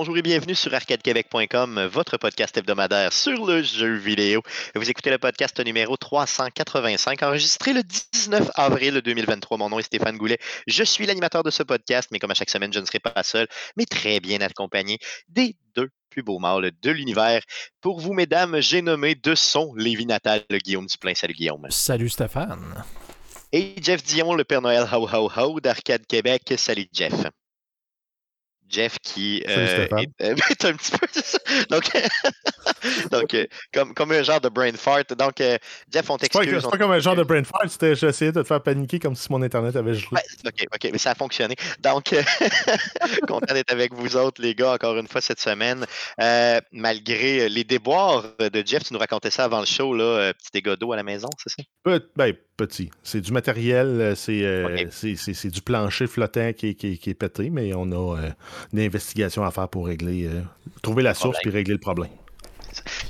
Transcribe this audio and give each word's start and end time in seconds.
Bonjour 0.00 0.16
et 0.16 0.22
bienvenue 0.22 0.54
sur 0.54 0.72
arcadequebec.com, 0.72 1.84
votre 1.92 2.16
podcast 2.16 2.56
hebdomadaire 2.56 3.12
sur 3.12 3.44
le 3.44 3.62
jeu 3.62 3.96
vidéo. 3.96 4.40
Vous 4.74 4.88
écoutez 4.88 5.10
le 5.10 5.18
podcast 5.18 5.60
numéro 5.62 5.94
385, 5.98 7.22
enregistré 7.22 7.74
le 7.74 7.82
19 7.82 8.50
avril 8.54 9.02
2023. 9.04 9.58
Mon 9.58 9.68
nom 9.68 9.78
est 9.78 9.82
Stéphane 9.82 10.16
Goulet. 10.16 10.38
Je 10.66 10.82
suis 10.84 11.04
l'animateur 11.04 11.42
de 11.42 11.50
ce 11.50 11.62
podcast, 11.62 12.08
mais 12.12 12.18
comme 12.18 12.30
à 12.30 12.34
chaque 12.34 12.48
semaine, 12.48 12.72
je 12.72 12.80
ne 12.80 12.86
serai 12.86 12.98
pas 12.98 13.22
seul, 13.22 13.46
mais 13.76 13.84
très 13.84 14.20
bien 14.20 14.40
accompagné 14.40 14.96
des 15.28 15.54
deux 15.76 15.90
plus 16.08 16.22
beaux 16.22 16.38
mâles 16.38 16.70
de 16.80 16.90
l'univers. 16.90 17.42
Pour 17.82 18.00
vous, 18.00 18.14
mesdames, 18.14 18.58
j'ai 18.60 18.80
nommé 18.80 19.16
de 19.16 19.34
son 19.34 19.74
Lévi 19.74 20.06
Natal, 20.06 20.42
le 20.48 20.56
Guillaume 20.56 20.86
Duplain. 20.86 21.14
Salut 21.14 21.34
Guillaume. 21.34 21.66
Salut 21.68 22.08
Stéphane. 22.08 22.84
Et 23.52 23.74
Jeff 23.82 24.02
Dion, 24.02 24.32
le 24.32 24.44
Père 24.44 24.62
Noël 24.62 24.88
Ho 24.90 25.06
Ho 25.12 25.30
Ho 25.36 25.60
d'Arcade 25.60 26.06
Québec. 26.06 26.54
Salut 26.56 26.88
Jeff. 26.90 27.26
Jeff 28.70 28.98
qui 29.02 29.42
euh, 29.48 29.86
est, 29.86 30.22
euh, 30.22 30.36
un 30.64 30.72
petit 30.74 30.92
peu 30.92 31.06
donc, 31.68 31.90
donc 33.10 33.34
euh, 33.34 33.46
comme, 33.74 33.94
comme 33.94 34.12
un 34.12 34.22
genre 34.22 34.40
de 34.40 34.48
brain 34.48 34.72
fart. 34.72 35.12
Donc, 35.16 35.42
Jeff, 35.92 36.08
on 36.08 36.16
t'excuse. 36.16 36.60
C'est 36.62 36.70
pas, 36.70 36.78
comme 36.78 36.92
un 36.92 37.00
genre 37.00 37.16
de 37.16 37.24
brain 37.24 37.42
fart, 37.44 37.68
c'était 37.68 37.94
j'essayais 37.94 38.32
de 38.32 38.42
te 38.42 38.46
faire 38.46 38.62
paniquer 38.62 38.98
comme 38.98 39.16
si 39.16 39.30
mon 39.30 39.42
internet 39.42 39.74
avait 39.76 39.94
gelé. 39.94 40.06
Ouais, 40.12 40.22
ok, 40.46 40.66
ok, 40.72 40.90
mais 40.92 40.98
ça 40.98 41.10
a 41.10 41.14
fonctionné. 41.14 41.56
Donc, 41.80 42.14
content 43.26 43.54
d'être 43.54 43.72
avec 43.72 43.92
vous 43.92 44.16
autres, 44.16 44.40
les 44.40 44.54
gars, 44.54 44.74
encore 44.74 44.96
une 44.96 45.08
fois 45.08 45.20
cette 45.20 45.40
semaine. 45.40 45.84
malgré 46.72 47.48
les 47.48 47.64
déboires 47.64 48.24
de 48.38 48.62
Jeff, 48.64 48.84
tu 48.84 48.92
nous 48.92 49.00
racontais 49.00 49.30
ça 49.30 49.44
avant 49.44 49.60
le 49.60 49.66
show, 49.66 49.94
là, 49.94 50.32
petit 50.34 50.50
dégât 50.52 50.76
d'eau 50.76 50.92
à 50.92 50.96
la 50.96 51.02
maison, 51.02 51.28
c'est 51.38 51.50
ça? 51.50 51.98
ben, 52.16 52.34
petit. 52.60 52.90
C'est 53.02 53.20
du 53.20 53.32
matériel, 53.32 54.14
c'est 54.16 55.48
du 55.50 55.62
plancher 55.62 56.06
flottant 56.06 56.52
qui, 56.52 56.74
qui, 56.74 56.98
qui, 56.98 57.10
est 57.10 57.14
pété, 57.14 57.50
mais 57.50 57.72
on 57.74 57.90
a 57.92 58.18
une 58.72 58.80
investigation 58.80 59.44
à 59.44 59.50
faire 59.50 59.68
pour 59.68 59.86
régler, 59.86 60.26
euh, 60.26 60.42
trouver 60.82 61.02
la 61.02 61.14
source 61.14 61.38
puis 61.42 61.50
régler 61.50 61.74
le 61.74 61.80
problème. 61.80 62.10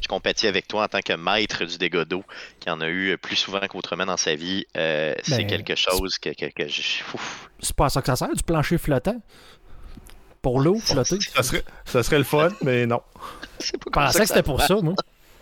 Je 0.03 0.09
compatis 0.09 0.47
avec 0.47 0.67
toi 0.69 0.84
en 0.84 0.89
tant 0.89 1.01
que 1.01 1.12
maître 1.12 1.65
du 1.65 1.77
dégât 1.77 2.05
d'eau, 2.05 2.25
qui 2.61 2.70
en 2.70 2.81
a 2.81 2.89
eu 2.89 3.19
plus 3.19 3.37
souvent 3.37 3.61
qu'autrement 3.69 4.07
dans 4.07 4.17
sa 4.17 4.34
vie. 4.34 4.65
Euh, 4.77 5.15
c'est 5.23 5.39
ben, 5.39 5.47
quelque 5.47 5.75
chose 5.75 6.19
que, 6.19 6.31
que, 6.31 6.69
je. 6.69 6.83
C'est 7.61 7.77
pas 7.77 7.87
à 7.87 7.91
ça 7.91 8.01
que 8.01 8.07
ça 8.07 8.17
sert, 8.17 8.35
du 8.35 8.42
plancher 8.42 8.79
flottant? 8.79 9.20
Pour 10.41 10.61
l'eau 10.61 10.79
flotter? 10.79 11.19
Ça 11.35 11.42
serait, 11.42 11.64
ça 11.85 12.03
serait 12.03 12.19
le 12.19 12.25
fun, 12.25 12.48
mais 12.62 12.87
non. 12.87 13.03
Je 13.62 13.73
pensais 13.92 14.20
que, 14.20 14.27
c'était 14.27 14.42
pour 14.42 14.62
ça, 14.62 14.77
moi. 14.77 14.95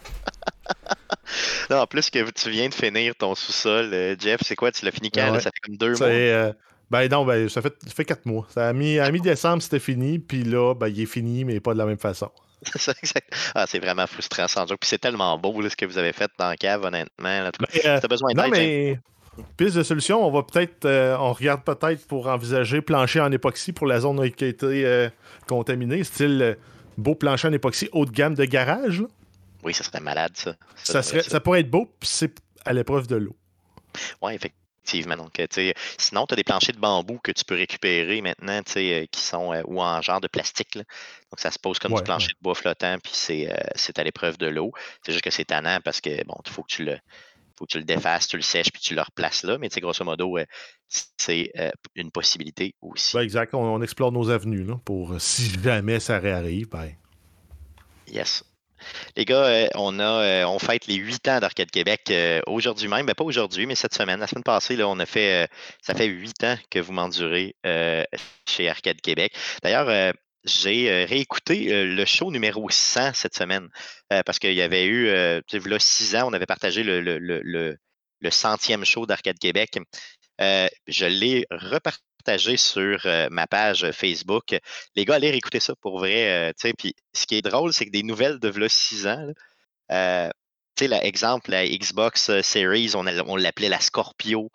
non, 1.71 1.79
en 1.79 1.87
plus 1.87 2.11
que 2.11 2.31
tu 2.31 2.51
viens 2.51 2.69
de 2.69 2.75
finir 2.75 3.15
ton 3.17 3.35
sous-sol, 3.35 3.91
euh, 3.93 4.17
Jeff, 4.19 4.41
c'est 4.43 4.57
quoi? 4.57 4.73
Tu 4.73 4.85
l'as 4.85 4.91
fini 4.91 5.11
quand? 5.11 5.35
ça 5.41 5.51
fait 5.51 5.61
comme 5.63 5.77
deux 5.77 5.95
mois. 5.97 6.55
Ben 6.91 7.07
non, 7.11 7.25
ben, 7.25 7.49
ça 7.51 7.61
fait, 7.61 7.75
ça 7.85 7.91
fait 7.91 8.05
quatre 8.05 8.25
mois. 8.25 8.47
Ça 8.49 8.69
a 8.69 8.73
mis, 8.73 8.99
à 8.99 9.11
mi-décembre, 9.11 9.63
c'était 9.63 9.79
fini, 9.79 10.19
puis 10.19 10.43
là, 10.43 10.75
ben, 10.75 10.89
il 10.89 11.03
est 11.03 11.07
fini, 11.07 11.45
mais 11.45 11.61
pas 11.61 11.75
de 11.75 11.79
la 11.79 11.85
même 11.85 11.99
façon. 11.99 12.31
ah, 13.55 13.67
c'est 13.69 13.79
vraiment 13.79 14.07
frustrant, 14.07 14.49
sans 14.49 14.65
doute. 14.65 14.79
Puis 14.81 14.89
c'est 14.89 14.99
tellement 14.99 15.39
beau 15.39 15.69
ce 15.69 15.77
que 15.77 15.85
vous 15.85 15.99
avez 15.99 16.13
fait 16.13 16.31
dans 16.39 16.49
la 16.49 16.57
cave, 16.57 16.85
honnêtement. 16.85 17.43
Là, 17.43 17.51
ben, 17.59 17.67
euh, 17.85 18.01
besoin 18.09 18.33
non, 18.35 18.49
mais 18.49 18.99
piste 19.57 19.77
de 19.77 19.83
solution, 19.83 20.27
on 20.27 20.31
va 20.31 20.43
peut-être, 20.43 20.85
euh, 20.85 21.17
on 21.19 21.33
regarde 21.33 21.63
peut-être 21.63 22.07
pour 22.07 22.27
envisager 22.27 22.81
plancher 22.81 23.21
en 23.21 23.31
époxy 23.31 23.73
pour 23.73 23.87
la 23.87 24.01
zone 24.01 24.31
qui 24.33 24.45
a 24.45 24.49
été 24.49 24.67
euh, 24.67 25.09
contaminée, 25.47 26.03
style 26.05 26.57
beau 26.97 27.15
plancher 27.15 27.49
en 27.49 27.53
époxy 27.53 27.89
haut 27.93 28.07
de 28.07 28.11
gamme 28.11 28.35
de 28.35 28.45
garage. 28.45 29.05
Oui, 29.65 29.75
ça 29.75 29.85
serait 29.85 30.01
malade, 30.01 30.33
ça. 30.37 30.55
Ça, 30.77 31.03
serait, 31.03 31.23
ça 31.23 31.41
pourrait 31.41 31.61
être 31.61 31.71
beau, 31.71 31.87
puis 31.99 32.09
c'est 32.09 32.39
à 32.65 32.73
l'épreuve 32.73 33.07
de 33.07 33.17
l'eau. 33.17 33.37
Oui, 34.23 34.35
effectivement. 34.35 35.17
Donc, 35.17 35.41
sinon, 35.99 36.27
tu 36.27 36.35
as 36.35 36.37
des 36.37 36.45
planchers 36.45 36.75
de 36.75 36.81
bambou 36.81 37.19
que 37.19 37.33
tu 37.33 37.45
peux 37.45 37.57
récupérer 37.57 38.21
maintenant, 38.23 38.61
euh, 38.77 39.07
qui 39.11 39.21
sont 39.21 39.53
euh, 39.53 39.63
ou 39.67 39.83
en 39.83 40.01
genre 40.01 40.21
de 40.21 40.29
plastique. 40.29 40.77
Donc, 40.77 41.39
ça 41.39 41.51
se 41.51 41.59
pose 41.59 41.79
comme 41.79 41.95
du 41.95 42.03
plancher 42.03 42.29
de 42.29 42.39
bois 42.41 42.55
flottant, 42.55 42.97
puis 43.03 43.13
c'est 43.15 43.51
euh, 43.51 43.93
à 43.97 44.05
l'épreuve 44.05 44.39
de 44.39 44.47
l'eau. 44.47 44.73
C'est 45.05 45.13
juste 45.13 45.25
que 45.25 45.31
c'est 45.31 45.45
tannant 45.45 45.79
parce 45.85 46.01
que 46.01 46.25
bon, 46.25 46.37
il 46.45 46.51
faut 46.51 46.63
que 46.63 46.73
tu 46.73 46.85
le 46.85 46.97
faut 47.57 47.67
que 47.67 47.73
tu 47.73 47.79
le 47.79 47.85
défasses, 47.85 48.29
tu 48.29 48.37
le 48.37 48.43
sèches, 48.43 48.71
puis 48.71 48.81
tu 48.81 48.95
le 48.95 49.03
replaces 49.03 49.43
là. 49.43 49.59
Mais 49.59 49.69
grosso 49.69 50.05
modo, 50.05 50.39
c'est 50.89 51.51
une 51.97 52.13
possibilité 52.13 52.75
aussi. 52.81 53.19
exact. 53.19 53.53
On, 53.53 53.83
explore 53.83 54.13
nos 54.13 54.31
avenues 54.31 54.63
là, 54.63 54.77
pour 54.85 55.21
si 55.21 55.51
jamais 55.61 55.99
ça 55.99 56.21
réarrive. 56.21 56.69
Ben... 56.69 56.93
Yes. 58.07 58.45
Les 59.17 59.25
gars, 59.25 59.45
euh, 59.45 59.69
on 59.75 59.99
a 59.99 60.45
euh, 60.45 60.59
fête 60.59 60.87
les 60.87 60.97
huit 60.97 61.27
ans 61.29 61.41
d'Arcade 61.41 61.71
Québec 61.71 62.03
euh, 62.11 62.41
aujourd'hui 62.47 62.89
même. 62.89 63.07
Ben, 63.07 63.15
pas 63.15 63.25
aujourd'hui, 63.25 63.67
mais 63.67 63.75
cette 63.75 63.95
semaine. 63.95 64.21
La 64.21 64.27
semaine 64.27 64.45
passée, 64.45 64.77
ça 64.77 65.95
fait 65.95 66.07
huit 66.07 66.45
ans 66.45 66.57
que 66.71 66.79
vous 66.79 66.93
m'endurez 66.93 67.57
chez 68.47 68.69
Arcade 68.69 69.01
Québec. 69.01 69.33
D'ailleurs, 69.63 70.15
j'ai 70.45 71.05
réécouté 71.05 71.85
le 71.85 72.05
show 72.05 72.31
numéro 72.31 72.69
100 72.71 73.15
cette 73.15 73.35
semaine 73.35 73.69
parce 74.09 74.39
qu'il 74.39 74.55
y 74.55 74.63
avait 74.63 74.87
eu, 74.87 75.07
là, 75.09 75.79
six 75.79 76.17
ans, 76.17 76.29
on 76.29 76.33
avait 76.33 76.47
partagé 76.47 76.83
le, 76.85 77.77
centième 78.31 78.85
show 78.85 79.07
d'Arcade 79.07 79.39
Québec. 79.39 79.79
je 80.39 81.07
l'ai 81.07 81.47
repartagé 82.19 82.57
sur 82.57 83.01
euh, 83.07 83.29
ma 83.31 83.47
page 83.47 83.91
Facebook. 83.93 84.57
Les 84.97 85.05
gars, 85.05 85.15
allez 85.17 85.31
réécouter 85.31 85.61
ça 85.61 85.75
pour 85.81 85.99
vrai. 85.99 86.51
Euh, 86.51 86.73
puis 86.77 86.95
ce 87.13 87.27
qui 87.27 87.37
est 87.37 87.43
drôle, 87.43 87.73
c'est 87.73 87.87
que 87.87 87.91
des 87.91 88.03
nouvelles 88.03 88.39
de 88.39 88.69
6 88.69 89.07
ans, 89.07 89.27
euh, 89.93 90.29
tu 90.77 90.87
sais, 90.87 90.89
l'exemple, 90.89 91.51
la 91.51 91.67
Xbox 91.67 92.41
Series, 92.43 92.93
on 92.95 93.37
l'appelait 93.37 93.69
la 93.69 93.81
Scorpio 93.81 94.51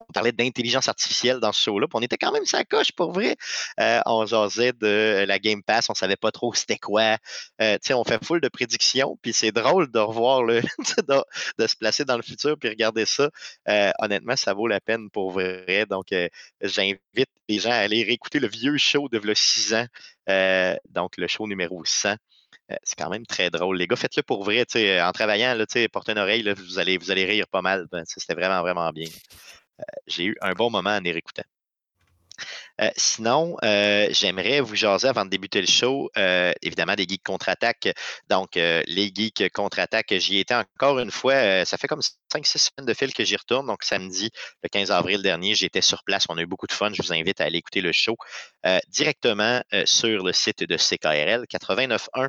on 0.00 0.12
parlait 0.12 0.32
d'intelligence 0.32 0.88
artificielle 0.88 1.40
dans 1.40 1.52
ce 1.52 1.62
show-là. 1.62 1.86
On 1.92 2.00
était 2.00 2.16
quand 2.16 2.32
même 2.32 2.44
sa 2.44 2.64
coche 2.64 2.92
pour 2.92 3.12
vrai. 3.12 3.36
Euh, 3.80 4.00
on 4.06 4.26
jasait 4.26 4.72
de 4.72 5.24
la 5.26 5.38
Game 5.38 5.62
Pass, 5.62 5.90
on 5.90 5.94
savait 5.94 6.16
pas 6.16 6.30
trop 6.30 6.54
c'était 6.54 6.78
quoi. 6.78 7.16
Euh, 7.60 7.78
on 7.90 8.04
fait 8.04 8.24
full 8.24 8.40
de 8.40 8.48
prédictions, 8.48 9.18
puis 9.22 9.32
c'est 9.32 9.52
drôle 9.52 9.90
de 9.90 9.98
revoir 9.98 10.42
le, 10.42 10.60
de, 11.58 11.66
se 11.66 11.76
placer 11.76 12.04
dans 12.04 12.16
le 12.16 12.22
futur 12.22 12.56
puis 12.58 12.68
regarder 12.68 13.06
ça. 13.06 13.30
Euh, 13.68 13.90
honnêtement, 13.98 14.36
ça 14.36 14.54
vaut 14.54 14.66
la 14.66 14.80
peine 14.80 15.10
pour 15.10 15.32
vrai. 15.32 15.86
Donc, 15.88 16.06
j'invite 16.60 17.30
les 17.48 17.58
gens 17.58 17.70
à 17.70 17.76
aller 17.76 18.02
réécouter 18.04 18.40
le 18.40 18.48
vieux 18.48 18.76
show 18.78 19.08
de 19.08 19.20
6 19.34 19.74
ans. 19.74 19.86
donc, 20.90 21.16
le 21.16 21.26
show 21.26 21.46
numéro 21.46 21.84
100 21.84 22.16
c'est 22.82 22.98
quand 22.98 23.10
même 23.10 23.26
très 23.26 23.50
drôle. 23.50 23.78
Les 23.78 23.86
gars, 23.86 23.96
faites-le 23.96 24.22
pour 24.22 24.44
vrai. 24.44 24.64
En 25.02 25.12
travaillant, 25.12 25.54
là, 25.54 25.64
portez 25.90 26.12
une 26.12 26.18
oreille, 26.18 26.42
vous, 26.52 26.78
allez, 26.78 26.98
vous 26.98 27.10
allez 27.10 27.24
rire 27.24 27.46
pas 27.48 27.62
mal. 27.62 27.86
Ben, 27.90 28.04
c'était 28.06 28.34
vraiment, 28.34 28.60
vraiment 28.60 28.90
bien. 28.90 29.08
Euh, 29.80 29.84
j'ai 30.06 30.24
eu 30.24 30.36
un 30.40 30.52
bon 30.52 30.70
moment 30.70 30.90
en 30.90 31.00
les 31.00 31.12
réécoutant. 31.12 31.44
Euh, 32.80 32.90
sinon, 32.96 33.56
euh, 33.64 34.06
j'aimerais 34.12 34.60
vous 34.60 34.76
jaser 34.76 35.08
avant 35.08 35.24
de 35.24 35.30
débuter 35.30 35.60
le 35.60 35.66
show, 35.66 36.08
évidemment, 36.62 36.94
des 36.94 37.06
geeks 37.08 37.24
contre-attaque. 37.24 37.88
Donc, 38.28 38.50
les 38.54 39.12
geeks 39.12 39.50
contre-attaque, 39.52 40.14
j'y 40.18 40.38
étais 40.38 40.54
encore 40.54 41.00
une 41.00 41.10
fois. 41.10 41.64
ça 41.64 41.76
fait 41.76 41.88
comme 41.88 42.02
5-6 42.32 42.70
semaines 42.70 42.86
de 42.86 42.94
fil 42.94 43.12
que 43.12 43.24
j'y 43.24 43.34
retourne. 43.34 43.66
Donc, 43.66 43.82
samedi, 43.82 44.30
le 44.62 44.68
15 44.68 44.92
avril 44.92 45.22
dernier, 45.22 45.56
j'étais 45.56 45.80
sur 45.80 46.04
place. 46.04 46.26
On 46.28 46.38
a 46.38 46.42
eu 46.42 46.46
beaucoup 46.46 46.68
de 46.68 46.72
fun. 46.72 46.92
Je 46.92 47.02
vous 47.02 47.12
invite 47.12 47.40
à 47.40 47.44
aller 47.44 47.58
écouter 47.58 47.80
le 47.80 47.90
show 47.90 48.16
directement 48.86 49.60
sur 49.84 50.24
le 50.24 50.32
site 50.32 50.62
de 50.62 50.76
CKRL 50.76 51.46
89.1 51.50 52.28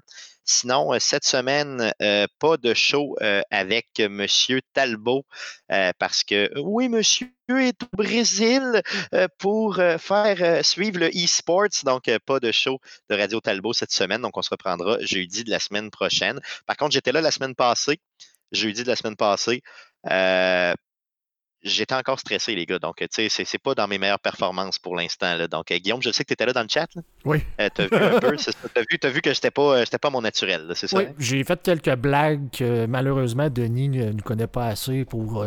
Sinon, 0.50 0.94
euh, 0.94 0.98
cette 1.00 1.26
semaine, 1.26 1.94
euh, 2.02 2.26
pas 2.40 2.58
de 2.58 2.74
show 2.74 3.16
euh, 3.22 3.44
avec 3.52 3.88
M. 4.00 4.26
Talbot 4.74 5.24
parce 6.00 6.24
que 6.24 6.50
oui, 6.60 6.90
monsieur 6.90 7.30
est 7.50 7.84
au 7.84 7.96
Brésil 7.96 8.82
pour 9.38 9.76
faire 9.76 10.66
suivre 10.66 11.00
le 11.00 11.10
e-sports. 11.10 11.84
Donc, 11.84 12.10
pas 12.26 12.40
de 12.40 12.52
show 12.52 12.80
de 13.10 13.16
Radio 13.16 13.40
Talbot 13.40 13.74
cette 13.74 13.92
semaine. 13.92 14.22
Donc, 14.22 14.38
on 14.38 14.42
se 14.42 14.50
reprendra 14.50 14.98
jeudi 15.02 15.44
de 15.44 15.52
la 15.52 15.60
semaine 15.60 15.92
prochaine. 15.92 16.40
Par 16.66 16.78
contre, 16.78 16.94
j'étais 16.94 17.12
là 17.12 17.22
la 17.22 17.32
semaine 17.32 17.54
passée, 17.54 18.00
jeudi 18.52 18.84
de 18.84 18.88
la 18.88 18.96
semaine 18.96 19.16
passée 19.16 19.62
j'étais 21.64 21.96
encore 21.96 22.20
stressé, 22.20 22.56
les 22.56 22.66
gars. 22.66 22.80
Donc, 22.80 22.98
tu 22.98 23.30
sais, 23.30 23.30
c'est, 23.30 23.58
pas 23.58 23.76
dans 23.76 23.88
mes 23.88 23.98
meilleures 23.98 24.20
performances 24.20 24.80
pour 24.80 24.96
l'instant. 24.96 25.36
Donc, 25.48 25.72
euh, 25.72 25.78
Guillaume, 25.78 26.02
je 26.02 26.12
sais 26.12 26.24
que 26.24 26.30
tu 26.30 26.34
étais 26.34 26.46
là 26.46 26.54
dans 26.54 26.64
le 26.64 26.70
chat. 26.70 26.88
Oui. 27.26 27.44
Euh, 27.60 27.70
tu 27.74 27.82
as 27.82 27.88
vu 27.88 27.96
un 27.96 28.20
peu, 28.20 28.38
T'as 29.00 29.10
vu, 29.10 29.22
que 29.22 29.34
j'étais 29.34 29.52
pas, 29.52 29.80
euh, 29.80 29.86
pas 30.02 30.10
mon 30.10 30.22
naturel, 30.22 30.72
c'est 30.76 30.88
ça? 30.88 30.98
Oui, 30.98 31.06
hein? 31.10 31.14
j'ai 31.20 31.44
fait 31.44 31.62
quelques 31.62 31.96
blagues 31.96 32.50
que 32.52 32.86
malheureusement 32.86 33.50
Denis 33.50 33.90
ne, 33.90 34.22
connaît 34.22 34.48
pas 34.48 34.68
assez 34.68 35.06
pour 35.06 35.46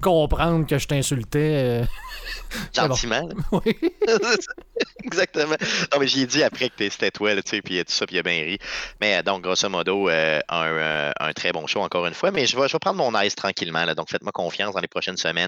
comprendre 0.00 0.66
que 0.66 0.78
je 0.78 0.86
t'insultais. 0.86 1.82
Gentiment. 2.74 3.28
Oui. 3.50 3.76
Exactement. 5.04 5.56
Non, 5.92 6.00
mais 6.00 6.06
j'ai 6.06 6.26
dit 6.26 6.42
après 6.42 6.68
que 6.68 6.88
c'était 6.88 7.10
toi, 7.10 7.34
tu 7.36 7.42
sais, 7.44 7.62
puis 7.62 7.78
tout 7.84 7.92
ça, 7.92 8.06
puis 8.06 8.16
il 8.16 8.18
a 8.18 8.22
bien 8.22 8.42
ri. 8.42 8.58
Mais 9.00 9.22
donc, 9.22 9.42
grosso 9.42 9.68
modo, 9.68 10.08
un, 10.08 10.40
un, 10.48 11.32
très 11.34 11.52
bon 11.52 11.66
show 11.66 11.80
encore 11.80 12.06
une 12.06 12.14
fois. 12.14 12.30
Mais 12.30 12.46
je 12.46 12.58
vais, 12.58 12.68
je 12.68 12.72
vais 12.72 12.78
prendre 12.78 12.98
mon 12.98 13.18
ice 13.20 13.34
tranquillement. 13.34 13.84
Là, 13.84 13.94
donc, 13.94 14.10
faites-moi 14.10 14.32
confiance 14.32 14.74
dans 14.74 14.80
les 14.80 14.88
prochaines 14.88 15.16
semaines. 15.16 15.41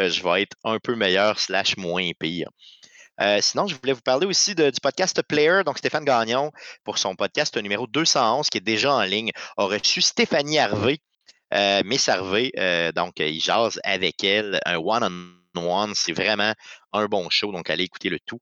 Euh, 0.00 0.10
je 0.10 0.22
vais 0.22 0.42
être 0.42 0.56
un 0.64 0.78
peu 0.78 0.94
meilleur 0.94 1.38
slash 1.38 1.76
moins 1.76 2.10
pire. 2.18 2.48
Euh, 3.20 3.38
sinon, 3.40 3.66
je 3.66 3.76
voulais 3.76 3.92
vous 3.92 4.00
parler 4.00 4.26
aussi 4.26 4.54
du 4.54 4.80
podcast 4.82 5.22
Player. 5.22 5.62
Donc, 5.64 5.78
Stéphane 5.78 6.04
Gagnon, 6.04 6.50
pour 6.84 6.98
son 6.98 7.14
podcast 7.14 7.56
numéro 7.56 7.86
211, 7.86 8.48
qui 8.48 8.58
est 8.58 8.62
déjà 8.62 8.94
en 8.94 9.02
ligne, 9.02 9.30
a 9.56 9.64
reçu 9.64 10.00
Stéphanie 10.00 10.58
Harvey, 10.58 10.98
euh, 11.54 11.82
Miss 11.84 12.08
Harvey. 12.08 12.50
donc, 12.94 13.20
il 13.20 13.40
jase 13.40 13.78
avec 13.84 14.24
elle 14.24 14.60
un 14.64 14.76
one-on-one 14.76 15.38
One. 15.54 15.92
C'est 15.94 16.14
vraiment 16.14 16.54
un 16.94 17.04
bon 17.04 17.28
show, 17.28 17.52
donc 17.52 17.68
allez 17.68 17.84
écouter 17.84 18.08
le 18.08 18.18
tout. 18.24 18.38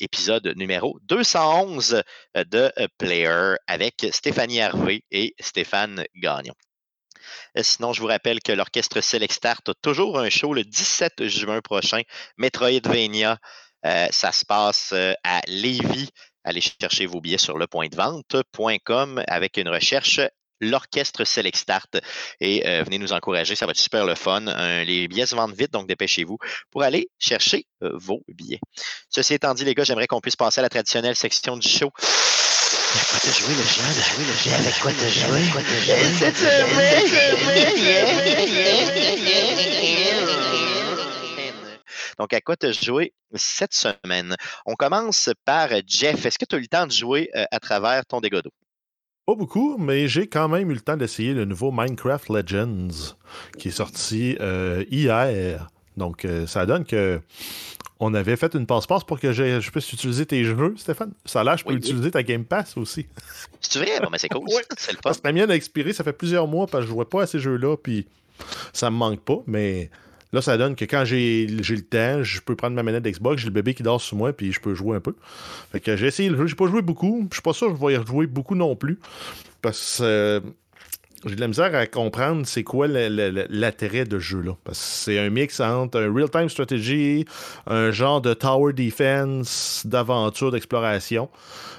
épisode 0.00 0.54
numéro 0.56 0.98
211 1.04 2.02
de 2.34 2.72
Player 2.98 3.54
avec 3.68 4.04
Stéphanie 4.10 4.58
Hervé 4.58 5.04
et 5.12 5.36
Stéphane 5.38 6.04
Gagnon. 6.16 6.54
Sinon, 7.60 7.92
je 7.92 8.00
vous 8.00 8.06
rappelle 8.06 8.40
que 8.40 8.52
l'orchestre 8.52 9.00
Select 9.00 9.44
a 9.44 9.56
toujours 9.82 10.18
un 10.18 10.30
show 10.30 10.54
le 10.54 10.64
17 10.64 11.26
juin 11.26 11.60
prochain, 11.60 12.02
Metroidvania. 12.36 13.38
ça 13.84 14.32
se 14.32 14.44
passe 14.44 14.92
à 15.24 15.40
Lévis. 15.46 16.10
Allez 16.44 16.60
chercher 16.60 17.06
vos 17.06 17.20
billets 17.20 17.38
sur 17.38 17.58
lepointdevente.com 17.58 19.22
avec 19.26 19.56
une 19.56 19.68
recherche 19.68 20.20
l'orchestre 20.60 21.24
Select 21.24 21.56
Start 21.56 21.98
et 22.40 22.66
euh, 22.66 22.82
venez 22.82 22.98
nous 22.98 23.12
encourager, 23.12 23.54
ça 23.54 23.66
va 23.66 23.70
être 23.70 23.78
super 23.78 24.06
le 24.06 24.14
fun. 24.14 24.40
les 24.84 25.08
billets 25.08 25.26
se 25.26 25.34
vendent 25.34 25.54
vite, 25.54 25.72
donc 25.72 25.86
dépêchez-vous 25.86 26.38
pour 26.70 26.82
aller 26.82 27.08
chercher 27.18 27.66
euh, 27.82 27.90
vos 27.94 28.22
billets. 28.28 28.60
Ceci 29.08 29.34
étant 29.34 29.54
dit, 29.54 29.64
les 29.64 29.74
gars, 29.74 29.84
j'aimerais 29.84 30.06
qu'on 30.06 30.20
puisse 30.20 30.36
passer 30.36 30.60
à 30.60 30.62
la 30.62 30.68
traditionnelle 30.68 31.16
section 31.16 31.56
du 31.56 31.68
show. 31.68 31.92
Quoi 32.90 33.20
t'as 33.22 33.32
joué 33.32 33.54
le? 33.54 33.62
Avec 34.54 34.78
quoi 34.80 34.92
t'as 34.92 35.08
joué? 35.08 35.40
Cette 36.18 36.36
semaine, 36.36 37.08
donc, 42.18 42.32
à 42.32 42.40
quoi 42.40 42.56
as 42.62 42.72
joué 42.72 43.12
cette 43.34 43.74
semaine? 43.74 44.34
On 44.66 44.74
commence 44.74 45.30
par 45.44 45.68
Jeff. 45.86 46.26
Est-ce 46.26 46.38
que 46.38 46.44
tu 46.44 46.56
as 46.56 46.58
eu 46.58 46.62
le 46.62 46.66
temps 46.66 46.86
de 46.86 46.92
jouer 46.92 47.30
euh, 47.36 47.44
à 47.52 47.60
travers 47.60 48.04
ton 48.06 48.20
dégât 48.20 48.42
d'eau? 48.42 48.50
Pas 49.24 49.36
beaucoup, 49.36 49.76
mais 49.78 50.08
j'ai 50.08 50.26
quand 50.26 50.48
même 50.48 50.70
eu 50.70 50.74
le 50.74 50.80
temps 50.80 50.96
d'essayer 50.96 51.32
le 51.32 51.44
nouveau 51.44 51.70
Minecraft 51.70 52.30
Legends 52.30 53.14
qui 53.58 53.68
est 53.68 53.72
sorti 53.72 54.36
euh, 54.40 54.84
hier. 54.90 55.68
Donc, 55.96 56.24
euh, 56.24 56.46
ça 56.46 56.66
donne 56.66 56.84
que 56.84 57.20
on 58.00 58.14
avait 58.14 58.36
fait 58.36 58.54
une 58.54 58.66
passe-passe 58.66 59.04
pour 59.04 59.18
que 59.18 59.32
je, 59.32 59.70
puisse 59.70 59.92
utiliser 59.92 60.24
tes 60.24 60.44
jeux, 60.44 60.74
Stéphane. 60.76 61.12
Ça 61.24 61.42
là, 61.42 61.56
je 61.56 61.64
peux 61.64 61.74
utiliser 61.74 62.10
ta 62.10 62.22
Game 62.22 62.44
Pass 62.44 62.76
aussi. 62.76 63.06
C'est 63.60 63.80
vrai? 63.80 64.00
Bon, 64.00 64.08
mais 64.10 64.18
c'est 64.18 64.28
cool. 64.28 64.46
C'est 64.76 64.92
le 64.92 64.98
Parce 65.02 65.18
que 65.18 65.26
la 65.26 65.32
mienne 65.32 65.50
a 65.50 65.56
expiré, 65.56 65.92
ça 65.92 66.04
fait 66.04 66.12
plusieurs 66.12 66.46
mois 66.46 66.66
parce 66.66 66.84
que 66.84 66.88
je 66.88 66.94
jouais 66.94 67.04
pas 67.04 67.22
à 67.22 67.26
ces 67.26 67.40
jeux-là, 67.40 67.76
puis 67.76 68.06
ça 68.72 68.90
me 68.90 68.96
manque 68.96 69.20
pas, 69.20 69.42
mais 69.46 69.90
Là, 70.32 70.42
ça 70.42 70.58
donne 70.58 70.76
que 70.76 70.84
quand 70.84 71.04
j'ai 71.06 71.46
le 71.46 71.80
temps, 71.80 72.22
je 72.22 72.40
peux 72.40 72.54
prendre 72.54 72.76
ma 72.76 72.82
manette 72.82 73.02
d'Xbox, 73.02 73.40
j'ai 73.40 73.46
le 73.46 73.52
bébé 73.52 73.72
qui 73.72 73.82
dort 73.82 74.00
sur 74.00 74.16
moi, 74.16 74.32
puis 74.32 74.52
je 74.52 74.60
peux 74.60 74.74
jouer 74.74 74.96
un 74.96 75.00
peu. 75.00 75.14
Fait 75.72 75.80
que 75.80 75.96
j'ai 75.96 76.06
essayé 76.06 76.28
le 76.28 76.36
jeu, 76.36 76.46
j'ai 76.46 76.54
pas 76.54 76.66
joué 76.66 76.82
beaucoup, 76.82 77.26
je 77.30 77.36
suis 77.36 77.42
pas 77.42 77.54
sûr 77.54 77.68
que 77.72 77.78
je 77.80 77.86
vais 77.86 77.94
y 77.94 78.06
jouer 78.06 78.26
beaucoup 78.26 78.54
non 78.54 78.76
plus, 78.76 78.98
parce 79.62 79.98
que 79.98 80.04
euh, 80.04 80.40
j'ai 81.26 81.34
de 81.34 81.40
la 81.40 81.48
misère 81.48 81.74
à 81.74 81.86
comprendre 81.86 82.46
c'est 82.46 82.64
quoi 82.64 82.86
l'intérêt 82.88 84.04
de 84.04 84.18
ce 84.18 84.24
jeu-là. 84.24 84.52
Parce 84.64 84.78
que 84.78 84.84
c'est 84.84 85.18
un 85.18 85.30
mix 85.30 85.60
entre 85.60 86.00
un 86.00 86.12
real-time 86.12 86.48
strategy, 86.48 87.24
un 87.66 87.90
genre 87.90 88.20
de 88.20 88.34
tower 88.34 88.72
defense, 88.72 89.82
d'aventure, 89.84 90.52
d'exploration. 90.52 91.28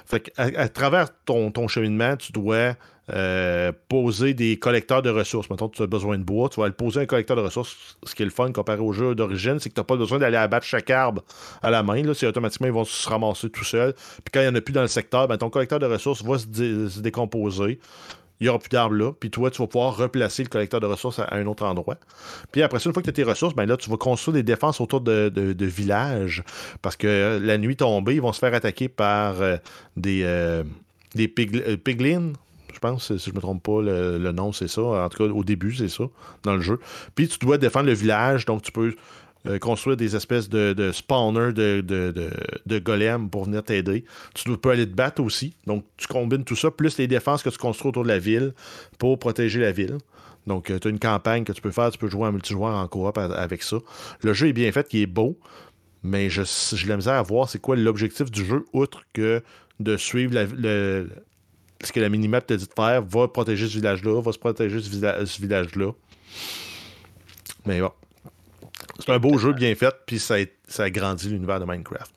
Fait 0.06 0.20
qu'à 0.20 0.42
à, 0.42 0.68
travers 0.68 1.08
ton, 1.24 1.68
cheminement, 1.68 2.16
tu 2.16 2.32
dois 2.32 2.74
euh, 3.12 3.72
poser 3.88 4.34
des 4.34 4.56
collecteurs 4.56 5.02
de 5.02 5.10
ressources. 5.10 5.48
Maintenant, 5.50 5.68
tu 5.68 5.82
as 5.82 5.86
besoin 5.86 6.18
de 6.18 6.22
bois, 6.22 6.48
tu 6.48 6.60
vas 6.60 6.66
aller 6.66 6.74
poser 6.74 7.00
un 7.00 7.06
collecteur 7.06 7.36
de 7.36 7.42
ressources. 7.42 7.96
Ce 8.04 8.14
qui 8.14 8.22
est 8.22 8.26
le 8.26 8.30
fun 8.30 8.52
comparé 8.52 8.80
au 8.80 8.92
jeu 8.92 9.14
d'origine, 9.14 9.58
c'est 9.58 9.68
que 9.68 9.74
tu 9.74 9.80
n'as 9.80 9.84
pas 9.84 9.96
besoin 9.96 10.18
d'aller 10.18 10.36
abattre 10.36 10.66
chaque 10.66 10.90
arbre 10.90 11.22
à 11.62 11.70
la 11.70 11.82
main. 11.82 12.02
C'est 12.14 12.26
automatiquement, 12.26 12.66
ils 12.66 12.72
vont 12.72 12.84
se 12.84 13.08
ramasser 13.08 13.50
tout 13.50 13.64
seuls. 13.64 13.94
Puis 13.94 14.32
quand 14.32 14.40
il 14.40 14.44
n'y 14.44 14.48
en 14.50 14.54
a 14.54 14.60
plus 14.60 14.72
dans 14.72 14.82
le 14.82 14.88
secteur, 14.88 15.26
ben, 15.28 15.38
ton 15.38 15.50
collecteur 15.50 15.78
de 15.78 15.86
ressources 15.86 16.22
va 16.22 16.38
se, 16.38 17.00
décomposer. 17.00 17.78
Il 18.40 18.44
n'y 18.44 18.48
aura 18.48 18.58
plus 18.58 18.70
d'arbres 18.70 18.94
là. 18.94 19.12
Puis 19.12 19.30
toi, 19.30 19.50
tu 19.50 19.60
vas 19.60 19.68
pouvoir 19.68 19.96
replacer 19.96 20.42
le 20.42 20.48
collecteur 20.48 20.80
de 20.80 20.86
ressources 20.86 21.18
à, 21.18 21.34
un 21.34 21.46
autre 21.46 21.64
endroit. 21.64 21.96
Puis 22.52 22.62
après 22.62 22.78
ça, 22.80 22.88
une 22.88 22.94
fois 22.94 23.02
que 23.02 23.10
tu 23.10 23.10
as 23.10 23.24
tes 23.24 23.30
ressources, 23.30 23.54
ben 23.54 23.66
là, 23.66 23.76
tu 23.76 23.90
vas 23.90 23.96
construire 23.96 24.34
des 24.34 24.42
défenses 24.42 24.80
autour 24.80 25.00
de, 25.00 25.54
villages. 25.60 26.42
Parce 26.82 26.96
que 26.96 27.38
la 27.42 27.58
nuit 27.58 27.76
tombée, 27.76 28.14
ils 28.14 28.22
vont 28.22 28.32
se 28.32 28.38
faire 28.38 28.54
attaquer 28.54 28.88
par 28.88 29.40
euh, 29.42 29.56
des, 29.96 30.22
euh, 30.24 30.64
des 31.14 31.28
piglins 31.28 32.32
je 32.72 32.78
pense, 32.78 33.14
si 33.16 33.30
je 33.30 33.34
me 33.34 33.40
trompe 33.40 33.62
pas, 33.62 33.82
le, 33.82 34.32
nom, 34.32 34.52
c'est 34.52 34.68
ça. 34.68 34.80
En 34.80 35.08
tout 35.10 35.18
cas, 35.18 35.30
au 35.30 35.44
début, 35.44 35.74
c'est 35.74 35.88
ça, 35.88 36.04
dans 36.44 36.54
le 36.54 36.62
jeu. 36.62 36.78
Puis 37.14 37.28
tu 37.28 37.38
dois 37.38 37.58
défendre 37.58 37.86
le 37.86 37.92
village, 37.92 38.46
donc 38.46 38.62
tu 38.62 38.72
peux 38.72 38.94
euh, 39.46 39.58
construire 39.58 39.96
des 39.96 40.16
espèces 40.16 40.48
de, 40.48 40.90
spawners 40.92 41.52
de, 41.52 42.78
golems 42.78 43.30
pour 43.30 43.44
venir 43.44 43.62
t'aider. 43.62 44.04
Tu 44.34 44.56
peux 44.56 44.70
aller 44.70 44.86
te 44.86 44.94
battre 44.94 45.22
aussi. 45.22 45.54
Donc, 45.66 45.84
tu 45.96 46.06
combines 46.06 46.44
tout 46.44 46.56
ça, 46.56 46.70
plus 46.70 46.98
les 46.98 47.06
défenses 47.06 47.42
que 47.42 47.50
tu 47.50 47.58
construis 47.58 47.88
autour 47.88 48.02
de 48.02 48.08
la 48.08 48.18
ville 48.18 48.52
pour 48.98 49.18
protéger 49.18 49.60
la 49.60 49.72
ville. 49.72 49.98
Donc, 50.46 50.70
euh, 50.70 50.78
tu 50.78 50.88
as 50.88 50.90
une 50.90 50.98
campagne 50.98 51.44
que 51.44 51.52
tu 51.52 51.60
peux 51.60 51.70
faire, 51.70 51.90
tu 51.90 51.98
peux 51.98 52.08
jouer 52.08 52.26
en 52.26 52.32
multijoueur 52.32 52.74
en 52.74 52.86
coop 52.88 53.16
avec 53.16 53.62
ça. 53.62 53.78
Le 54.22 54.32
jeu 54.32 54.48
est 54.48 54.52
bien 54.52 54.70
fait, 54.72 54.86
il 54.92 55.02
est 55.02 55.06
beau, 55.06 55.38
mais 56.02 56.30
je, 56.30 56.42
j'ai 56.74 56.86
la 56.86 56.96
misère 56.96 57.14
à 57.14 57.22
voir 57.22 57.48
c'est 57.48 57.60
quoi 57.60 57.76
l'objectif 57.76 58.30
du 58.30 58.44
jeu, 58.44 58.64
outre 58.72 59.02
que 59.12 59.42
de 59.80 59.96
suivre 59.96 60.34
ce 61.82 61.92
que 61.92 62.00
la 62.00 62.08
minimap 62.08 62.46
t'a 62.46 62.56
dit 62.56 62.66
de 62.66 62.72
faire, 62.74 63.02
va 63.02 63.28
protéger 63.28 63.66
ce 63.66 63.74
village-là, 63.74 64.20
va 64.20 64.32
se 64.32 64.38
protéger 64.38 64.80
ce, 64.80 65.40
village-là. 65.40 65.92
Mais 67.66 67.80
bon. 67.80 67.90
C'est 69.00 69.12
un 69.12 69.18
beau 69.18 69.38
jeu 69.38 69.52
bien 69.52 69.74
fait, 69.74 69.94
puis 70.06 70.18
ça, 70.18 70.36
a, 70.36 70.82
agrandit 70.82 71.28
l'univers 71.28 71.60
de 71.60 71.64
Minecraft. 71.64 72.12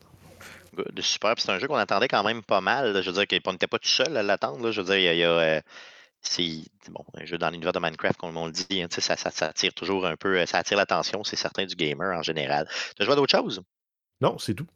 Super, 0.99 1.35
c'est 1.37 1.51
un 1.51 1.59
jeu 1.59 1.67
qu'on 1.67 1.75
attendait 1.75 2.07
quand 2.07 2.23
même 2.23 2.41
pas 2.41 2.61
mal. 2.61 3.01
Je 3.03 3.09
veux 3.09 3.25
dire 3.25 3.41
qu'on 3.41 3.51
n'était 3.51 3.67
pas 3.67 3.79
tout 3.79 3.87
seul 3.87 4.17
à 4.17 4.23
l'attendre. 4.23 4.71
Je 4.71 4.81
veux 4.81 4.87
dire, 4.87 5.11
il 5.13 5.17
y 5.17 5.23
a, 5.23 5.29
euh, 5.29 5.61
c'est 6.23 6.63
bon, 6.89 7.05
un 7.15 7.25
jeu 7.25 7.37
dans 7.37 7.49
l'univers 7.49 7.73
de 7.73 7.79
Minecraft, 7.79 8.17
comme 8.17 8.35
on 8.37 8.47
le 8.47 8.51
dit, 8.51 8.81
hein, 8.81 8.87
ça, 8.89 9.01
ça, 9.15 9.29
ça, 9.29 9.47
attire 9.47 9.73
toujours 9.73 10.05
un 10.05 10.15
peu, 10.15 10.43
ça 10.45 10.59
attire 10.59 10.77
l'attention, 10.77 11.23
c'est 11.23 11.35
certain, 11.35 11.65
du 11.65 11.75
gamer 11.75 12.17
en 12.17 12.23
général. 12.23 12.67
Tu 12.95 13.01
as 13.01 13.05
joué 13.05 13.13
à 13.13 13.15
d'autres 13.15 13.37
choses? 13.37 13.61
Non, 14.21 14.37
c'est 14.39 14.53
tout. 14.53 14.67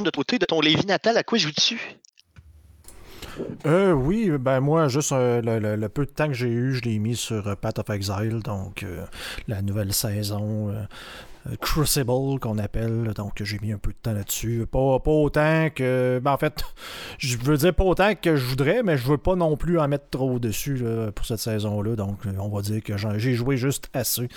De 0.00 0.10
côté 0.10 0.38
de 0.38 0.44
ton 0.44 0.60
Lévis 0.60 0.86
natal, 0.86 1.16
à 1.16 1.22
quoi 1.22 1.38
joues-tu? 1.38 1.80
Euh, 3.66 3.92
oui, 3.92 4.30
ben 4.38 4.60
moi, 4.60 4.88
juste 4.88 5.12
euh, 5.12 5.40
le, 5.42 5.88
peu 5.88 6.06
de 6.06 6.10
temps 6.10 6.28
que 6.28 6.34
j'ai 6.34 6.48
eu, 6.48 6.74
je 6.74 6.82
l'ai 6.82 6.98
mis 6.98 7.16
sur 7.16 7.46
euh, 7.46 7.54
Path 7.54 7.78
of 7.78 7.90
Exile, 7.90 8.40
donc 8.42 8.82
euh, 8.82 9.04
la 9.48 9.62
nouvelle 9.62 9.92
saison. 9.92 10.74
Crucible 11.60 12.40
qu'on 12.40 12.58
appelle, 12.58 13.12
donc 13.14 13.40
j'ai 13.40 13.60
mis 13.60 13.70
un 13.70 13.78
peu 13.78 13.92
de 13.92 13.96
temps 14.02 14.12
là-dessus. 14.12 14.66
Pas, 14.68 14.98
pas 14.98 15.12
autant 15.12 15.68
que. 15.72 16.20
Ben 16.20 16.32
en 16.32 16.38
fait, 16.38 16.64
je 17.18 17.36
veux 17.38 17.56
dire 17.56 17.72
pas 17.72 17.84
autant 17.84 18.16
que 18.20 18.34
je 18.34 18.44
voudrais, 18.44 18.82
mais 18.82 18.96
je 18.96 19.06
veux 19.06 19.16
pas 19.16 19.36
non 19.36 19.56
plus 19.56 19.78
en 19.78 19.86
mettre 19.86 20.10
trop 20.10 20.40
dessus 20.40 20.82
pour 21.14 21.24
cette 21.24 21.38
saison-là. 21.38 21.94
Donc 21.94 22.18
on 22.36 22.48
va 22.48 22.62
dire 22.62 22.82
que 22.82 22.96
j'ai 22.96 23.34
joué 23.34 23.56
juste 23.56 23.88
assez 23.94 24.28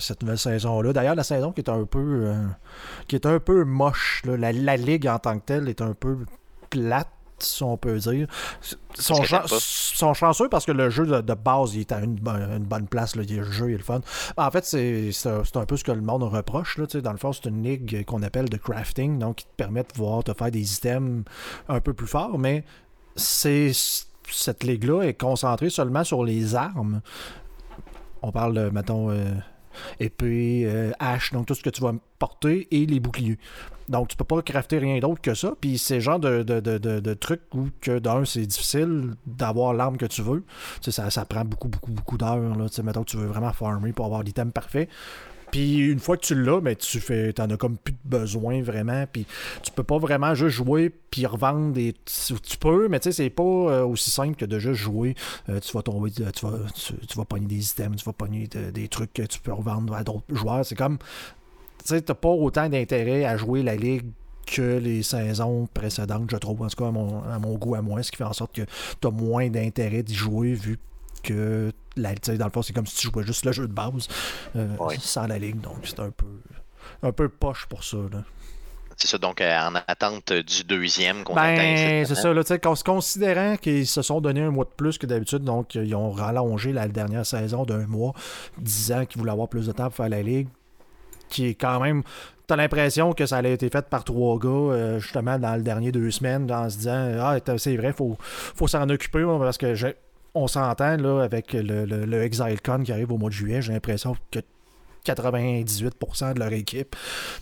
cette 0.00 0.22
nouvelle 0.22 0.38
saison-là. 0.38 0.92
D'ailleurs, 0.92 1.14
la 1.14 1.22
saison 1.22 1.52
qui 1.52 1.60
est 1.60 1.70
un 1.70 1.84
peu 1.84 3.64
moche. 3.64 4.24
la, 4.26 4.50
la 4.52 4.76
ligue 4.76 5.06
en 5.06 5.20
tant 5.20 5.38
que 5.38 5.44
telle 5.44 5.68
est 5.68 5.82
un 5.82 5.94
peu 5.94 6.16
plate 6.68 7.06
si 7.38 7.62
on 7.62 7.76
peut 7.76 7.98
dire. 7.98 8.26
Sont, 8.94 9.22
sont 9.24 10.14
chanceux 10.14 10.48
parce 10.48 10.64
que 10.64 10.72
le 10.72 10.90
jeu 10.90 11.06
de, 11.06 11.34
base 11.34 11.74
il 11.74 11.80
est 11.80 11.92
à 11.92 12.00
une, 12.00 12.14
bonne 12.14 12.86
place. 12.88 13.16
le 13.16 13.24
jeu 13.24 13.70
est 13.70 13.76
le 13.76 13.82
fun. 13.82 14.00
En 14.36 14.50
fait, 14.50 14.64
c'est 14.64 15.10
un 15.54 15.66
peu 15.66 15.76
ce 15.76 15.84
que 15.84 15.92
le 15.92 16.00
monde 16.00 16.22
reproche. 16.22 16.78
Là, 16.78 16.86
dans 17.00 17.12
le 17.12 17.18
fond, 17.18 17.32
c'est 17.32 17.46
une 17.46 17.62
ligue 17.62 18.04
qu'on 18.04 18.22
appelle 18.22 18.48
de 18.48 18.56
crafting, 18.56 19.18
donc 19.18 19.36
qui 19.36 19.44
te 19.44 19.54
permet 19.56 19.82
de 19.82 19.88
pouvoir 19.88 20.24
te 20.24 20.32
faire 20.32 20.50
des 20.50 20.74
items 20.74 21.24
un 21.68 21.80
peu 21.80 21.92
plus 21.92 22.06
forts, 22.06 22.38
mais 22.38 22.64
c'est 23.16 23.72
cette 24.28 24.64
ligue-là 24.64 25.02
est 25.02 25.14
concentrée 25.14 25.70
seulement 25.70 26.04
sur 26.04 26.24
les 26.24 26.54
armes. 26.54 27.00
On 28.22 28.32
parle, 28.32 28.70
mettons, 28.72 29.10
euh, 29.10 29.34
épée, 30.00 30.64
euh, 30.66 30.92
hache, 30.98 31.32
donc 31.32 31.46
tout 31.46 31.54
ce 31.54 31.62
que 31.62 31.70
tu 31.70 31.82
vas 31.82 31.92
porter 32.18 32.66
et 32.70 32.86
les 32.86 33.00
boucliers. 33.00 33.38
Donc, 33.88 34.08
tu 34.08 34.16
peux 34.16 34.24
pas 34.24 34.42
crafter 34.42 34.78
rien 34.78 34.98
d'autre 34.98 35.20
que 35.20 35.34
ça. 35.34 35.54
Puis, 35.60 35.78
c'est 35.78 36.00
genre 36.00 36.18
de, 36.18 36.42
de, 36.42 36.60
de, 36.60 36.78
de, 36.78 37.14
truc 37.14 37.40
où, 37.54 37.68
que 37.80 37.98
d'un, 37.98 38.24
c'est 38.24 38.46
difficile 38.46 39.14
d'avoir 39.26 39.74
l'arme 39.74 39.96
que 39.96 40.06
tu 40.06 40.22
veux. 40.22 40.44
Tu 40.80 40.92
ça, 40.92 41.10
ça 41.10 41.24
prend 41.24 41.44
beaucoup, 41.44 41.68
beaucoup, 41.68 41.92
beaucoup 41.92 42.18
d'heures. 42.18 42.40
Tu 42.68 42.74
sais, 42.74 42.82
mettons 42.82 43.04
que 43.04 43.10
tu 43.10 43.16
veux 43.16 43.26
vraiment 43.26 43.52
farmer 43.52 43.92
pour 43.92 44.06
avoir 44.06 44.22
l'item 44.22 44.52
parfait. 44.52 44.88
Puis 45.50 45.78
une 45.78 46.00
fois 46.00 46.16
que 46.16 46.26
tu 46.26 46.34
l'as, 46.34 46.60
mais 46.60 46.74
ben, 46.74 46.76
tu 46.76 47.00
fais, 47.00 47.32
t'en 47.32 47.48
as 47.50 47.56
comme 47.56 47.78
plus 47.78 47.92
de 47.92 47.98
besoin 48.18 48.62
vraiment. 48.62 49.06
Puis 49.10 49.26
tu 49.62 49.70
peux 49.70 49.84
pas 49.84 49.98
vraiment 49.98 50.34
juste 50.34 50.56
jouer 50.56 50.92
puis 51.10 51.26
revendre 51.26 51.72
des. 51.72 51.94
Tu 52.04 52.56
peux, 52.58 52.88
mais 52.88 53.00
tu 53.00 53.10
sais, 53.10 53.24
c'est 53.24 53.30
pas 53.30 53.42
euh, 53.42 53.84
aussi 53.84 54.10
simple 54.10 54.36
que 54.36 54.44
de 54.44 54.58
juste 54.58 54.80
jouer. 54.80 55.14
Euh, 55.48 55.60
tu 55.60 55.72
vas 55.72 55.82
tomber, 55.82 56.10
tu 56.10 56.22
vas, 56.22 56.32
tu, 56.74 57.16
vas 57.16 57.24
pogner 57.24 57.46
des 57.46 57.70
items, 57.70 57.96
tu 57.96 58.04
vas 58.04 58.12
pogner 58.12 58.48
des 58.48 58.88
trucs 58.88 59.12
que 59.12 59.22
tu 59.22 59.40
peux 59.40 59.52
revendre 59.52 59.94
à 59.94 60.02
d'autres 60.02 60.34
joueurs. 60.34 60.64
C'est 60.64 60.74
comme 60.74 60.98
tu 61.86 62.02
t'as 62.02 62.14
pas 62.14 62.28
autant 62.28 62.68
d'intérêt 62.68 63.24
à 63.24 63.36
jouer 63.36 63.62
la 63.62 63.76
ligue 63.76 64.06
que 64.46 64.78
les 64.78 65.02
saisons 65.02 65.66
précédentes, 65.72 66.30
je 66.30 66.36
trouve, 66.36 66.62
en 66.62 66.68
tout 66.68 66.76
cas 66.76 66.86
à 66.86 66.90
mon, 66.90 67.54
goût 67.56 67.74
à 67.74 67.82
moi, 67.82 68.02
ce 68.02 68.10
qui 68.10 68.16
fait 68.16 68.24
en 68.24 68.32
sorte 68.32 68.54
que 68.54 68.62
tu 69.00 69.08
as 69.08 69.10
moins 69.10 69.48
d'intérêt 69.48 70.02
d'y 70.02 70.14
jouer 70.14 70.54
vu 70.54 70.78
que 71.22 71.72
la, 71.96 72.14
dans 72.14 72.44
le 72.44 72.50
fond, 72.50 72.62
c'est 72.62 72.72
comme 72.72 72.86
si 72.86 72.96
tu 72.96 73.10
jouais 73.10 73.24
juste 73.24 73.44
le 73.44 73.52
jeu 73.52 73.66
de 73.66 73.72
base 73.72 74.06
euh, 74.54 74.68
sans 75.00 75.26
la 75.26 75.38
ligue, 75.38 75.60
donc 75.60 75.78
c'est 75.84 75.98
un 75.98 76.10
peu 76.10 76.26
un 77.02 77.10
peu 77.10 77.28
poche 77.28 77.66
pour 77.66 77.82
ça. 77.82 77.96
Là. 77.96 78.22
C'est 78.96 79.08
ça, 79.08 79.18
donc 79.18 79.42
en 79.42 79.74
attente 79.86 80.32
du 80.32 80.64
deuxième 80.64 81.22
qu'on 81.22 81.34
ben, 81.34 82.06
C'est 82.06 82.14
ça, 82.14 82.32
là, 82.32 82.42
considérant 82.84 83.56
qu'ils 83.58 83.86
se 83.86 84.00
sont 84.00 84.22
donné 84.22 84.40
un 84.40 84.50
mois 84.50 84.64
de 84.64 84.70
plus 84.70 84.96
que 84.96 85.06
d'habitude, 85.06 85.44
donc 85.44 85.74
ils 85.74 85.94
ont 85.94 86.10
rallongé 86.10 86.72
la 86.72 86.88
dernière 86.88 87.26
saison 87.26 87.64
d'un 87.64 87.86
mois, 87.86 88.14
disant 88.56 89.04
qu'ils 89.04 89.18
voulaient 89.18 89.32
avoir 89.32 89.48
plus 89.48 89.66
de 89.66 89.72
temps 89.72 89.84
pour 89.84 89.96
faire 89.96 90.08
la 90.08 90.22
ligue, 90.22 90.48
qui 91.28 91.46
est 91.48 91.54
quand 91.54 91.80
même 91.80 92.02
t'as 92.46 92.56
l'impression 92.56 93.12
que 93.12 93.26
ça 93.26 93.38
a 93.38 93.48
été 93.48 93.68
fait 93.68 93.86
par 93.88 94.04
trois 94.04 94.38
gars, 94.38 94.48
euh, 94.48 94.98
justement, 94.98 95.38
dans 95.38 95.54
les 95.56 95.62
dernières 95.62 95.92
deux 95.92 96.10
semaines, 96.10 96.50
en 96.50 96.70
se 96.70 96.78
disant 96.78 97.10
Ah, 97.20 97.36
c'est 97.58 97.76
vrai, 97.76 97.92
faut, 97.92 98.16
faut 98.20 98.68
s'en 98.68 98.88
occuper, 98.88 99.24
parce 99.38 99.58
que 99.58 99.74
on 100.34 100.48
s'entend 100.48 100.98
là 100.98 101.22
avec 101.22 101.54
le, 101.54 101.86
le, 101.86 102.22
ExileCon 102.22 102.82
qui 102.82 102.92
arrive 102.92 103.10
au 103.10 103.16
mois 103.16 103.30
de 103.30 103.34
juillet. 103.34 103.62
J'ai 103.62 103.72
l'impression 103.72 104.14
que 104.30 104.40
98% 105.06 106.34
de 106.34 106.40
leur 106.40 106.52
équipe 106.52 106.94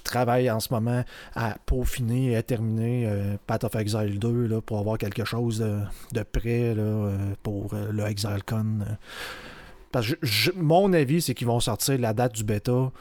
travaille 0.05 0.49
en 0.49 0.61
ce 0.61 0.73
moment 0.73 1.03
à 1.35 1.57
peaufiner 1.67 2.33
et 2.33 2.37
à 2.37 2.45
terminer 2.45 3.07
euh, 3.09 3.37
Path 3.49 3.65
of 3.65 3.75
Exile 3.75 4.21
2 4.21 4.47
là, 4.47 4.61
pour 4.61 4.79
avoir 4.79 4.97
quelque 4.97 5.25
chose 5.25 5.59
de, 6.13 6.23
prêt 6.23 6.73
là, 6.77 6.83
euh, 6.83 7.19
pour 7.43 7.75
le 7.75 8.05
ExileCon. 8.05 8.85
Parce 9.91 10.15
que 10.15 10.53
mon 10.57 10.93
avis, 10.93 11.21
c'est 11.21 11.35
qu'ils 11.35 11.49
vont 11.49 11.61
sortir 11.61 11.99
la 11.99 12.13
date 12.13 12.35
du 12.35 12.45
bêta 12.45 12.93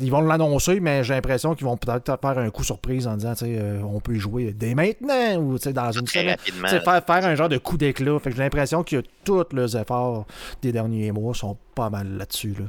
ils 0.00 0.10
vont 0.10 0.20
l'annoncer, 0.20 0.80
mais 0.80 1.04
j'ai 1.04 1.14
l'impression 1.14 1.54
qu'ils 1.54 1.66
vont 1.66 1.76
peut-être 1.76 2.18
faire 2.20 2.38
un 2.38 2.50
coup 2.50 2.64
surprise 2.64 3.06
en 3.06 3.16
disant, 3.16 3.34
euh, 3.42 3.80
on 3.82 4.00
peut 4.00 4.14
y 4.14 4.18
jouer 4.18 4.52
dès 4.52 4.74
maintenant 4.74 5.36
ou 5.36 5.58
dans 5.58 5.92
une 5.92 6.06
semaine. 6.06 6.36
Faire, 6.38 6.82
faire 6.82 7.24
un 7.24 7.34
genre 7.34 7.48
de 7.48 7.58
coup 7.58 7.76
d'éclat. 7.76 8.18
Fait 8.18 8.30
que 8.30 8.36
j'ai 8.36 8.42
l'impression 8.42 8.82
que 8.82 9.02
tous 9.24 9.44
les 9.52 9.76
efforts 9.76 10.26
des 10.62 10.72
derniers 10.72 11.12
mois 11.12 11.34
sont 11.34 11.56
pas 11.74 11.90
mal 11.90 12.16
là-dessus. 12.16 12.54
Là. 12.58 12.66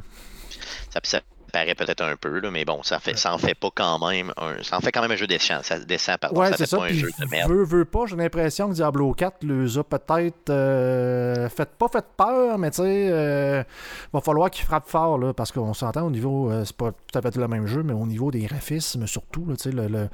Ça, 1.03 1.21
paraît 1.55 1.75
peut-être 1.75 2.01
un 2.01 2.15
peu, 2.17 2.39
là, 2.39 2.51
mais 2.51 2.65
bon, 2.65 2.83
ça 2.83 2.99
fait, 2.99 3.17
ça 3.17 3.33
en 3.33 3.37
fait 3.37 3.55
pas 3.55 3.69
quand 3.73 4.09
même 4.09 4.33
un, 4.35 4.61
ça 4.61 4.77
en 4.77 4.81
fait 4.81 4.91
quand 4.91 5.01
même 5.01 5.11
un 5.11 5.15
jeu 5.15 5.27
décent. 5.27 5.61
Ça 5.63 5.79
descend, 5.79 6.17
pardon. 6.17 6.41
Ouais, 6.41 6.49
ça 6.49 6.57
fait 6.57 6.65
ça, 6.65 6.77
pas 6.77 6.85
un 6.85 6.89
jeu 6.89 7.09
de 7.17 7.25
merde. 7.27 7.49
Veut, 7.49 7.63
veut 7.63 7.85
pas, 7.85 8.05
j'ai 8.07 8.17
l'impression 8.17 8.67
que 8.69 8.73
Diablo 8.73 9.13
4 9.13 9.43
les 9.43 9.77
a 9.77 9.83
peut-être 9.83 10.49
euh, 10.49 11.47
fait 11.49 11.69
pas 11.69 11.87
fait 11.87 12.05
peur, 12.17 12.57
mais 12.57 12.71
tu 12.71 12.77
sais, 12.77 13.07
euh, 13.09 13.63
va 14.11 14.19
falloir 14.21 14.49
qu'il 14.49 14.65
frappe 14.65 14.89
fort, 14.89 15.17
là, 15.17 15.33
parce 15.33 15.51
qu'on 15.53 15.73
s'entend 15.73 16.03
au 16.03 16.11
niveau, 16.11 16.51
euh, 16.51 16.65
c'est 16.65 16.75
pas 16.75 16.91
tout 16.91 17.17
à 17.17 17.21
fait 17.21 17.35
le 17.37 17.47
même 17.47 17.67
jeu, 17.67 17.83
mais 17.83 17.93
au 17.93 18.05
niveau 18.05 18.31
des 18.31 18.41
graphismes 18.41 19.07
surtout, 19.07 19.45
le, 19.45 20.09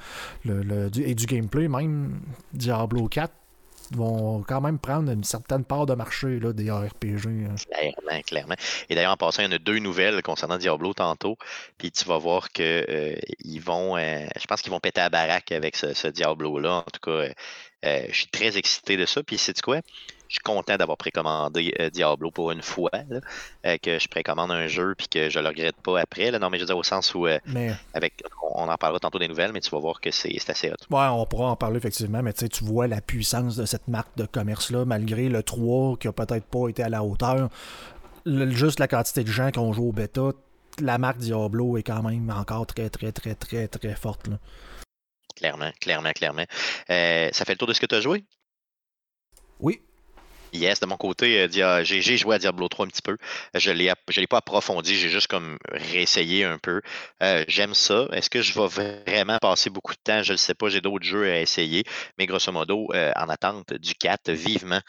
le, 0.45 0.63
le, 0.63 0.89
et 0.99 1.15
du 1.15 1.25
gameplay, 1.25 1.67
même 1.67 2.19
Diablo 2.53 3.07
4 3.07 3.33
vont 3.95 4.43
quand 4.43 4.61
même 4.61 4.79
prendre 4.79 5.11
une 5.11 5.23
certaine 5.23 5.63
part 5.63 5.85
de 5.85 5.93
marché 5.93 6.39
là, 6.39 6.53
des 6.53 6.71
RPG. 6.71 7.27
Hein. 7.27 7.55
Clairement, 7.71 8.21
clairement. 8.25 8.55
Et 8.89 8.95
d'ailleurs, 8.95 9.11
en 9.11 9.17
passant, 9.17 9.43
il 9.43 9.45
y 9.45 9.47
en 9.49 9.55
a 9.55 9.57
deux 9.57 9.79
nouvelles 9.79 10.21
concernant 10.21 10.57
Diablo 10.57 10.93
tantôt. 10.93 11.37
Puis 11.77 11.91
tu 11.91 12.05
vas 12.05 12.17
voir 12.17 12.51
que 12.51 12.85
euh, 12.89 13.15
ils 13.43 13.59
vont. 13.59 13.97
Euh, 13.97 14.25
je 14.39 14.45
pense 14.45 14.61
qu'ils 14.61 14.71
vont 14.71 14.79
péter 14.79 15.01
à 15.01 15.09
baraque 15.09 15.51
avec 15.51 15.75
ce, 15.75 16.07
Diablo-là. 16.07 16.73
En 16.73 16.81
tout 16.83 16.99
cas, 17.01 17.33
euh, 17.85 18.05
je 18.09 18.15
suis 18.15 18.27
très 18.27 18.57
excité 18.57 18.97
de 18.97 19.05
ça. 19.05 19.23
Puis 19.23 19.37
c'est 19.37 19.59
quoi? 19.61 19.81
Je 20.31 20.35
suis 20.35 20.43
content 20.43 20.77
d'avoir 20.77 20.97
précommandé 20.97 21.73
euh, 21.81 21.89
Diablo 21.89 22.31
pour 22.31 22.51
une 22.51 22.61
fois, 22.61 22.89
euh, 23.65 23.77
que 23.83 23.99
je 23.99 24.07
précommande 24.07 24.49
un 24.49 24.67
jeu 24.67 24.95
puis 24.97 25.09
que 25.09 25.29
je 25.29 25.39
le 25.39 25.49
regrette 25.49 25.75
pas 25.83 25.99
après. 25.99 26.31
Là. 26.31 26.39
Non, 26.39 26.49
mais 26.49 26.57
je 26.57 26.63
veux 26.63 26.67
dire 26.67 26.77
au 26.77 26.83
sens 26.83 27.13
où, 27.13 27.27
euh, 27.27 27.37
avec, 27.93 28.23
on 28.53 28.69
en 28.69 28.77
parlera 28.77 29.01
tantôt 29.01 29.19
des 29.19 29.27
nouvelles, 29.27 29.51
mais 29.51 29.59
tu 29.59 29.69
vas 29.71 29.79
voir 29.79 29.99
que 29.99 30.09
c'est 30.09 30.33
assez 30.47 30.69
hot. 30.69 30.75
Ouais, 30.89 31.05
on 31.11 31.25
pourra 31.25 31.47
en 31.47 31.57
parler 31.57 31.77
effectivement, 31.77 32.23
mais 32.23 32.31
tu 32.31 32.63
vois 32.63 32.87
la 32.87 33.01
puissance 33.01 33.57
de 33.57 33.65
cette 33.65 33.89
marque 33.89 34.15
de 34.15 34.25
commerce-là, 34.25 34.85
malgré 34.85 35.27
le 35.27 35.43
3 35.43 35.97
qui 35.97 36.07
a 36.07 36.13
peut-être 36.13 36.45
pas 36.45 36.69
été 36.69 36.81
à 36.81 36.87
la 36.87 37.03
hauteur. 37.03 37.49
juste 38.25 38.79
la 38.79 38.87
quantité 38.87 39.25
de 39.25 39.31
gens 39.31 39.51
qui 39.51 39.59
ont 39.59 39.73
joué 39.73 39.85
au 39.85 39.91
bêta, 39.91 40.31
la 40.79 40.97
marque 40.97 41.17
Diablo 41.17 41.75
est 41.75 41.83
quand 41.83 42.03
même 42.03 42.29
encore 42.29 42.65
très, 42.67 42.89
très, 42.89 43.11
très, 43.11 43.35
très, 43.35 43.67
très 43.67 43.95
forte. 43.95 44.29
Clairement, 45.35 45.71
clairement, 45.81 46.13
clairement. 46.13 46.45
ça 46.87 47.45
fait 47.45 47.49
le 47.49 47.57
tour 47.57 47.67
de 47.67 47.73
ce 47.73 47.81
que 47.81 47.85
tu 47.85 47.95
as 47.95 48.01
joué? 48.01 48.23
Oui. 49.59 49.81
Yes, 50.53 50.81
de 50.81 50.85
mon 50.85 50.97
côté, 50.97 51.39
euh, 51.41 51.83
j'ai 51.83 52.17
joué 52.17 52.35
à 52.35 52.39
Diablo 52.39 52.67
3 52.67 52.85
un 52.85 52.89
petit 52.89 53.01
peu. 53.01 53.17
Je 53.55 53.71
ne 53.71 53.75
l'ai 53.75 54.27
pas 54.27 54.37
approfondi, 54.37 54.95
j'ai 54.95 55.09
juste 55.09 55.27
comme 55.27 55.57
réessayé 55.71 56.43
un 56.43 56.57
peu. 56.57 56.81
Euh, 57.23 57.45
j'aime 57.47 57.73
ça. 57.73 58.07
Est-ce 58.11 58.29
que 58.29 58.41
je 58.41 58.59
vais 58.59 58.67
vraiment 59.07 59.37
passer 59.39 59.69
beaucoup 59.69 59.93
de 59.93 59.99
temps? 60.03 60.23
Je 60.23 60.31
ne 60.31 60.33
le 60.33 60.37
sais 60.37 60.53
pas, 60.53 60.67
j'ai 60.67 60.81
d'autres 60.81 61.05
jeux 61.05 61.31
à 61.31 61.39
essayer. 61.39 61.83
Mais 62.17 62.25
grosso 62.25 62.51
modo, 62.51 62.87
euh, 62.93 63.13
en 63.15 63.29
attente 63.29 63.73
du 63.73 63.95
4, 63.95 64.31
vivement. 64.31 64.81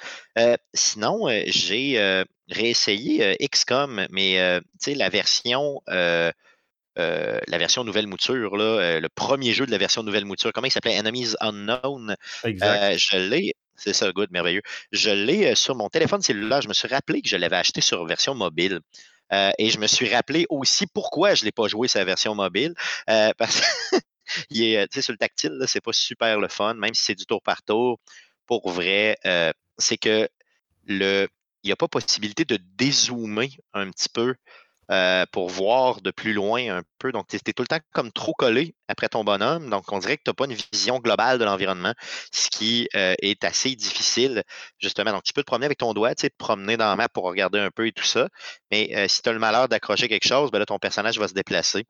sinon, 0.75 1.29
j'ai 1.47 2.25
réessayé 2.49 3.37
XCOM, 3.41 4.07
mais 4.11 4.61
la 4.87 5.09
version. 5.09 5.81
la 5.87 6.33
version 7.59 7.85
nouvelle 7.85 8.09
mouture, 8.09 8.57
là, 8.57 8.99
le 8.99 9.09
premier 9.09 9.53
jeu 9.53 9.65
de 9.65 9.71
la 9.71 9.79
version 9.79 10.03
nouvelle 10.03 10.25
mouture, 10.25 10.53
comment 10.53 10.67
il 10.67 10.73
s'appelait? 10.73 10.99
Enemies 10.99 11.35
Unknown. 11.41 12.17
Exact. 12.45 12.99
je 12.99 13.17
l'ai 13.17 13.55
c'est 13.83 13.93
ça, 13.93 14.13
good, 14.13 14.31
merveilleux. 14.31 14.63
Je 14.93 15.11
l'ai 15.11 15.47
euh, 15.47 15.55
sur 15.57 15.75
mon 15.75 15.89
téléphone 15.89 16.23
cellulaire. 16.23 16.63
Je 16.63 16.69
me 16.69 16.73
suis 16.73 16.87
rappelé 16.87 17.21
que 17.21 17.29
je 17.29 17.37
l'avais 17.37 17.57
acheté 17.57 17.81
sur 17.81 18.05
version 18.07 18.35
mobile. 18.35 18.81
Euh, 19.33 19.51
et 19.59 19.71
je 19.71 19.79
me 19.79 19.89
suis 19.89 20.09
rappelé 20.09 20.47
aussi 20.51 20.87
pourquoi 20.87 21.35
je 21.35 21.43
ne 21.43 21.47
l'ai 21.47 21.53
pas 21.53 21.67
joué 21.67 21.89
la 21.95 22.05
version 22.05 22.35
mobile. 22.37 22.75
Euh, 23.11 23.33
parce 23.39 23.61
qu'il 24.49 24.63
est, 24.63 25.01
sur 25.01 25.13
le 25.13 25.19
tactile, 25.19 25.59
c'est 25.67 25.81
pas 25.81 25.93
super 25.93 26.39
le 26.39 26.47
fun, 26.47 26.75
même 26.75 26.95
si 26.95 27.03
c'est 27.03 27.15
du 27.17 27.27
tour 27.27 27.43
par 27.43 27.63
tour. 27.63 27.99
Pour 28.47 28.71
vrai, 28.71 29.17
c'est 29.79 29.97
que 29.97 30.29
il 30.89 31.29
n'y 31.65 31.73
a 31.73 31.77
pas 31.77 31.89
possibilité 31.89 32.45
de 32.45 32.59
dézoomer 32.77 33.49
un 33.73 33.91
petit 33.91 34.09
peu 34.09 34.35
euh, 34.93 35.25
pour 35.33 35.49
voir 35.49 36.03
de 36.03 36.11
plus 36.11 36.35
loin 36.35 36.77
un 36.77 36.83
peu. 36.99 37.13
Donc, 37.13 37.27
tu 37.27 37.37
es, 37.37 37.53
tout 37.55 37.63
le 37.63 37.67
temps 37.67 37.79
comme 37.93 38.13
trop 38.13 38.35
collé 38.35 38.75
après 38.89 39.09
ton 39.09 39.25
bonhomme. 39.25 39.71
Donc, 39.71 39.91
on 39.91 39.99
dirait 39.99 40.19
que 40.19 40.23
tu 40.23 40.29
n'as 40.31 40.35
pas 40.35 40.45
une 40.45 40.55
vision 40.71 40.99
globale 40.99 41.39
de 41.39 41.45
l'environnement, 41.45 41.95
ce 42.31 42.51
qui 42.51 42.89
euh, 42.95 43.15
est 43.23 43.43
assez 43.45 43.75
difficile, 43.75 44.43
justement. 44.79 45.13
Donc, 45.13 45.23
tu 45.23 45.33
peux 45.33 45.41
te 45.43 45.47
promener 45.47 45.65
avec 45.65 45.79
ton 45.79 45.95
doigt, 45.95 46.15
tu 46.15 46.23
sais, 46.23 46.31
te 46.31 46.37
promener 46.37 46.77
dans 46.77 46.89
la 46.89 46.97
map 46.97 47.09
pour 47.09 47.25
regarder 47.25 47.59
un 47.59 47.71
peu 47.71 47.87
et 47.87 47.93
tout 47.93 48.05
ça. 48.05 48.29
Mais 48.71 48.91
euh, 48.95 49.09
si 49.09 49.23
tu 49.23 49.31
as 49.31 49.33
le 49.33 49.39
malheur 49.39 49.67
d'accrocher 49.69 50.09
quelque 50.09 50.29
chose, 50.29 50.51
ben 50.51 50.59
là, 50.59 50.67
ton 50.67 50.79
personnage 50.79 51.19
va 51.19 51.27
se 51.27 51.35
déplacer. 51.35 51.87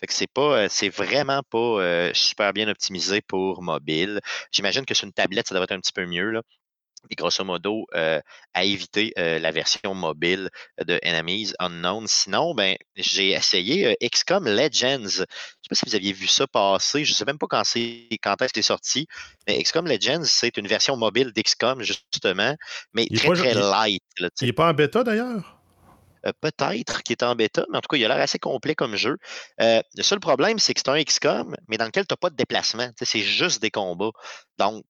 Fait 0.00 0.06
que 0.06 0.14
c'est 0.14 0.26
pas, 0.26 0.68
c'est 0.68 0.90
vraiment 0.90 1.42
pas 1.50 2.12
super 2.12 2.52
bien 2.52 2.68
optimisé 2.68 3.22
pour 3.22 3.62
mobile. 3.62 4.20
J'imagine 4.52 4.84
que 4.84 4.94
sur 4.94 5.06
une 5.06 5.12
tablette, 5.14 5.48
ça 5.48 5.54
devrait 5.54 5.64
être 5.64 5.72
un 5.72 5.80
petit 5.80 5.92
peu 5.92 6.04
mieux. 6.04 6.30
Là 6.30 6.42
et 7.10 7.14
grosso 7.14 7.44
modo 7.44 7.86
euh, 7.94 8.20
à 8.54 8.64
éviter 8.64 9.12
euh, 9.18 9.38
la 9.38 9.50
version 9.50 9.94
mobile 9.94 10.50
de 10.84 10.98
Enemies 11.04 11.52
Unknown. 11.58 12.06
Sinon, 12.06 12.54
ben, 12.54 12.76
j'ai 12.96 13.30
essayé 13.30 13.86
euh, 13.86 13.94
XCOM 14.02 14.46
Legends. 14.46 15.08
Je 15.08 15.22
ne 15.22 15.26
sais 15.26 15.68
pas 15.68 15.74
si 15.74 15.86
vous 15.86 15.94
aviez 15.94 16.12
vu 16.12 16.26
ça 16.26 16.46
passer. 16.46 17.04
Je 17.04 17.12
ne 17.12 17.14
sais 17.14 17.24
même 17.24 17.38
pas 17.38 17.46
quand, 17.48 17.64
c'est, 17.64 18.08
quand 18.22 18.40
est-ce 18.42 18.52
que 18.52 18.60
c'est 18.60 18.66
sorti. 18.66 19.06
Mais 19.46 19.62
XCOM 19.62 19.86
Legends, 19.86 20.24
c'est 20.24 20.56
une 20.56 20.66
version 20.66 20.96
mobile 20.96 21.32
d'XCOM, 21.32 21.82
justement, 21.82 22.54
mais 22.92 23.06
très, 23.06 23.32
très 23.34 23.54
light. 23.54 24.02
il 24.18 24.46
n'est 24.46 24.52
pas 24.52 24.70
en 24.70 24.74
bêta 24.74 25.04
d'ailleurs? 25.04 25.52
peut-être 26.40 27.04
qui 27.04 27.12
est 27.12 27.22
en 27.22 27.36
bêta, 27.36 27.64
mais 27.70 27.78
en 27.78 27.80
tout 27.80 27.86
cas, 27.86 27.96
il 27.96 28.04
a 28.04 28.08
l'air 28.08 28.18
assez 28.18 28.40
complet 28.40 28.74
comme 28.74 28.96
jeu. 28.96 29.16
le 29.60 30.02
seul 30.02 30.18
problème, 30.18 30.58
c'est 30.58 30.74
que 30.74 30.80
c'est 30.84 30.90
un 30.90 31.00
XCOM, 31.00 31.54
mais 31.68 31.76
dans 31.76 31.84
lequel 31.84 32.04
tu 32.04 32.12
n'as 32.12 32.16
pas 32.16 32.30
de 32.30 32.34
déplacement. 32.34 32.90
C'est 33.00 33.20
juste 33.20 33.62
des 33.62 33.70
combats. 33.70 34.10
Donc, 34.58 34.84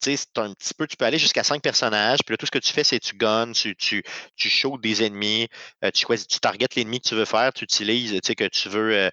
c'est 0.00 0.38
un 0.38 0.52
petit 0.54 0.74
peu, 0.74 0.86
tu 0.86 0.96
peux 0.96 1.04
aller 1.04 1.18
jusqu'à 1.18 1.44
cinq 1.44 1.62
personnages, 1.62 2.20
puis 2.24 2.32
là, 2.32 2.36
tout 2.36 2.46
ce 2.46 2.50
que 2.50 2.58
tu 2.58 2.72
fais, 2.72 2.84
c'est 2.84 2.98
tu 2.98 3.16
gunnes, 3.16 3.52
tu, 3.52 3.76
tu, 3.76 4.02
tu 4.36 4.50
des 4.82 5.04
ennemis, 5.04 5.48
euh, 5.84 5.90
tu 5.90 6.04
choisis, 6.06 6.26
tu 6.26 6.40
targetes 6.40 6.74
l'ennemi 6.74 7.00
que 7.00 7.08
tu 7.08 7.14
veux 7.14 7.24
faire, 7.24 7.52
tu 7.52 7.64
utilises, 7.64 8.12
tu 8.12 8.20
sais, 8.24 8.34
que 8.34 8.48
tu 8.48 8.68
veux, 8.68 8.94
euh, 8.94 9.10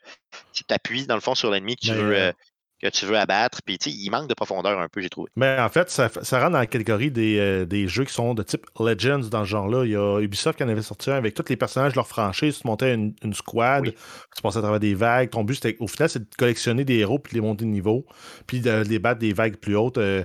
tu 0.54 0.64
t'appuies 0.64 1.06
dans 1.06 1.16
le 1.16 1.22
fond 1.22 1.36
sur 1.36 1.52
l'ennemi 1.52 1.76
que 1.76 1.88
tu 1.88 1.94
veux. 1.94 2.16
Euh, 2.16 2.32
que 2.82 2.88
tu 2.90 3.06
veux 3.06 3.18
abattre. 3.18 3.62
Puis, 3.66 3.78
il 3.86 4.10
manque 4.10 4.28
de 4.28 4.34
profondeur 4.34 4.80
un 4.80 4.88
peu, 4.88 5.02
j'ai 5.02 5.10
trouvé. 5.10 5.30
Mais 5.36 5.60
en 5.60 5.70
fait, 5.70 5.90
ça, 5.90 6.10
ça 6.22 6.40
rentre 6.40 6.52
dans 6.52 6.60
la 6.60 6.68
catégorie 6.68 7.12
des, 7.12 7.38
euh, 7.40 7.66
des, 7.66 7.88
jeux 7.88 8.06
qui 8.06 8.14
sont 8.14 8.34
de 8.34 8.44
type 8.44 8.66
Legends 8.80 9.28
dans 9.30 9.44
ce 9.44 9.50
genre-là. 9.50 9.86
Il 9.86 9.92
y 9.92 9.96
a 9.96 10.20
Ubisoft 10.20 10.58
qui 10.58 10.64
en 10.64 10.70
avait 10.70 10.82
sorti 10.82 11.10
un 11.12 11.16
avec 11.16 11.34
tous 11.34 11.46
les 11.50 11.56
personnages 11.56 11.94
de 11.94 11.98
leur 11.98 12.08
franchise. 12.08 12.60
Tu 12.62 12.68
montais 12.68 12.94
une, 12.94 13.14
une 13.24 13.34
squad, 13.34 13.86
tu 13.86 14.42
passais 14.42 14.60
à 14.60 14.62
travers 14.62 14.80
des 14.80 14.94
vagues. 14.94 15.30
Ton 15.30 15.44
but, 15.44 15.56
c'était, 15.56 15.78
au 15.80 15.88
final, 15.88 16.10
c'est 16.10 16.20
de 16.20 16.36
collectionner 16.38 16.86
des 16.86 16.98
héros 16.98 17.20
puis 17.20 17.34
de 17.34 17.38
les 17.38 17.42
monter 17.42 17.66
de 17.66 17.70
niveau, 17.70 18.06
puis 18.46 18.60
de 18.60 18.84
les 18.88 19.00
battre 19.00 19.20
des 19.20 19.34
vagues 19.34 19.58
plus 19.58 19.76
hautes. 19.76 19.98
Euh, 19.98 20.24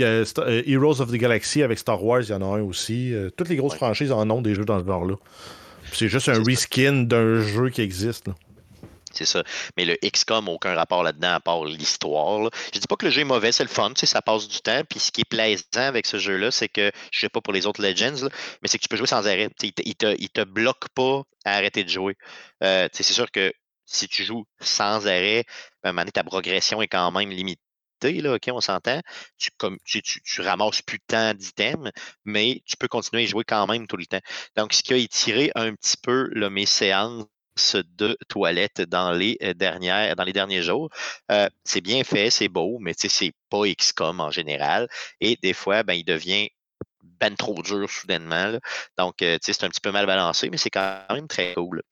euh, 0.00 0.24
Heroes 0.66 1.00
of 1.00 1.10
the 1.10 1.16
Galaxy 1.16 1.62
avec 1.62 1.78
Star 1.78 2.02
Wars, 2.02 2.22
il 2.22 2.30
y 2.30 2.34
en 2.34 2.42
a 2.42 2.58
un 2.58 2.62
aussi. 2.62 3.14
toutes 3.36 3.48
les 3.48 3.56
grosses 3.56 3.74
franchises 3.74 4.12
en 4.12 4.28
ont 4.30 4.42
des 4.42 4.54
jeux 4.54 4.64
dans 4.64 4.80
ce 4.80 4.86
genre-là. 4.86 5.14
C'est 5.92 6.08
juste 6.08 6.28
un 6.28 6.42
reskin 6.42 7.04
d'un 7.04 7.40
jeu 7.40 7.68
qui 7.68 7.82
existe. 7.82 8.28
Là. 8.28 8.34
C'est 9.12 9.24
ça. 9.24 9.42
Mais 9.76 9.84
le 9.84 9.96
XCOM 10.02 10.48
aucun 10.48 10.74
rapport 10.74 11.02
là-dedans 11.02 11.34
à 11.34 11.40
part 11.40 11.64
l'histoire. 11.64 12.50
Je 12.74 12.78
dis 12.78 12.86
pas 12.86 12.96
que 12.96 13.06
le 13.06 13.12
jeu 13.12 13.22
est 13.22 13.24
mauvais, 13.24 13.52
c'est 13.52 13.64
le 13.64 13.68
fun, 13.68 13.92
ça 13.94 14.22
passe 14.22 14.48
du 14.48 14.60
temps. 14.60 14.82
Puis 14.88 14.98
ce 15.00 15.12
qui 15.12 15.22
est 15.22 15.28
plaisant 15.28 15.64
avec 15.74 16.06
ce 16.06 16.18
jeu-là, 16.18 16.50
c'est 16.50 16.68
que, 16.68 16.90
je 17.10 17.20
sais 17.20 17.28
pas 17.28 17.40
pour 17.40 17.52
les 17.52 17.66
autres 17.66 17.82
Legends, 17.82 18.28
mais 18.62 18.68
c'est 18.68 18.78
que 18.78 18.82
tu 18.82 18.88
peux 18.88 18.96
jouer 18.96 19.06
sans 19.06 19.26
arrêt. 19.26 19.48
Il 19.62 19.72
te, 19.72 19.82
te, 19.82 20.26
te 20.26 20.44
bloque 20.44 20.88
pas 20.94 21.22
à 21.44 21.56
arrêter 21.56 21.84
de 21.84 21.88
jouer. 21.90 22.16
Euh, 22.62 22.88
c'est 22.92 23.02
sûr 23.02 23.30
que 23.30 23.52
si 23.86 24.08
tu 24.08 24.24
joues 24.24 24.44
sans 24.60 25.06
arrêt, 25.06 25.44
à 25.82 25.88
un 25.88 25.92
moment 25.92 26.02
donné, 26.02 26.12
ta 26.12 26.24
progression 26.24 26.82
est 26.82 26.88
quand 26.88 27.10
même 27.12 27.30
limitée. 27.30 27.60
Là, 28.02 28.36
on 28.48 28.60
s'entend. 28.60 29.00
Tu, 29.38 29.50
tu, 29.84 30.02
tu, 30.02 30.40
ramasses 30.40 30.82
plus 30.82 30.98
temps 31.00 31.34
d'items, 31.34 31.90
mais 32.24 32.60
tu 32.66 32.76
peux 32.76 32.88
continuer 32.88 33.22
à 33.24 33.26
jouer 33.26 33.44
quand 33.44 33.66
même 33.68 33.86
tout 33.86 33.96
le 33.96 34.06
temps. 34.06 34.20
Donc, 34.56 34.72
ce 34.72 34.82
qui 34.82 34.92
a 34.92 34.96
étiré 34.96 35.52
un 35.54 35.74
petit 35.74 35.96
peu 36.02 36.28
mes 36.50 36.66
séances 36.66 37.26
de 37.56 38.16
toilette 38.28 38.82
dans 38.82 39.12
les 39.12 39.36
euh, 39.42 39.54
derniers 39.54 40.62
jours. 40.62 40.90
Euh, 41.30 41.48
c'est 41.64 41.80
bien 41.80 42.04
fait, 42.04 42.30
c'est 42.30 42.48
beau, 42.48 42.78
mais 42.80 42.94
c'est 42.96 43.32
pas 43.50 43.64
XCOM 43.66 44.20
en 44.20 44.30
général. 44.30 44.88
Et 45.20 45.38
des 45.42 45.52
fois, 45.52 45.82
ben, 45.82 45.94
il 45.94 46.04
devient 46.04 46.48
ben 47.02 47.34
trop 47.36 47.62
dur 47.62 47.88
soudainement. 47.90 48.58
Donc, 48.98 49.16
c'est 49.18 49.64
un 49.64 49.68
petit 49.68 49.80
peu 49.80 49.92
mal 49.92 50.06
balancé, 50.06 50.50
mais 50.50 50.56
c'est 50.56 50.70
quand 50.70 51.02
même 51.10 51.28
très 51.28 51.54
cool. 51.54 51.82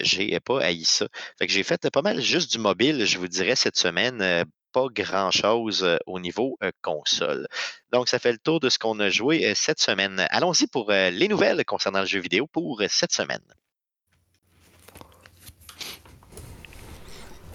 j'ai 0.00 0.38
pas 0.40 0.62
haï 0.62 0.84
ça. 0.84 1.08
Fait 1.38 1.48
j'ai 1.48 1.62
fait 1.62 1.90
pas 1.90 2.02
mal 2.02 2.20
juste 2.20 2.50
du 2.52 2.58
mobile, 2.58 3.04
je 3.04 3.18
vous 3.18 3.28
dirais, 3.28 3.56
cette 3.56 3.76
semaine 3.76 4.44
pas 4.72 4.86
grand-chose 4.90 5.98
au 6.06 6.20
niveau 6.20 6.58
console. 6.80 7.46
Donc, 7.92 8.08
ça 8.08 8.18
fait 8.18 8.32
le 8.32 8.38
tour 8.38 8.60
de 8.60 8.70
ce 8.70 8.78
qu'on 8.78 8.98
a 9.00 9.10
joué 9.10 9.52
cette 9.54 9.80
semaine. 9.80 10.26
Allons-y 10.30 10.66
pour 10.66 10.90
les 10.90 11.28
nouvelles 11.28 11.64
concernant 11.66 12.00
le 12.00 12.06
jeu 12.06 12.20
vidéo 12.20 12.46
pour 12.46 12.82
cette 12.88 13.12
semaine. 13.12 13.44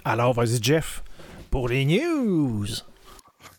Alors, 0.10 0.32
vas-y, 0.32 0.64
Jeff, 0.64 1.04
pour 1.52 1.68
les 1.68 1.84
news. 1.84 2.66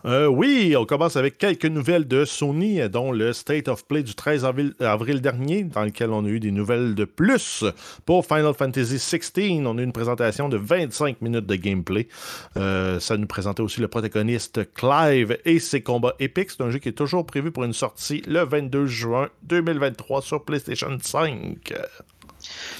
Euh, 0.06 0.28
oui, 0.28 0.74
on 0.78 0.86
commence 0.86 1.16
avec 1.16 1.36
quelques 1.36 1.66
nouvelles 1.66 2.08
de 2.08 2.24
Sony, 2.24 2.80
dont 2.88 3.12
le 3.12 3.34
State 3.34 3.68
of 3.68 3.86
Play 3.86 4.02
du 4.02 4.14
13 4.14 4.46
avril, 4.46 5.20
dernier, 5.20 5.64
dans 5.64 5.84
lequel 5.84 6.08
on 6.08 6.24
a 6.24 6.28
eu 6.28 6.40
des 6.40 6.50
nouvelles 6.50 6.94
de 6.94 7.04
plus. 7.04 7.66
Pour 8.06 8.24
Final 8.24 8.54
Fantasy 8.54 8.94
XVI, 8.94 9.60
on 9.66 9.76
a 9.76 9.82
eu 9.82 9.84
une 9.84 9.92
présentation 9.92 10.48
de 10.48 10.56
25 10.56 11.20
minutes 11.20 11.44
de 11.44 11.56
gameplay. 11.56 12.08
Euh, 12.56 12.98
ça 12.98 13.18
nous 13.18 13.26
présentait 13.26 13.62
aussi 13.62 13.82
le 13.82 13.88
protagoniste 13.88 14.72
Clive 14.72 15.36
et 15.44 15.58
ses 15.58 15.82
combats 15.82 16.14
épiques. 16.18 16.52
C'est 16.52 16.62
un 16.62 16.70
jeu 16.70 16.78
qui 16.78 16.88
est 16.88 16.92
toujours 16.92 17.26
prévu 17.26 17.50
pour 17.50 17.64
une 17.64 17.74
sortie 17.74 18.22
le 18.26 18.42
22 18.46 18.86
juin 18.86 19.28
2023 19.42 20.22
sur 20.22 20.42
PlayStation 20.46 20.96
5. 20.98 21.74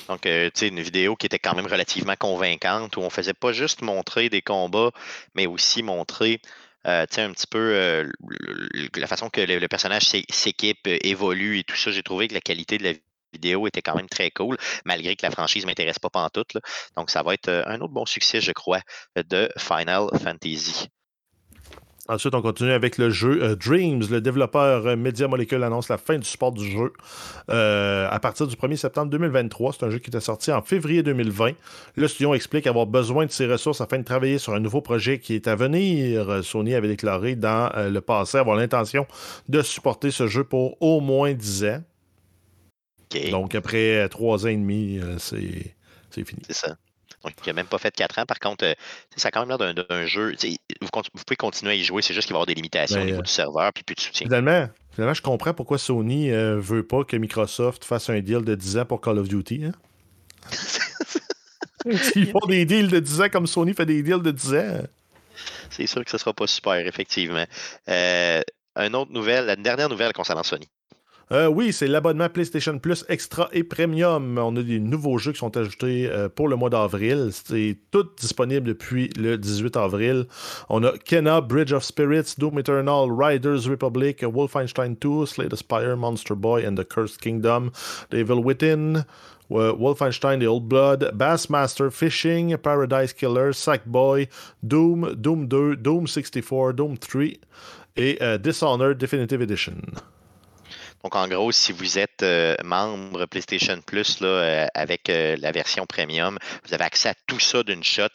Donc, 0.09 0.27
euh, 0.27 0.51
tu 0.55 0.61
sais, 0.61 0.69
une 0.69 0.81
vidéo 0.81 1.17
qui 1.17 1.27
était 1.27 1.39
quand 1.39 1.55
même 1.55 1.67
relativement 1.67 2.17
convaincante, 2.17 2.97
où 2.97 3.01
on 3.01 3.11
faisait 3.11 3.35
pas 3.35 3.53
juste 3.53 3.83
montrer 3.83 4.29
des 4.29 4.43
combats, 4.43 4.91
mais 5.35 5.47
aussi 5.47 5.83
montrer 5.83 6.41
euh, 6.87 7.07
un 7.17 7.33
petit 7.33 7.47
peu 7.47 7.59
euh, 7.75 8.11
la 8.97 9.07
façon 9.07 9.29
que 9.31 9.41
le, 9.41 9.67
personnage 9.69 10.09
s'équipe, 10.31 10.87
euh, 10.87 10.99
évolue 11.03 11.59
et 11.59 11.65
tout 11.65 11.77
ça. 11.77 11.91
J'ai 11.91 12.03
trouvé 12.03 12.29
que 12.29 12.35
la 12.35 12.41
qualité 12.41 12.79
de 12.79 12.85
la 12.85 12.93
vidéo 13.33 13.67
était 13.67 13.83
quand 13.83 13.95
même 13.97 14.09
très 14.09 14.31
cool, 14.31 14.57
malgré 14.85 15.17
que 15.17 15.27
la 15.27 15.31
franchise 15.31 15.65
ne 15.65 15.69
m'intéresse 15.69 15.99
pas 15.99 16.11
pantoute. 16.11 16.55
Là. 16.55 16.61
Donc, 16.97 17.11
ça 17.11 17.23
va 17.23 17.35
être 17.35 17.51
un 17.67 17.81
autre 17.81 17.93
bon 17.93 18.07
succès, 18.07 18.41
je 18.41 18.53
crois, 18.53 18.81
de 19.17 19.51
Final 19.59 20.09
Fantasy. 20.23 20.89
Ensuite, 22.11 22.35
on 22.35 22.41
continue 22.41 22.73
avec 22.73 22.97
le 22.97 23.11
jeu 23.11 23.43
euh, 23.43 23.55
Dreams. 23.55 24.03
Le 24.11 24.23
développeur 24.23 24.87
euh, 24.87 24.97
Media 24.97 25.29
Molecule 25.29 25.63
annonce 25.63 25.91
la 25.91 25.99
fin 25.99 26.17
du 26.17 26.27
support 26.27 26.53
du 26.53 26.67
jeu 26.67 26.95
euh, 27.51 28.09
à 28.11 28.19
partir 28.19 28.47
du 28.47 28.57
1er 28.57 28.77
septembre 28.77 29.11
2023. 29.11 29.75
C'est 29.75 29.85
un 29.85 29.91
jeu 29.91 29.99
qui 29.99 30.09
était 30.09 30.19
sorti 30.19 30.51
en 30.51 30.63
février 30.63 31.03
2020. 31.03 31.53
Le 31.97 32.09
studio 32.09 32.35
explique 32.35 32.67
avoir 32.67 32.87
besoin 32.87 33.27
de 33.27 33.31
ses 33.31 33.47
ressources 33.47 33.83
afin 33.83 33.99
de 33.99 34.05
travailler 34.05 34.39
sur 34.39 34.55
un 34.55 34.61
nouveau 34.61 34.81
projet 34.81 35.19
qui 35.19 35.35
est 35.35 35.49
à 35.49 35.55
venir. 35.55 36.43
Sony 36.43 36.75
avait 36.75 36.89
déclaré 36.89 37.37
dans 37.37 37.71
le 37.77 38.01
passé 38.01 38.39
avoir 38.39 38.57
l'intention 38.57 39.07
de 39.51 39.61
supporter 39.61 40.11
ce 40.11 40.27
jeu 40.27 40.45
pour 40.45 40.81
au 40.81 41.01
moins 41.01 41.35
10 41.35 41.65
ans. 41.65 41.83
Donc, 43.31 43.55
après 43.55 44.09
3 44.09 44.47
ans 44.47 44.49
et 44.49 44.57
demi, 44.57 44.99
c'est 45.19 46.25
fini. 46.25 46.41
C'est 46.47 46.55
ça. 46.55 46.77
Donc, 47.25 47.33
il 47.45 47.49
n'a 47.49 47.53
même 47.53 47.67
pas 47.67 47.79
fait 47.79 47.95
4 47.95 48.21
ans. 48.21 48.27
Par 48.27 48.39
contre, 48.39 48.65
euh, 48.65 48.75
ça 49.17 49.29
a 49.29 49.31
quand 49.31 49.45
même 49.45 49.59
l'air 49.59 49.75
d'un 49.75 50.07
jeu. 50.07 50.35
Vous, 50.95 51.25
pouvez 51.25 51.37
continuer 51.37 51.73
à 51.73 51.75
y 51.75 51.85
jouer, 51.85 52.03
c'est 52.03 52.15
juste 52.15 52.27
qu'il 52.27 52.35
va 52.35 52.39
y 52.39 52.41
avoir 52.41 52.47
des 52.47 52.55
limitations 52.55 53.01
au 53.01 53.05
niveau 53.05 53.19
euh, 53.19 53.23
du 53.23 53.31
serveur 53.31 53.73
puis 53.73 53.85
plus 53.85 53.95
de 53.95 54.01
soutien. 54.01 54.27
Finalement, 54.27 54.69
finalement 54.93 55.15
je 55.15 55.23
comprends 55.23 55.55
pourquoi 55.55 55.79
Sony 55.79 56.29
ne 56.29 56.35
euh, 56.35 56.61
veut 56.61 56.83
pas 56.83 57.05
que 57.05 57.17
Microsoft 57.17 57.85
fasse 57.85 58.11
un 58.11 58.21
deal 58.21 58.45
de 58.45 58.55
10 58.55 58.79
ans 58.79 58.85
pour 58.85 59.01
Call 59.01 59.19
of 59.19 59.29
Duty. 59.29 59.65
Hein? 59.65 59.73
S'ils 61.97 62.31
font 62.31 62.47
des 62.47 62.65
deals 62.65 62.89
de 62.89 62.99
10 62.99 63.21
ans 63.23 63.29
comme 63.31 63.47
Sony 63.47 63.75
fait 63.75 63.87
des 63.87 64.03
deals 64.03 64.23
de 64.23 64.31
10 64.31 64.55
ans. 64.55 64.83
C'est 65.71 65.87
sûr 65.87 66.05
que 66.05 66.11
ce 66.11 66.17
ne 66.17 66.21
sera 66.21 66.33
pas 66.33 66.47
super, 66.47 66.75
effectivement. 66.87 67.45
une 67.87 68.95
autre 68.97 69.13
nouvelle, 69.13 69.47
la 69.47 69.57
dernière 69.57 69.89
nouvelle 69.89 70.13
concernant 70.13 70.43
Sony. 70.43 70.69
Euh, 71.31 71.47
oui, 71.47 71.73
c'est 71.73 71.87
l'abonnement 71.89 72.29
PlayStation 72.29 72.79
Plus 72.79 73.05
Extra 73.09 73.49
et 73.53 73.63
Premium. 73.63 74.39
On 74.39 74.57
a 74.57 74.63
des 74.63 74.81
nouveaux 74.81 75.19
jeux 75.19 75.33
qui 75.33 75.39
sont 75.39 75.55
ajoutés 75.57 76.09
euh, 76.11 76.29
pour 76.29 76.49
le 76.49 76.57
mois 76.57 76.71
d'avril. 76.71 77.31
C'est 77.33 77.77
tout 77.91 78.07
disponible 78.19 78.67
depuis 78.67 79.11
le 79.19 79.37
18 79.37 79.77
avril. 79.77 80.27
On 80.71 80.83
a 80.85 80.93
Kena, 80.97 81.41
Bridge 81.43 81.73
of 81.73 81.85
Spirits, 81.85 82.35
Doom 82.39 82.59
Eternal, 82.59 83.11
Riders 83.11 83.69
Republic, 83.69 84.23
Wolfenstein 84.23 84.97
2, 84.97 85.27
Slay 85.27 85.49
the 85.49 85.57
Spire, 85.57 85.97
Monster 85.97 86.35
Boy 86.35 86.67
and 86.67 86.77
the 86.77 86.85
Cursed 86.85 87.21
Kingdom, 87.21 87.73
Devil 88.11 88.43
Within. 88.43 89.05
Wolfenstein 89.51 90.41
The 90.41 90.47
Old 90.47 90.69
Blood, 90.69 91.17
Bassmaster 91.17 91.91
Fishing, 91.91 92.55
Paradise 92.59 93.15
Killer, 93.15 93.53
Sackboy, 93.53 94.29
Doom, 94.63 95.17
Doom 95.23 95.49
2, 95.49 95.77
Doom 95.77 96.07
64, 96.07 96.75
Doom 96.75 96.99
3 96.99 97.41
et 97.97 98.19
euh, 98.21 98.37
Dishonored 98.37 98.99
Definitive 98.99 99.41
Edition. 99.41 99.81
Donc, 101.05 101.15
en 101.15 101.29
gros, 101.29 101.53
si 101.53 101.73
vous 101.73 101.99
êtes 101.99 102.23
euh, 102.23 102.57
membre 102.65 103.27
PlayStation 103.27 103.81
Plus 103.87 104.21
là, 104.21 104.29
euh, 104.29 104.67
avec 104.75 105.09
euh, 105.09 105.37
la 105.39 105.53
version 105.53 105.87
premium, 105.87 106.39
vous 106.65 106.75
avez 106.75 106.85
accès 106.85 107.11
à 107.11 107.15
tout 107.27 107.39
ça 107.39 107.63
d'une 107.63 107.85
shot. 107.85 108.09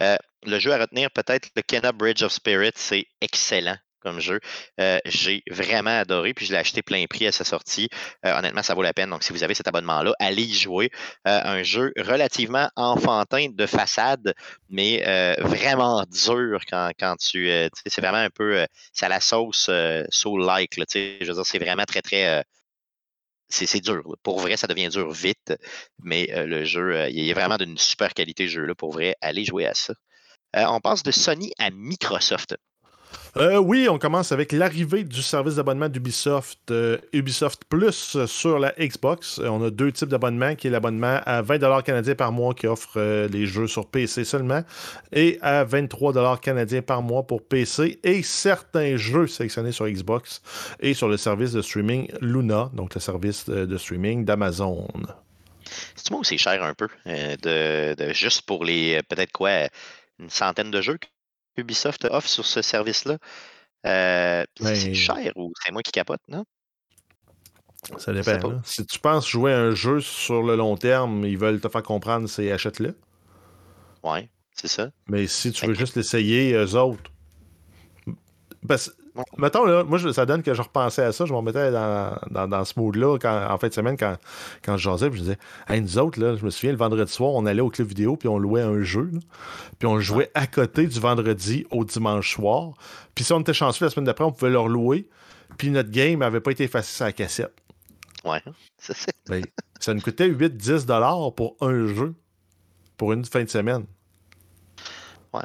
le 0.00 0.58
jeu 0.58 0.72
à 0.72 0.78
retenir, 0.78 1.10
peut-être 1.10 1.48
le 1.56 1.62
Kenna 1.62 1.92
Bridge 1.92 2.22
of 2.22 2.32
Spirit, 2.32 2.72
c'est 2.74 3.06
excellent 3.20 3.76
comme 4.04 4.20
jeu. 4.20 4.40
Euh, 4.80 4.98
j'ai 5.06 5.42
vraiment 5.50 5.98
adoré, 5.98 6.34
puis 6.34 6.46
je 6.46 6.52
l'ai 6.52 6.58
acheté 6.58 6.82
plein 6.82 7.06
prix 7.06 7.26
à 7.26 7.32
sa 7.32 7.44
sortie. 7.44 7.88
Euh, 8.24 8.38
honnêtement, 8.38 8.62
ça 8.62 8.74
vaut 8.74 8.82
la 8.82 8.92
peine. 8.92 9.10
Donc, 9.10 9.24
si 9.24 9.32
vous 9.32 9.42
avez 9.42 9.54
cet 9.54 9.66
abonnement-là, 9.66 10.12
allez 10.20 10.42
y 10.42 10.54
jouer. 10.54 10.90
Euh, 11.26 11.40
un 11.42 11.62
jeu 11.62 11.92
relativement 11.96 12.70
enfantin 12.76 13.48
de 13.50 13.66
façade, 13.66 14.34
mais 14.68 15.02
vraiment 15.40 16.04
dur 16.04 16.60
quand, 16.68 16.90
quand 16.98 17.16
tu. 17.16 17.48
c'est 17.86 18.00
vraiment 18.00 18.18
un 18.18 18.30
peu. 18.30 18.66
c'est 18.92 19.06
à 19.06 19.08
la 19.08 19.20
sauce 19.20 19.70
soul-like. 20.10 20.74
je 20.76 21.26
veux 21.26 21.34
dire, 21.34 21.46
c'est 21.46 21.58
vraiment 21.58 21.84
très, 21.84 22.02
très. 22.02 22.44
c'est 23.48 23.80
dur. 23.80 24.02
Pour 24.22 24.40
vrai, 24.40 24.56
ça 24.56 24.66
devient 24.66 24.88
dur 24.88 25.10
vite, 25.10 25.54
mais 26.02 26.28
le 26.46 26.64
jeu, 26.64 27.08
il 27.10 27.28
est 27.28 27.32
vraiment 27.32 27.56
d'une 27.56 27.78
super 27.78 28.12
qualité, 28.14 28.46
ce 28.46 28.54
jeu-là. 28.54 28.74
Pour 28.74 28.92
vrai, 28.92 29.16
allez 29.20 29.44
jouer 29.44 29.66
à 29.66 29.74
ça. 29.74 29.94
on 30.54 30.80
passe 30.80 31.02
de 31.02 31.10
Sony 31.10 31.52
à 31.58 31.70
Microsoft. 31.70 32.56
Euh, 33.36 33.58
oui, 33.58 33.88
on 33.90 33.98
commence 33.98 34.30
avec 34.30 34.52
l'arrivée 34.52 35.02
du 35.02 35.20
service 35.20 35.56
d'abonnement 35.56 35.88
d'Ubisoft, 35.88 36.70
euh, 36.70 36.98
Ubisoft 37.12 37.64
Plus 37.68 38.24
sur 38.26 38.60
la 38.60 38.72
Xbox. 38.78 39.40
Euh, 39.40 39.48
on 39.48 39.64
a 39.64 39.70
deux 39.70 39.90
types 39.90 40.08
d'abonnements, 40.08 40.54
qui 40.54 40.68
est 40.68 40.70
l'abonnement 40.70 41.20
à 41.26 41.42
20 41.42 41.82
canadiens 41.82 42.14
par 42.14 42.30
mois 42.30 42.54
qui 42.54 42.68
offre 42.68 43.26
les 43.26 43.46
jeux 43.46 43.66
sur 43.66 43.88
PC 43.88 44.24
seulement, 44.24 44.62
et 45.12 45.38
à 45.42 45.64
23 45.64 46.38
canadiens 46.38 46.82
par 46.82 47.02
mois 47.02 47.26
pour 47.26 47.42
PC 47.42 47.98
et 48.04 48.22
certains 48.22 48.96
jeux 48.96 49.26
sélectionnés 49.26 49.72
sur 49.72 49.88
Xbox 49.88 50.40
et 50.78 50.94
sur 50.94 51.08
le 51.08 51.16
service 51.16 51.52
de 51.52 51.62
streaming 51.62 52.08
Luna, 52.20 52.70
donc 52.72 52.94
le 52.94 53.00
service 53.00 53.48
de, 53.48 53.76
streaming 53.76 54.24
d'Amazon. 54.24 54.86
C'est 55.96 56.10
moi 56.10 56.20
où 56.20 56.24
c'est 56.24 56.38
cher 56.38 56.62
un 56.62 56.74
peu, 56.74 56.88
de, 57.06 58.12
juste 58.12 58.42
pour 58.42 58.64
les 58.64 59.00
peut-être 59.08 59.32
quoi, 59.32 59.68
une 60.20 60.30
centaine 60.30 60.70
de 60.70 60.80
jeux 60.80 60.98
Ubisoft 61.56 62.04
offre 62.10 62.28
sur 62.28 62.46
ce 62.46 62.62
service-là. 62.62 63.18
Euh, 63.86 64.44
c'est 64.58 64.64
ben 64.64 64.94
cher 64.94 65.32
ou 65.36 65.52
c'est 65.62 65.72
moi 65.72 65.82
qui 65.82 65.92
capote, 65.92 66.20
non? 66.28 66.44
Ça 67.98 68.12
dépend. 68.12 68.50
Hein. 68.50 68.62
Si 68.64 68.86
tu 68.86 68.98
penses 68.98 69.28
jouer 69.28 69.52
un 69.52 69.74
jeu 69.74 70.00
sur 70.00 70.42
le 70.42 70.56
long 70.56 70.76
terme, 70.76 71.24
ils 71.24 71.36
veulent 71.36 71.60
te 71.60 71.68
faire 71.68 71.82
comprendre, 71.82 72.28
c'est 72.28 72.50
achète-le. 72.50 72.96
Ouais, 74.02 74.30
c'est 74.52 74.68
ça. 74.68 74.90
Mais 75.06 75.26
si 75.26 75.52
tu 75.52 75.66
veux 75.66 75.74
juste 75.74 75.96
l'essayer, 75.96 76.52
eux 76.54 76.76
autres. 76.76 77.10
Parce, 78.66 78.90
Mettons, 79.36 79.64
là, 79.64 79.84
moi, 79.84 79.98
ça 80.12 80.26
donne 80.26 80.42
que 80.42 80.54
je 80.54 80.62
repensais 80.62 81.02
à 81.02 81.12
ça. 81.12 81.24
Je 81.24 81.32
m'en 81.32 81.42
mettais 81.42 81.70
dans, 81.70 82.18
dans, 82.48 82.64
ce 82.64 82.78
mood-là 82.78 83.16
en 83.50 83.58
fin 83.58 83.68
de 83.68 83.72
semaine 83.72 83.96
quand, 83.96 84.16
quand 84.62 84.76
je 84.76 84.82
jasais. 84.82 85.08
je 85.12 85.18
disais, 85.18 85.38
hey, 85.68 85.80
nous 85.80 85.98
autres, 85.98 86.20
là, 86.20 86.34
je 86.34 86.44
me 86.44 86.50
souviens, 86.50 86.72
le 86.72 86.78
vendredi 86.78 87.12
soir, 87.12 87.30
on 87.32 87.46
allait 87.46 87.60
au 87.60 87.70
club 87.70 87.88
vidéo 87.88 88.16
puis 88.16 88.28
on 88.28 88.38
louait 88.38 88.62
un 88.62 88.82
jeu. 88.82 89.10
puis 89.78 89.86
on 89.86 90.00
jouait 90.00 90.30
à 90.34 90.46
côté 90.48 90.86
du 90.86 90.98
vendredi 90.98 91.64
au 91.70 91.84
dimanche 91.84 92.34
soir. 92.34 92.72
Puis 93.14 93.24
si 93.24 93.32
on 93.32 93.40
était 93.40 93.54
chanceux 93.54 93.84
la 93.84 93.90
semaine 93.90 94.06
d'après, 94.06 94.24
on 94.24 94.32
pouvait 94.32 94.50
leur 94.50 94.66
louer. 94.66 95.08
Puis 95.58 95.70
notre 95.70 95.90
game 95.90 96.18
n'avait 96.18 96.40
pas 96.40 96.50
été 96.50 96.64
effacé 96.64 96.92
sur 96.96 97.04
la 97.04 97.12
cassette. 97.12 97.54
Ouais, 98.24 98.42
ben, 99.28 99.44
ça 99.78 99.94
nous 99.94 100.00
coûtait 100.00 100.28
8-10$ 100.28 101.34
pour 101.34 101.56
un 101.60 101.86
jeu 101.86 102.14
pour 102.96 103.12
une 103.12 103.24
fin 103.24 103.44
de 103.44 103.48
semaine 103.48 103.84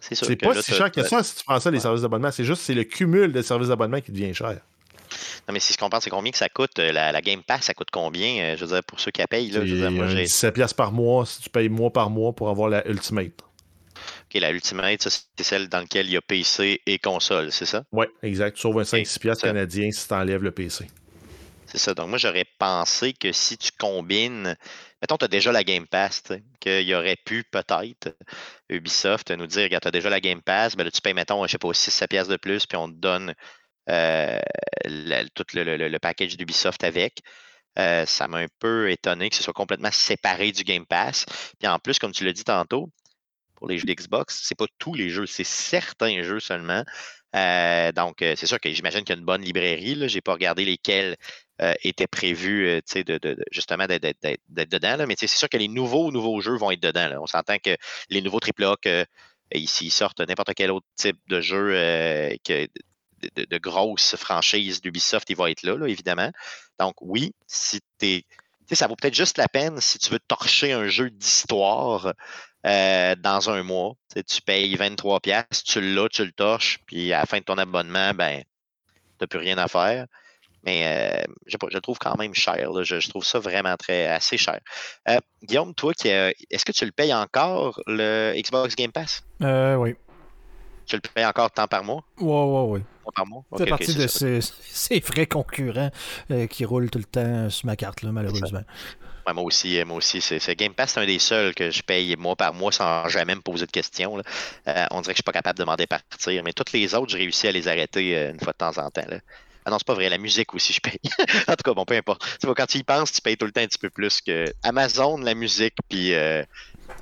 c'est 0.02 0.36
pas 0.36 0.62
si 0.62 0.74
cher 0.74 0.92
que 0.92 1.04
ça 1.04 1.24
si 1.24 1.36
tu 1.36 1.44
prends 1.44 1.60
ça, 1.60 1.72
les 1.72 1.80
services 1.80 2.02
d'abonnement. 2.02 2.32
C'est 2.32 2.44
juste 2.44 2.62
c'est 2.62 2.74
le 2.74 2.84
cumul 2.84 3.32
de 3.32 3.42
services 3.42 3.70
d'abonnement 3.70 4.02
qui 4.02 4.12
devient 4.12 4.34
cher. 4.34 4.60
Non, 5.48 5.54
mais 5.54 5.60
si 5.60 5.74
je 5.74 5.78
comprends, 5.78 6.00
c'est 6.00 6.10
combien 6.10 6.32
que 6.32 6.38
ça 6.38 6.50
coûte. 6.50 6.78
Euh, 6.78 6.92
la, 6.92 7.22
Game 7.22 7.42
Pass, 7.42 7.64
ça 7.64 7.74
coûte 7.74 7.90
combien, 7.92 8.44
euh, 8.44 8.56
je 8.56 8.66
veux 8.66 8.72
dire, 8.72 8.84
pour 8.84 9.00
ceux 9.00 9.12
qui 9.12 9.24
payent? 9.28 9.50
Là, 9.50 9.66
je 9.66 9.76
17$ 9.76 10.76
par 10.76 10.92
mois 10.92 11.26
si 11.26 11.42
tu 11.42 11.50
payes 11.50 11.70
mois 11.70 11.92
par 11.92 12.10
mois 12.10 12.34
pour 12.34 12.50
avoir 12.50 12.70
la 12.70 12.88
Ultimate. 12.88 13.32
OK, 14.26 14.40
la 14.40 14.52
Ultimate, 14.52 15.02
c'est 15.02 15.44
celle 15.44 15.68
dans 15.68 15.80
laquelle 15.80 16.06
il 16.06 16.14
y 16.14 16.18
a 16.18 16.22
PC 16.22 16.82
et 16.86 17.00
console, 17.00 17.52
c'est 17.52 17.66
ça? 17.66 17.84
Oui, 17.92 18.06
exact. 18.22 18.56
Tu 18.56 18.62
sauves 18.62 18.78
un 18.78 18.84
5-6$ 18.84 19.42
canadien 19.42 19.90
si 19.92 20.08
tu 20.08 20.14
enlèves 20.14 20.44
le 20.44 20.52
PC. 20.52 20.86
C'est 21.66 21.80
ça. 21.80 21.94
Donc, 21.94 22.10
moi, 22.10 22.18
j'aurais 22.18 22.46
pensé 22.58 23.14
que 23.14 23.32
si 23.32 23.58
tu 23.58 23.72
combines, 23.78 24.56
mettons, 25.02 25.18
tu 25.18 25.26
as 25.26 25.28
déjà 25.28 25.52
la 25.52 25.64
Game 25.64 25.88
Pass, 25.88 26.24
qu'il 26.60 26.94
aurait 26.94 27.18
pu 27.18 27.44
peut-être 27.44 28.16
Ubisoft 28.70 29.32
nous 29.32 29.48
dire, 29.48 29.64
regarde, 29.64 29.84
tu 29.84 29.88
as 29.88 29.92
déjà 29.92 30.10
la 30.10 30.20
Game 30.20 30.42
Pass, 30.42 30.76
ben 30.76 30.84
là, 30.84 30.92
tu 30.92 31.02
payes, 31.02 31.14
mettons, 31.14 31.46
je 31.46 31.52
sais 31.52 31.58
pas, 31.58 31.70
6-7 31.70 32.08
piastres 32.08 32.32
de 32.32 32.38
plus, 32.38 32.66
puis 32.66 32.78
on 32.78 32.88
te 32.88 32.96
donne 32.96 33.34
euh, 33.90 34.40
tout 35.34 35.46
le, 35.54 35.98
package 35.98 36.38
d'Ubisoft 36.38 36.84
avec. 36.84 37.22
Euh, 37.78 38.06
ça 38.06 38.28
m'a 38.28 38.40
un 38.40 38.48
peu 38.60 38.92
étonné 38.92 39.30
que 39.30 39.36
ce 39.36 39.44
soit 39.44 39.54
complètement 39.54 39.92
séparé 39.92 40.52
du 40.52 40.64
Game 40.64 40.86
Pass. 40.86 41.26
Puis 41.60 41.68
en 41.68 41.80
plus, 41.80 42.00
comme 42.00 42.12
tu 42.12 42.26
l'as 42.26 42.34
dit 42.34 42.44
tantôt, 42.44 42.90
pour 43.56 43.68
les 43.68 43.78
jeux 43.78 43.86
d'Xbox, 43.86 44.42
c'est 44.44 44.58
pas 44.58 44.66
tous 44.80 44.94
les 44.94 45.10
jeux, 45.10 45.26
c'est 45.26 45.44
certains 45.44 46.24
jeux 46.24 46.40
seulement. 46.40 46.84
Euh, 47.36 47.92
donc, 47.92 48.18
c'est 48.20 48.46
sûr 48.46 48.60
que 48.60 48.72
j'imagine 48.72 49.02
qu'il 49.02 49.16
y 49.16 49.18
a 49.18 49.20
une 49.20 49.26
bonne 49.26 49.42
librairie. 49.42 50.10
Je 50.10 50.16
n'ai 50.16 50.22
pas 50.22 50.34
regardé 50.34 50.66
lesquels 50.66 51.16
étaient 51.84 52.08
prévus 52.08 52.82
de, 52.96 53.46
justement 53.52 53.86
d'être 53.86 54.40
dedans. 54.50 55.06
Mais 55.08 55.16
c'est 55.18 55.28
sûr 55.28 55.50
que 55.50 55.58
les 55.58 55.68
nouveaux 55.68 56.12
nouveaux 56.12 56.40
jeux 56.42 56.58
vont 56.58 56.72
être 56.72 56.82
dedans. 56.82 57.10
On 57.22 57.28
s'entend 57.28 57.58
que 57.58 57.76
les 58.10 58.22
nouveaux 58.22 58.40
AAA 58.40 58.76
que 58.82 59.06
ici 59.54 59.88
ils 59.88 59.92
sortent 59.92 60.22
n'importe 60.22 60.54
quel 60.56 60.72
autre 60.72 60.86
type 60.96 61.18
de 61.28 61.42
jeu 61.42 61.72
que 62.46 62.68
de, 63.36 63.58
grosses 63.58 64.16
franchises 64.16 64.82
d'Ubisoft, 64.82 65.30
il 65.30 65.36
va 65.36 65.52
être 65.52 65.64
là, 65.64 65.86
évidemment. 65.88 66.32
Donc, 66.80 66.96
oui, 67.02 67.34
si 67.48 67.82
tu 68.00 68.24
ça 68.72 68.88
vaut 68.88 68.96
peut-être 68.96 69.16
juste 69.16 69.40
la 69.40 69.48
peine 69.48 69.82
si 69.82 69.98
tu 69.98 70.12
veux 70.12 70.20
torcher 70.20 70.74
un 70.74 70.88
jeu 70.88 71.10
d'histoire 71.10 72.14
euh, 72.68 73.16
dans 73.16 73.50
un 73.50 73.64
mois. 73.64 73.94
tu 74.14 74.42
payes 74.42 74.76
23 74.76 75.22
pièces, 75.22 75.64
tu 75.66 75.82
l'as, 75.82 76.10
tu 76.10 76.24
le 76.24 76.32
torches, 76.32 76.80
puis 76.86 77.12
à 77.14 77.20
la 77.20 77.26
fin 77.26 77.40
de 77.40 77.44
ton 77.44 77.58
abonnement, 77.58 78.14
ben, 78.14 78.44
tu 78.44 78.96
n'as 79.22 79.28
plus 79.28 79.40
rien 79.40 79.58
à 79.58 79.68
faire. 79.68 80.06
Mais 80.64 80.84
euh, 80.86 81.32
je, 81.48 81.58
je, 81.70 81.76
le 81.76 81.82
trouve 81.82 81.98
quand 82.00 82.18
même 82.18 82.34
cher. 82.34 82.70
Je, 82.84 83.10
trouve 83.10 83.24
ça 83.24 83.40
vraiment 83.40 83.76
très 83.78 84.08
assez 84.08 84.38
cher. 84.38 84.60
Euh, 85.08 85.20
Guillaume, 85.44 85.74
toi, 85.74 85.94
est-ce 86.04 86.66
que 86.66 86.72
tu 86.72 86.86
le 86.86 86.92
payes 86.92 87.14
encore, 87.14 87.82
le 87.88 88.34
Xbox 88.36 88.76
Game 88.76 88.92
Pass? 88.92 89.24
oui. 89.40 89.96
Tu 90.86 90.96
le 90.96 91.02
payes 91.02 91.26
encore 91.26 91.52
tant 91.52 91.68
par 91.68 91.84
mois? 91.84 92.04
Oui, 92.20 92.26
oui, 92.28 92.80
oui. 92.80 92.82
C'est 93.58 93.66
partie 93.68 93.96
de 93.96 94.08
ces, 94.42 95.02
frais 95.02 95.28
concurrents 95.28 95.92
euh, 96.32 96.48
qui 96.48 96.66
roulent 96.66 96.90
tout 96.90 97.00
le 97.00 97.06
temps 97.06 97.50
sur 97.50 97.66
ma 97.66 97.76
carte, 97.76 98.02
là, 98.02 98.12
malheureusement. 98.12 98.62
moi 99.34 99.44
aussi, 99.44 99.84
moi 99.86 99.98
aussi. 99.98 100.22
C'est, 100.22 100.56
Game 100.56 100.74
Pass, 100.74 100.94
c'est 100.94 101.00
un 101.00 101.06
des 101.06 101.20
seuls 101.20 101.54
que 101.54 101.72
je 101.72 101.84
paye 101.84 102.16
mois 102.18 102.36
par 102.36 102.54
mois 102.54 102.72
sans 102.72 103.08
jamais 103.08 103.36
me 103.36 103.42
poser 103.42 103.66
de 103.66 103.72
questions. 103.72 104.18
Euh, 104.68 104.86
on 104.92 105.02
dirait 105.02 105.02
que 105.02 105.06
je 105.06 105.10
ne 105.10 105.14
suis 105.16 105.24
pas 105.24 105.32
capable 105.32 105.58
de 105.58 105.64
demander 105.64 105.88
partir, 105.88 106.44
mais 106.44 106.54
toutes 106.54 106.72
les 106.72 106.96
autres, 106.96 107.12
j'ai 107.12 107.20
réussi 107.20 107.48
à 107.48 107.52
les 107.52 107.68
arrêter 107.68 108.18
euh, 108.18 108.32
une 108.32 108.40
fois 108.40 108.54
de 108.54 108.58
temps 108.58 108.78
en 108.78 108.90
temps. 108.90 109.04
Ah 109.70 109.72
non, 109.72 109.78
c'est 109.78 109.86
pas 109.86 109.94
vrai, 109.94 110.10
la 110.10 110.18
musique 110.18 110.56
aussi, 110.56 110.74
je 110.74 110.82
paye. 110.82 111.00
en 111.48 111.56
tout 111.56 111.64
cas, 111.64 111.74
bon, 111.74 111.86
peu 111.86 111.96
importe. 111.96 112.24
quand 112.42 112.66
tu 112.66 112.80
y 112.80 112.84
penses, 112.84 113.12
tu 113.12 113.22
payes 113.22 113.38
tout 113.38 113.46
le 113.46 113.52
temps 113.52 113.62
un 113.62 113.68
petit 113.68 113.78
peu 113.78 113.92
plus 113.92 114.20
que 114.20 114.46
Amazon, 114.64 115.18
la 115.20 115.36
musique, 115.36 115.76
puis, 115.88 116.14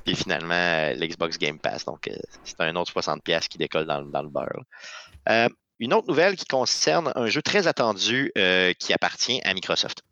puis 0.04 0.14
finalement 0.14 0.92
l'Xbox 0.94 1.38
Game 1.38 1.58
Pass. 1.58 1.86
Donc, 1.86 2.10
c'est 2.44 2.60
un 2.60 2.76
autre 2.76 2.92
60$ 2.92 3.48
qui 3.48 3.56
décolle 3.56 3.86
dans, 3.86 4.02
dans 4.02 4.22
le 4.22 4.28
beurre. 4.28 4.64
Une 5.80 5.94
autre 5.94 6.08
nouvelle 6.08 6.36
qui 6.36 6.44
concerne 6.44 7.12
un 7.14 7.26
jeu 7.28 7.40
très 7.40 7.68
attendu 7.68 8.32
euh, 8.36 8.72
qui 8.72 8.92
appartient 8.92 9.40
à 9.44 9.54
Microsoft. 9.54 10.02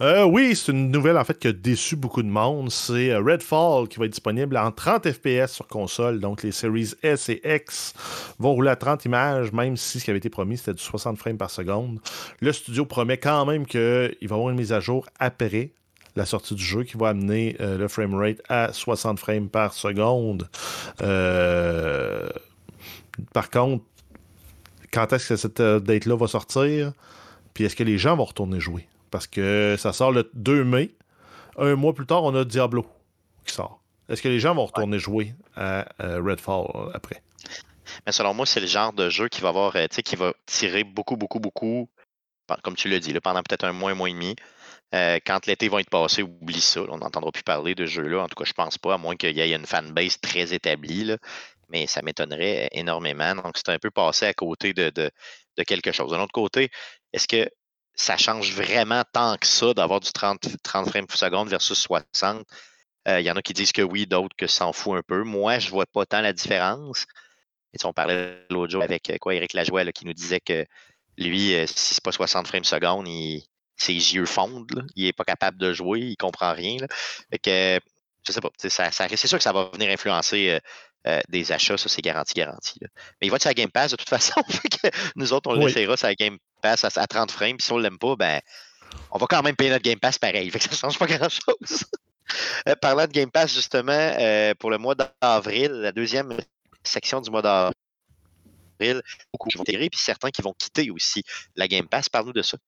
Euh, 0.00 0.24
oui, 0.24 0.54
c'est 0.56 0.72
une 0.72 0.90
nouvelle 0.90 1.16
en 1.16 1.24
fait 1.24 1.38
qui 1.38 1.48
a 1.48 1.52
déçu 1.52 1.96
beaucoup 1.96 2.22
de 2.22 2.28
monde. 2.28 2.70
C'est 2.70 3.10
euh, 3.10 3.20
Redfall 3.20 3.88
qui 3.88 3.98
va 3.98 4.06
être 4.06 4.12
disponible 4.12 4.56
en 4.56 4.70
30 4.72 5.10
FPS 5.10 5.52
sur 5.52 5.66
console. 5.66 6.20
Donc 6.20 6.42
les 6.42 6.52
séries 6.52 6.92
S 7.02 7.28
et 7.28 7.40
X 7.44 7.94
vont 8.38 8.52
rouler 8.52 8.70
à 8.70 8.76
30 8.76 9.04
images, 9.04 9.52
même 9.52 9.76
si 9.76 10.00
ce 10.00 10.04
qui 10.04 10.10
avait 10.10 10.18
été 10.18 10.30
promis 10.30 10.56
c'était 10.58 10.74
du 10.74 10.82
60 10.82 11.18
frames 11.18 11.38
par 11.38 11.50
seconde. 11.50 12.00
Le 12.40 12.52
studio 12.52 12.84
promet 12.84 13.18
quand 13.18 13.44
même 13.46 13.66
qu'il 13.66 13.80
va 13.80 14.08
y 14.20 14.32
avoir 14.32 14.50
une 14.50 14.56
mise 14.56 14.72
à 14.72 14.80
jour 14.80 15.06
après 15.18 15.70
la 16.16 16.24
sortie 16.24 16.54
du 16.54 16.64
jeu 16.64 16.84
qui 16.84 16.96
va 16.96 17.08
amener 17.08 17.56
le 17.60 17.88
framerate 17.88 18.40
à 18.48 18.72
60 18.72 19.18
frames 19.18 19.50
par 19.50 19.74
seconde. 19.74 20.48
par 23.34 23.50
contre, 23.50 23.84
quand 24.96 25.12
est-ce 25.12 25.28
que 25.28 25.36
cette 25.36 25.60
euh, 25.60 25.78
date-là 25.78 26.16
va 26.16 26.26
sortir, 26.26 26.92
puis 27.52 27.64
est-ce 27.64 27.76
que 27.76 27.84
les 27.84 27.98
gens 27.98 28.16
vont 28.16 28.24
retourner 28.24 28.60
jouer? 28.60 28.88
Parce 29.10 29.26
que 29.26 29.76
ça 29.78 29.92
sort 29.92 30.12
le 30.12 30.30
2 30.34 30.64
mai. 30.64 30.94
Un 31.58 31.74
mois 31.74 31.94
plus 31.94 32.06
tard, 32.06 32.24
on 32.24 32.34
a 32.34 32.44
Diablo 32.44 32.86
qui 33.44 33.54
sort. 33.54 33.80
Est-ce 34.08 34.22
que 34.22 34.28
les 34.28 34.40
gens 34.40 34.54
vont 34.54 34.66
retourner 34.66 34.98
jouer 34.98 35.34
à 35.56 35.86
euh, 36.02 36.20
Redfall 36.22 36.66
euh, 36.74 36.90
après? 36.94 37.22
Mais 38.04 38.12
selon 38.12 38.34
moi, 38.34 38.46
c'est 38.46 38.60
le 38.60 38.66
genre 38.66 38.92
de 38.92 39.08
jeu 39.08 39.28
qui 39.28 39.40
va 39.40 39.48
avoir, 39.48 39.74
qui 39.88 40.16
va 40.16 40.32
tirer 40.44 40.84
beaucoup, 40.84 41.16
beaucoup, 41.16 41.40
beaucoup, 41.40 41.88
comme 42.62 42.74
tu 42.74 42.88
l'as 42.88 42.98
dit, 42.98 43.12
pendant 43.20 43.42
peut-être 43.42 43.64
un 43.64 43.72
mois, 43.72 43.92
un 43.92 43.94
mois 43.94 44.10
et 44.10 44.12
demi. 44.12 44.36
quand 44.92 45.46
l'été 45.46 45.68
va 45.68 45.80
être 45.80 45.90
passé, 45.90 46.22
oublie 46.22 46.60
ça. 46.60 46.82
on 46.88 46.98
n'entendra 46.98 47.32
plus 47.32 47.42
parler 47.42 47.74
de 47.74 47.86
jeu-là. 47.86 48.22
En 48.22 48.28
tout 48.28 48.34
cas, 48.34 48.44
je 48.44 48.52
pense 48.52 48.78
pas, 48.78 48.94
à 48.94 48.98
moins 48.98 49.16
qu'il 49.16 49.36
y 49.36 49.40
ait 49.40 49.54
une 49.54 49.66
fanbase 49.66 50.20
très 50.20 50.52
établie 50.52 51.16
mais 51.68 51.86
ça 51.86 52.02
m'étonnerait 52.02 52.68
énormément. 52.72 53.34
Donc, 53.34 53.56
c'est 53.56 53.68
un 53.70 53.78
peu 53.78 53.90
passé 53.90 54.26
à 54.26 54.34
côté 54.34 54.72
de, 54.72 55.10
quelque 55.66 55.92
chose. 55.92 56.10
De 56.10 56.16
l'autre 56.16 56.32
côté, 56.32 56.70
est-ce 57.12 57.28
que 57.28 57.48
ça 57.96 58.16
change 58.16 58.52
vraiment 58.52 59.02
tant 59.12 59.36
que 59.38 59.46
ça 59.46 59.74
d'avoir 59.74 60.00
du 60.00 60.12
30, 60.12 60.62
30 60.62 60.88
frames 60.88 61.06
par 61.06 61.16
seconde 61.16 61.48
versus 61.48 61.78
60? 61.78 62.46
Euh, 63.08 63.20
il 63.20 63.26
y 63.26 63.30
en 63.30 63.36
a 63.36 63.42
qui 63.42 63.52
disent 63.52 63.72
que 63.72 63.82
oui, 63.82 64.06
d'autres 64.06 64.36
que 64.36 64.46
s'en 64.46 64.72
fout 64.72 64.98
un 64.98 65.02
peu. 65.02 65.22
Moi, 65.24 65.58
je 65.58 65.66
ne 65.66 65.70
vois 65.70 65.86
pas 65.86 66.04
tant 66.06 66.20
la 66.20 66.32
différence. 66.32 67.06
On 67.84 67.92
parlait 67.92 68.46
l'autre 68.50 68.72
jour 68.72 68.82
avec 68.82 69.12
quoi, 69.20 69.34
Eric 69.34 69.52
Lajoie 69.52 69.84
qui 69.92 70.06
nous 70.06 70.14
disait 70.14 70.40
que 70.40 70.64
lui, 71.18 71.54
euh, 71.54 71.66
si 71.66 71.94
c'est 71.94 72.02
pas 72.02 72.12
60 72.12 72.46
frames 72.46 72.62
par 72.62 72.68
seconde, 72.68 73.06
ses 73.76 73.92
yeux 73.92 74.26
fondent. 74.26 74.86
Il 74.94 75.04
n'est 75.04 75.12
pas 75.12 75.24
capable 75.24 75.58
de 75.58 75.72
jouer, 75.72 76.00
il 76.00 76.10
ne 76.10 76.14
comprend 76.16 76.52
rien. 76.52 76.78
Fait 77.30 77.38
que, 77.38 77.80
je 78.26 78.32
sais 78.32 78.40
pas, 78.40 78.50
c'est 78.56 79.26
sûr 79.26 79.38
que 79.38 79.44
ça 79.44 79.52
va 79.52 79.70
venir 79.72 79.90
influencer 79.90 80.50
euh, 80.50 80.60
euh, 81.06 81.20
des 81.28 81.52
achats, 81.52 81.76
ça 81.76 81.88
c'est 81.88 82.02
garanti, 82.02 82.34
garanti. 82.34 82.78
Mais 82.80 83.26
il 83.26 83.30
va 83.30 83.36
être 83.36 83.42
sur 83.42 83.50
la 83.50 83.54
Game 83.54 83.70
Pass 83.70 83.92
de 83.92 83.96
toute 83.96 84.08
façon. 84.08 84.40
nous 85.16 85.32
autres, 85.32 85.50
on 85.50 85.54
le 85.54 85.66
laissera 85.66 85.96
sur 85.96 86.06
la 86.06 86.14
Game 86.14 86.38
Pass 86.62 86.84
à, 86.84 87.06
30 87.06 87.30
frames. 87.30 87.56
Puis 87.56 87.66
si 87.66 87.72
on 87.72 87.78
ne 87.78 87.82
l'aime 87.82 87.98
pas, 87.98 88.16
ben, 88.16 88.40
on 89.10 89.18
va 89.18 89.26
quand 89.26 89.42
même 89.42 89.56
payer 89.56 89.70
notre 89.70 89.84
Game 89.84 89.98
Pass 89.98 90.18
pareil. 90.18 90.50
Fait 90.50 90.58
que 90.58 90.64
ça 90.64 90.70
ne 90.70 90.76
change 90.76 90.98
pas 90.98 91.06
grand-chose. 91.06 91.84
Euh, 92.68 92.74
parlant 92.74 93.06
de 93.06 93.12
Game 93.12 93.30
Pass, 93.30 93.54
justement, 93.54 93.92
euh, 93.92 94.52
pour 94.58 94.72
le 94.72 94.78
mois 94.78 94.96
d'avril, 94.96 95.70
la 95.70 95.92
deuxième 95.92 96.36
section 96.82 97.20
du 97.20 97.30
mois 97.30 97.40
d'avril, 97.40 99.00
beaucoup 99.32 99.48
vont 99.54 99.62
tirer, 99.62 99.88
puis 99.88 100.00
certains 100.00 100.30
qui 100.30 100.42
vont 100.42 100.52
quitter 100.52 100.90
aussi 100.90 101.22
la 101.54 101.68
Game 101.68 101.86
Pass. 101.86 102.08
Parle-nous 102.08 102.32
de 102.32 102.42
ça. 102.42 102.58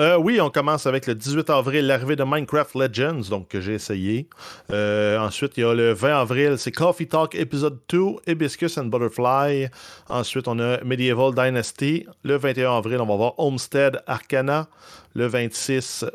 Euh, 0.00 0.16
oui, 0.16 0.40
on 0.40 0.50
commence 0.50 0.86
avec 0.86 1.06
le 1.06 1.14
18 1.14 1.50
avril, 1.50 1.86
l'arrivée 1.86 2.16
de 2.16 2.24
Minecraft 2.24 2.74
Legends, 2.74 3.28
donc 3.28 3.48
que 3.48 3.60
j'ai 3.60 3.74
essayé. 3.74 4.26
Euh, 4.72 5.18
ensuite, 5.18 5.56
il 5.56 5.60
y 5.60 5.64
a 5.64 5.74
le 5.74 5.92
20 5.92 6.20
avril, 6.20 6.58
c'est 6.58 6.72
Coffee 6.72 7.06
Talk 7.06 7.34
Episode 7.34 7.78
2, 7.88 8.00
Hibiscus 8.26 8.78
and 8.78 8.86
Butterfly. 8.86 9.68
Ensuite, 10.08 10.48
on 10.48 10.58
a 10.58 10.82
Medieval 10.82 11.34
Dynasty. 11.34 12.06
Le 12.24 12.36
21 12.36 12.78
avril, 12.78 13.00
on 13.00 13.06
va 13.06 13.16
voir 13.16 13.34
Homestead 13.38 14.02
Arcana. 14.06 14.68
Le 15.14 15.26
26, 15.26 16.06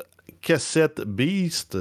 Cassette 0.41 1.01
Beast. 1.01 1.77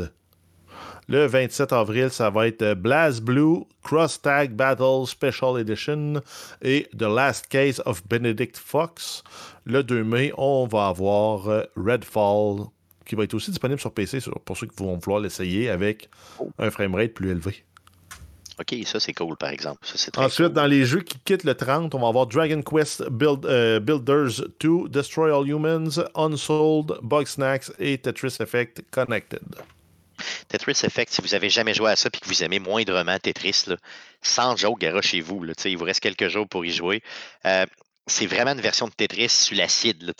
Le 1.08 1.26
27 1.26 1.72
avril, 1.72 2.10
ça 2.10 2.30
va 2.30 2.48
être 2.48 2.74
Blast 2.74 3.22
Blue, 3.22 3.64
Cross 3.84 4.22
Tag 4.22 4.52
Battle 4.52 5.06
Special 5.06 5.60
Edition 5.60 6.14
et 6.62 6.88
The 6.98 7.02
Last 7.02 7.46
Case 7.46 7.80
of 7.86 8.02
Benedict 8.08 8.56
Fox. 8.56 9.22
Le 9.64 9.84
2 9.84 10.02
mai, 10.02 10.32
on 10.36 10.66
va 10.66 10.88
avoir 10.88 11.48
euh, 11.48 11.62
Redfall 11.76 12.66
qui 13.04 13.14
va 13.14 13.22
être 13.22 13.34
aussi 13.34 13.52
disponible 13.52 13.80
sur 13.80 13.92
PC 13.92 14.18
pour 14.44 14.56
ceux 14.56 14.66
qui 14.66 14.82
vont 14.82 14.96
vouloir 14.96 15.20
l'essayer 15.20 15.70
avec 15.70 16.10
un 16.58 16.72
framerate 16.72 17.12
plus 17.12 17.30
élevé. 17.30 17.62
OK, 18.58 18.74
ça 18.84 18.98
c'est 18.98 19.12
cool 19.12 19.36
par 19.36 19.50
exemple. 19.50 19.86
Ensuite, 20.16 20.54
dans 20.54 20.66
les 20.66 20.86
jeux 20.86 21.02
qui 21.02 21.18
quittent 21.24 21.44
le 21.44 21.54
30, 21.54 21.94
on 21.94 22.00
va 22.00 22.08
avoir 22.08 22.26
Dragon 22.26 22.62
Quest 22.62 23.02
euh, 23.02 23.78
Builders 23.78 24.44
2, 24.58 24.88
Destroy 24.88 25.30
All 25.30 25.46
Humans, 25.46 26.02
Unsold, 26.16 26.98
Bug 27.02 27.26
Snacks 27.26 27.70
et 27.78 27.96
Tetris 27.98 28.38
Effect 28.40 28.82
Connected. 28.90 29.44
Tetris 30.48 30.80
Effect, 30.84 31.12
si 31.12 31.22
vous 31.22 31.34
avez 31.34 31.50
jamais 31.50 31.74
joué 31.74 31.90
à 31.90 31.96
ça 31.96 32.08
et 32.12 32.18
que 32.18 32.26
vous 32.26 32.42
aimez 32.42 32.58
moindrement 32.58 33.18
Tetris, 33.18 33.64
là, 33.66 33.76
sans 34.22 34.56
joke, 34.56 34.84
chez 35.02 35.20
vous. 35.20 35.44
Il 35.64 35.76
vous 35.76 35.84
reste 35.84 36.00
quelques 36.00 36.28
jours 36.28 36.48
pour 36.48 36.64
y 36.64 36.72
jouer. 36.72 37.02
Euh, 37.44 37.66
c'est 38.08 38.26
vraiment 38.26 38.52
une 38.52 38.60
version 38.60 38.86
de 38.86 38.92
Tetris 38.92 39.30
sur 39.30 39.56
l'acide, 39.56 40.12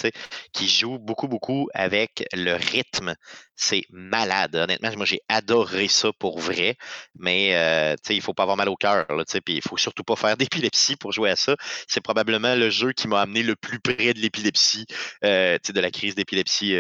qui 0.53 0.69
joue 0.69 0.99
beaucoup, 0.99 1.29
beaucoup 1.29 1.69
avec 1.73 2.27
le 2.33 2.55
rythme. 2.55 3.15
C'est 3.55 3.85
malade. 3.91 4.57
Honnêtement, 4.57 4.91
moi, 4.97 5.07
j'ai 5.07 5.21
adoré 5.29 5.87
ça 5.87 6.11
pour 6.19 6.41
vrai. 6.41 6.77
Mais 7.15 7.55
euh, 7.55 7.95
il 8.11 8.17
ne 8.17 8.23
faut 8.23 8.35
pas 8.35 8.43
avoir 8.43 8.57
mal 8.57 8.69
au 8.69 8.75
cœur. 8.75 9.07
Il 9.09 9.55
ne 9.55 9.61
faut 9.61 9.77
surtout 9.77 10.03
pas 10.03 10.17
faire 10.17 10.37
d'épilepsie 10.37 10.97
pour 10.97 11.13
jouer 11.13 11.31
à 11.31 11.37
ça. 11.37 11.57
C'est 11.87 12.01
probablement 12.01 12.57
le 12.57 12.71
jeu 12.71 12.93
qui 12.93 13.07
m'a 13.07 13.21
amené 13.21 13.43
le 13.45 13.55
plus 13.55 13.79
près 13.79 14.15
de 14.15 14.19
l'épilepsie, 14.19 14.87
euh, 15.25 15.59
de 15.69 15.81
la 15.81 15.91
crise 15.93 16.17
d'épilepsie 16.17 16.75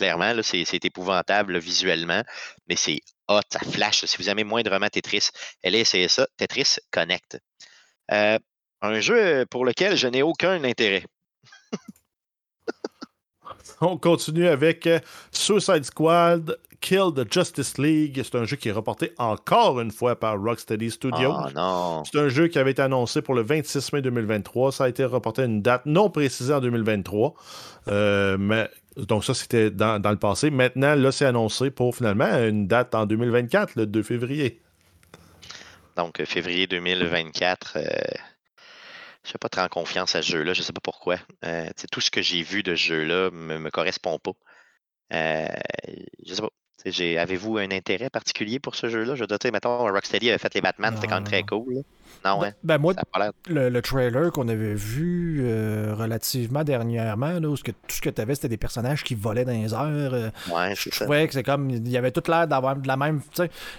clairement, 0.00 0.32
c'est 0.42 0.84
épouvantable 0.86 1.58
visuellement, 1.58 2.22
mais 2.68 2.76
c'est 2.76 3.00
hot, 3.28 3.42
ça 3.52 3.60
flash. 3.60 4.06
Si 4.06 4.16
vous 4.16 4.30
aimez 4.30 4.44
moindrement 4.44 4.88
Tetris, 4.88 5.28
allez 5.62 5.80
essayer 5.80 6.08
ça. 6.08 6.26
Tetris 6.38 6.76
Connect. 6.90 7.38
Euh, 8.10 8.38
un 8.80 9.00
jeu 9.00 9.44
pour 9.50 9.66
lequel 9.66 9.98
je 9.98 10.08
n'ai 10.08 10.22
aucun 10.22 10.64
intérêt. 10.64 11.04
On 13.82 13.98
continue 13.98 14.48
avec 14.48 14.86
euh, 14.86 15.00
Suicide 15.32 15.84
Squad, 15.84 16.58
Kill 16.80 17.12
the 17.14 17.30
Justice 17.30 17.76
League. 17.76 18.22
C'est 18.24 18.36
un 18.36 18.44
jeu 18.44 18.56
qui 18.56 18.70
est 18.70 18.72
reporté 18.72 19.12
encore 19.18 19.80
une 19.80 19.90
fois 19.90 20.18
par 20.18 20.40
Rocksteady 20.40 20.90
Studios. 20.90 21.34
Oh 21.36 21.50
non. 21.54 22.04
C'est 22.04 22.18
un 22.18 22.28
jeu 22.28 22.48
qui 22.48 22.58
avait 22.58 22.70
été 22.70 22.80
annoncé 22.80 23.20
pour 23.20 23.34
le 23.34 23.42
26 23.42 23.92
mai 23.92 24.00
2023. 24.00 24.72
Ça 24.72 24.84
a 24.84 24.88
été 24.88 25.04
reporté 25.04 25.42
à 25.42 25.44
une 25.44 25.60
date 25.60 25.84
non 25.84 26.08
précisée 26.08 26.54
en 26.54 26.60
2023. 26.60 27.34
Euh, 27.88 28.36
mais, 28.38 28.68
donc 29.06 29.24
ça, 29.24 29.34
c'était 29.34 29.70
dans, 29.70 30.00
le 30.02 30.18
passé. 30.18 30.50
Maintenant, 30.50 30.94
là, 30.94 31.12
c'est 31.12 31.26
annoncé 31.26 31.70
pour 31.70 31.96
finalement 31.96 32.26
une 32.26 32.66
date 32.66 32.94
en 32.94 33.06
2024, 33.06 33.76
le 33.76 33.86
2 33.86 34.02
février. 34.02 34.60
Donc, 35.96 36.20
euh, 36.20 36.24
février 36.24 36.66
2024. 36.66 37.76
euh, 37.76 37.82
je 39.24 39.30
n'ai 39.30 39.38
pas 39.38 39.48
très 39.48 39.62
en 39.62 39.68
confiance 39.68 40.14
à 40.14 40.22
ce 40.22 40.32
jeu-là. 40.32 40.54
Je 40.54 40.60
ne 40.60 40.64
sais 40.64 40.72
pas 40.72 40.80
pourquoi. 40.80 41.16
Euh, 41.44 41.68
tout 41.92 42.00
ce 42.00 42.10
que 42.10 42.22
j'ai 42.22 42.42
vu 42.42 42.62
de 42.62 42.74
ce 42.74 42.82
jeu-là 42.82 43.30
ne 43.30 43.58
me, 43.58 43.70
correspond 43.70 44.18
pas. 44.18 44.32
Euh, 45.12 45.46
je 46.26 46.34
sais 46.34 46.42
pas. 46.42 46.50
Avez-vous 46.86 47.58
un 47.58 47.70
intérêt 47.70 48.08
particulier 48.10 48.58
pour 48.58 48.74
ce 48.74 48.88
jeu-là? 48.88 49.14
Je 49.14 49.24
dois 49.24 49.38
dire, 49.38 49.52
mettons, 49.52 49.78
Rocksteady 49.78 50.30
avait 50.30 50.38
fait 50.38 50.54
les 50.54 50.60
Batman, 50.60 50.94
c'était 50.94 51.08
quand 51.08 51.16
même 51.16 51.24
très 51.24 51.42
cool. 51.42 51.74
là. 51.74 51.80
Non, 52.24 52.42
hein? 52.44 52.52
Ben, 52.64 52.76
moi, 52.78 52.92
le, 53.48 53.68
le 53.68 53.82
trailer 53.82 54.30
qu'on 54.32 54.48
avait 54.48 54.74
vu 54.74 55.40
euh, 55.44 55.94
relativement 55.96 56.64
dernièrement, 56.64 57.38
là, 57.38 57.48
où 57.48 57.56
ce 57.56 57.62
que, 57.62 57.70
tout 57.70 57.78
ce 57.96 58.00
que 58.00 58.10
tu 58.10 58.20
avais, 58.20 58.34
c'était 58.34 58.48
des 58.48 58.56
personnages 58.56 59.04
qui 59.04 59.14
volaient 59.14 59.44
dans 59.44 59.52
les 59.52 59.72
airs. 59.72 60.12
euh, 60.14 60.30
Ouais, 60.52 60.74
je 60.74 60.90
trouvais 60.90 61.26
que 61.28 61.34
c'est 61.34 61.42
comme. 61.42 61.70
Il 61.70 61.88
y 61.88 61.96
avait 61.96 62.10
tout 62.10 62.22
l'air 62.28 62.46
d'avoir 62.48 62.76
de 62.76 62.86
la 62.88 62.96
même. 62.96 63.20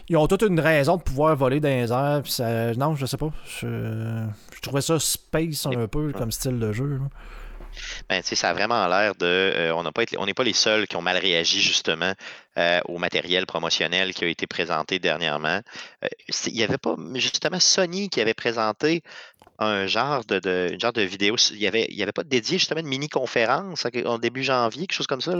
Ils 0.09 0.17
ont 0.17 0.27
toute 0.27 0.43
une 0.43 0.59
raison 0.59 0.97
de 0.97 1.01
pouvoir 1.03 1.35
voler 1.35 1.59
dans 1.59 1.69
les 1.69 1.91
airs. 1.91 2.21
ça, 2.25 2.73
non, 2.75 2.95
je 2.95 3.05
sais 3.05 3.17
pas. 3.17 3.31
Je, 3.45 3.67
je 4.55 4.61
trouvais 4.61 4.81
ça 4.81 4.97
space 4.99 5.65
un 5.65 5.87
peu 5.87 6.11
comme 6.13 6.31
style 6.31 6.57
de 6.59 6.71
jeu. 6.71 6.85
là. 6.87 7.09
Ben, 8.09 8.21
ça 8.23 8.49
a 8.49 8.53
vraiment 8.53 8.87
l'air 8.87 9.15
de. 9.15 9.25
euh, 9.25 9.73
on 9.73 10.25
n'est 10.25 10.33
pas 10.33 10.43
les 10.43 10.53
seuls 10.53 10.87
qui 10.87 10.95
ont 10.95 11.01
mal 11.01 11.17
réagi 11.17 11.61
justement 11.61 12.13
euh, 12.57 12.79
au 12.85 12.97
matériel 12.97 13.45
promotionnel 13.45 14.13
qui 14.13 14.23
a 14.25 14.27
été 14.27 14.47
présenté 14.47 14.99
dernièrement. 14.99 15.61
Euh, 16.03 16.07
Il 16.47 16.53
n'y 16.53 16.63
avait 16.63 16.77
pas 16.77 16.95
justement 17.15 17.59
Sony 17.59 18.09
qui 18.09 18.21
avait 18.21 18.33
présenté 18.33 19.03
un 19.59 19.85
genre 19.87 20.25
de, 20.25 20.39
de- 20.39 20.69
une 20.73 20.79
genre 20.79 20.93
de 20.93 21.01
vidéo. 21.03 21.35
Il 21.51 21.59
n'y 21.59 21.67
avait, 21.67 21.87
y 21.89 22.03
avait 22.03 22.11
pas 22.11 22.23
dédié 22.23 22.57
justement 22.57 22.81
une 22.81 22.87
mini-conférence 22.87 23.85
en- 24.05 24.17
début 24.19 24.43
janvier, 24.43 24.87
quelque 24.87 24.95
chose 24.95 25.07
comme 25.07 25.21
ça, 25.21 25.35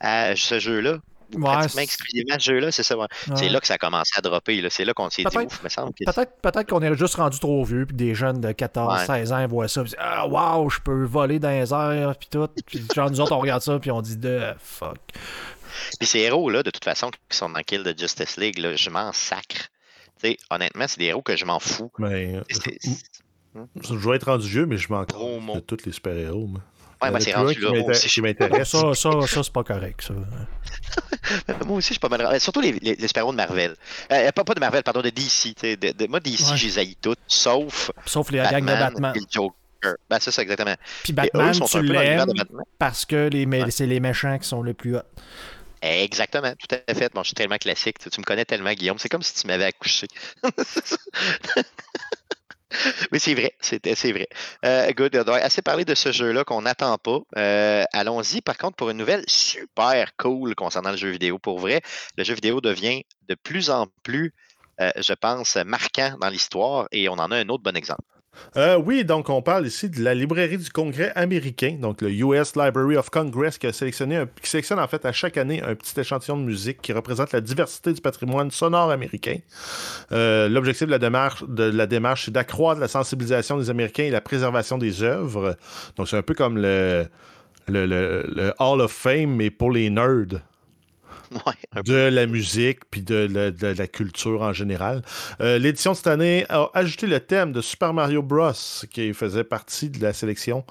à 0.00 0.36
ce 0.36 0.58
jeu-là. 0.58 0.98
Pratiquement 1.40 1.82
exclusivement 1.82 2.34
ce 2.38 2.44
jeu-là, 2.44 2.70
c'est 2.72 2.82
ça. 2.82 2.96
ouais. 2.96 3.06
C'est 3.34 3.48
là 3.48 3.60
que 3.60 3.66
ça 3.66 3.74
a 3.74 3.78
commencé 3.78 4.12
à 4.16 4.20
dropper. 4.20 4.60
là. 4.60 4.70
C'est 4.70 4.84
là 4.84 4.94
qu'on 4.94 5.10
s'est 5.10 5.24
dit, 5.24 5.28
Peut-être- 5.34 5.52
ouf, 5.52 5.62
me 5.62 5.68
semble 5.68 5.92
Peut-être 5.94 6.40
peut 6.40 6.64
qu'on 6.64 6.82
est 6.82 6.94
juste 6.96 7.14
rendu 7.16 7.38
trop 7.40 7.64
vieux, 7.64 7.86
puis 7.86 7.96
des 7.96 8.14
jeunes 8.14 8.40
de 8.40 8.52
14, 8.52 9.00
Ouais. 9.00 9.06
16 9.06 9.32
ans 9.32 9.46
voient 9.46 9.68
ça, 9.68 9.82
puis 9.82 9.90
ils 9.92 9.94
disent, 9.96 10.00
Ah, 10.00 10.26
waouh, 10.26 10.70
je 10.70 10.80
peux 10.80 11.04
voler 11.04 11.38
dans 11.38 11.50
les 11.50 11.72
airs, 11.72 12.14
puis 12.18 12.28
tout. 12.30 12.48
Puis 12.66 12.84
genre, 12.94 13.10
nous 13.10 13.20
autres, 13.20 13.32
on 13.32 13.38
regarde 13.40 13.62
ça, 13.62 13.78
puis 13.78 13.90
on 13.90 14.00
dit 14.02 14.16
de 14.16 14.40
fuck. 14.58 14.98
Puis 15.98 16.06
ces 16.06 16.20
héros-là, 16.20 16.62
de 16.62 16.70
toute 16.70 16.84
façon, 16.84 17.10
qui 17.28 17.36
sont 17.36 17.50
dans 17.50 17.60
Kill 17.60 17.82
de 17.82 17.94
Justice 17.98 18.36
League, 18.38 18.58
là, 18.58 18.76
je 18.76 18.88
m'en 18.90 19.12
sacre. 19.12 19.68
Tu 20.22 20.30
sais, 20.30 20.36
honnêtement, 20.50 20.86
c'est 20.88 20.98
des 20.98 21.06
héros 21.06 21.22
que 21.22 21.36
je 21.36 21.44
m'en 21.44 21.58
fous. 21.60 21.90
Mais, 21.98 22.40
C'est- 22.48 22.78
je, 22.82 22.90
c'est- 22.90 23.94
je 23.94 24.08
vais 24.08 24.16
être 24.16 24.24
rendu 24.30 24.48
vieux, 24.48 24.64
mais 24.66 24.78
je 24.78 24.90
m'en 24.90 25.02
Gros 25.04 25.40
de 25.54 25.60
tous 25.60 25.84
les 25.84 25.92
super-héros. 25.92 26.46
moi. 26.46 26.60
Ouais, 27.02 27.08
en 27.08 27.10
moi, 27.10 27.20
c'est 27.20 27.34
rendu 27.34 27.54
qui 27.54 27.60
là. 27.60 27.70
Moi 27.72 27.90
aussi, 27.90 28.08
je, 28.08 28.20
m'intéresse. 28.22 28.68
Ça, 28.70 28.94
ça, 28.94 29.10
ça 29.26 29.42
c'est 29.42 29.52
pas 29.52 29.64
correct, 29.64 30.00
ça. 30.02 30.14
moi 31.66 31.76
aussi, 31.76 31.88
je 31.88 31.92
suis 31.94 31.98
pas 32.00 32.08
mal. 32.08 32.40
Surtout 32.40 32.60
les, 32.60 32.72
les, 32.72 32.96
de 32.96 33.32
Marvel. 33.32 33.74
Euh, 34.12 34.32
pas, 34.32 34.44
pas 34.44 34.54
de 34.54 34.60
Marvel, 34.60 34.82
pardon, 34.82 35.02
de 35.02 35.10
DC. 35.10 35.54
De, 35.62 35.92
de- 35.92 36.06
moi, 36.08 36.20
DC, 36.20 36.40
Ouais. 36.50 36.56
je 36.56 36.66
les 36.66 36.78
haïs 36.78 36.96
toutes, 37.00 37.18
sauf 37.26 37.90
Sauf 38.06 38.30
les 38.30 38.38
gangs 38.38 38.60
de 38.60 38.66
Batman. 38.66 39.12
et 39.14 39.20
le 39.20 39.26
Joker. 39.30 39.96
Ben, 40.08 40.18
c'est 40.20 40.30
ça, 40.30 40.42
exactement. 40.42 40.74
Puis 41.02 41.12
Et 41.12 41.14
Batman, 41.14 41.50
eux 41.50 41.52
sont 41.52 41.66
tu 41.66 41.82
l'aimes 41.82 42.26
de 42.26 42.32
Batman. 42.32 42.62
parce 42.78 43.04
que 43.04 43.28
les 43.28 43.44
Ouais. 43.46 43.70
c'est 43.70 43.86
les 43.86 44.00
méchants 44.00 44.38
qui 44.38 44.48
sont 44.48 44.62
les 44.62 44.74
plus 44.74 44.96
hauts. 44.96 45.02
Exactement, 45.82 46.52
tout 46.58 46.74
à 46.88 46.94
fait. 46.94 47.12
Bon, 47.14 47.22
je 47.22 47.28
suis 47.28 47.34
tellement 47.34 47.58
classique. 47.58 47.98
Tu, 47.98 48.08
tu 48.08 48.20
me 48.20 48.24
connais 48.24 48.44
tellement, 48.46 48.72
Guillaume. 48.72 48.98
C'est 48.98 49.10
comme 49.10 49.22
si 49.22 49.34
tu 49.34 49.46
m'avais 49.46 49.66
accouché. 49.66 50.06
Mais 53.12 53.18
c'est 53.18 53.34
vrai, 53.34 53.52
c'est 53.60 54.12
vrai. 54.12 54.28
Euh, 54.64 54.90
good. 54.92 55.16
On 55.16 55.32
a 55.32 55.36
assez 55.38 55.62
parlé 55.62 55.84
de 55.84 55.94
ce 55.94 56.12
jeu-là 56.12 56.44
qu'on 56.44 56.62
n'attend 56.62 56.98
pas. 56.98 57.20
Euh, 57.36 57.84
Allons-y, 57.92 58.40
par 58.40 58.56
contre, 58.58 58.76
pour 58.76 58.90
une 58.90 58.98
nouvelle 58.98 59.24
super 59.26 60.16
cool 60.16 60.54
concernant 60.54 60.90
le 60.90 60.96
jeu 60.96 61.10
vidéo. 61.10 61.38
Pour 61.38 61.58
vrai, 61.58 61.80
le 62.16 62.24
jeu 62.24 62.34
vidéo 62.34 62.60
devient 62.60 63.02
de 63.28 63.34
plus 63.34 63.70
en 63.70 63.86
plus, 64.02 64.34
euh, 64.80 64.90
je 64.96 65.12
pense, 65.14 65.56
marquant 65.56 66.16
dans 66.20 66.28
l'histoire 66.28 66.88
et 66.92 67.08
on 67.08 67.14
en 67.14 67.30
a 67.30 67.36
un 67.36 67.48
autre 67.48 67.62
bon 67.62 67.76
exemple. 67.76 68.02
Euh, 68.56 68.76
oui, 68.76 69.04
donc 69.04 69.28
on 69.28 69.42
parle 69.42 69.66
ici 69.66 69.88
de 69.88 70.02
la 70.02 70.14
librairie 70.14 70.58
du 70.58 70.70
Congrès 70.70 71.12
américain, 71.14 71.76
donc 71.80 72.00
le 72.00 72.10
US 72.10 72.56
Library 72.56 72.96
of 72.96 73.10
Congress, 73.10 73.58
qui, 73.58 73.72
sélectionne 73.72 74.78
en 74.78 74.88
fait 74.88 75.04
à 75.04 75.12
chaque 75.12 75.36
année 75.36 75.62
un 75.62 75.74
petit 75.74 75.98
échantillon 75.98 76.36
de 76.36 76.42
musique 76.42 76.80
qui 76.80 76.92
représente 76.92 77.32
la 77.32 77.40
diversité 77.40 77.92
du 77.92 78.00
patrimoine 78.00 78.50
sonore 78.50 78.90
américain. 78.90 79.38
Euh, 80.12 80.48
L'objectif 80.48 80.86
de 80.86 80.92
la 80.92 80.98
démarche, 80.98 81.44
de 81.46 81.72
c'est 82.16 82.30
d'accroître 82.30 82.80
la 82.80 82.88
sensibilisation 82.88 83.58
des 83.58 83.70
Américains 83.70 84.04
et 84.04 84.10
la 84.10 84.20
préservation 84.20 84.78
des 84.78 85.02
œuvres. 85.02 85.56
Donc 85.96 86.08
c'est 86.08 86.16
un 86.16 86.22
peu 86.22 86.34
comme 86.34 86.58
le 86.58 87.08
Hall 88.58 88.80
of 88.80 88.92
Fame, 88.92 89.36
mais 89.36 89.50
pour 89.50 89.70
les 89.70 89.90
nerds 89.90 90.40
Ouais, 91.46 91.82
de 91.84 91.94
la 92.08 92.26
musique 92.26 92.80
puis 92.90 93.02
de, 93.02 93.28
la- 93.30 93.50
de 93.50 93.66
la 93.78 93.86
culture 93.86 94.42
en 94.42 94.52
général. 94.52 95.02
Euh, 95.40 95.58
L'édition 95.58 95.92
de 95.92 95.96
cette 95.96 96.06
année 96.06 96.46
a 96.48 96.68
ajouté 96.74 97.06
le 97.06 97.18
thème 97.20 97.52
de 97.52 97.60
Super 97.60 97.92
Mario 97.92 98.22
Bros. 98.22 98.52
qui 98.90 99.12
faisait 99.12 99.44
partie 99.44 99.90
de 99.90 100.00
la 100.02 100.12
sélection 100.12 100.64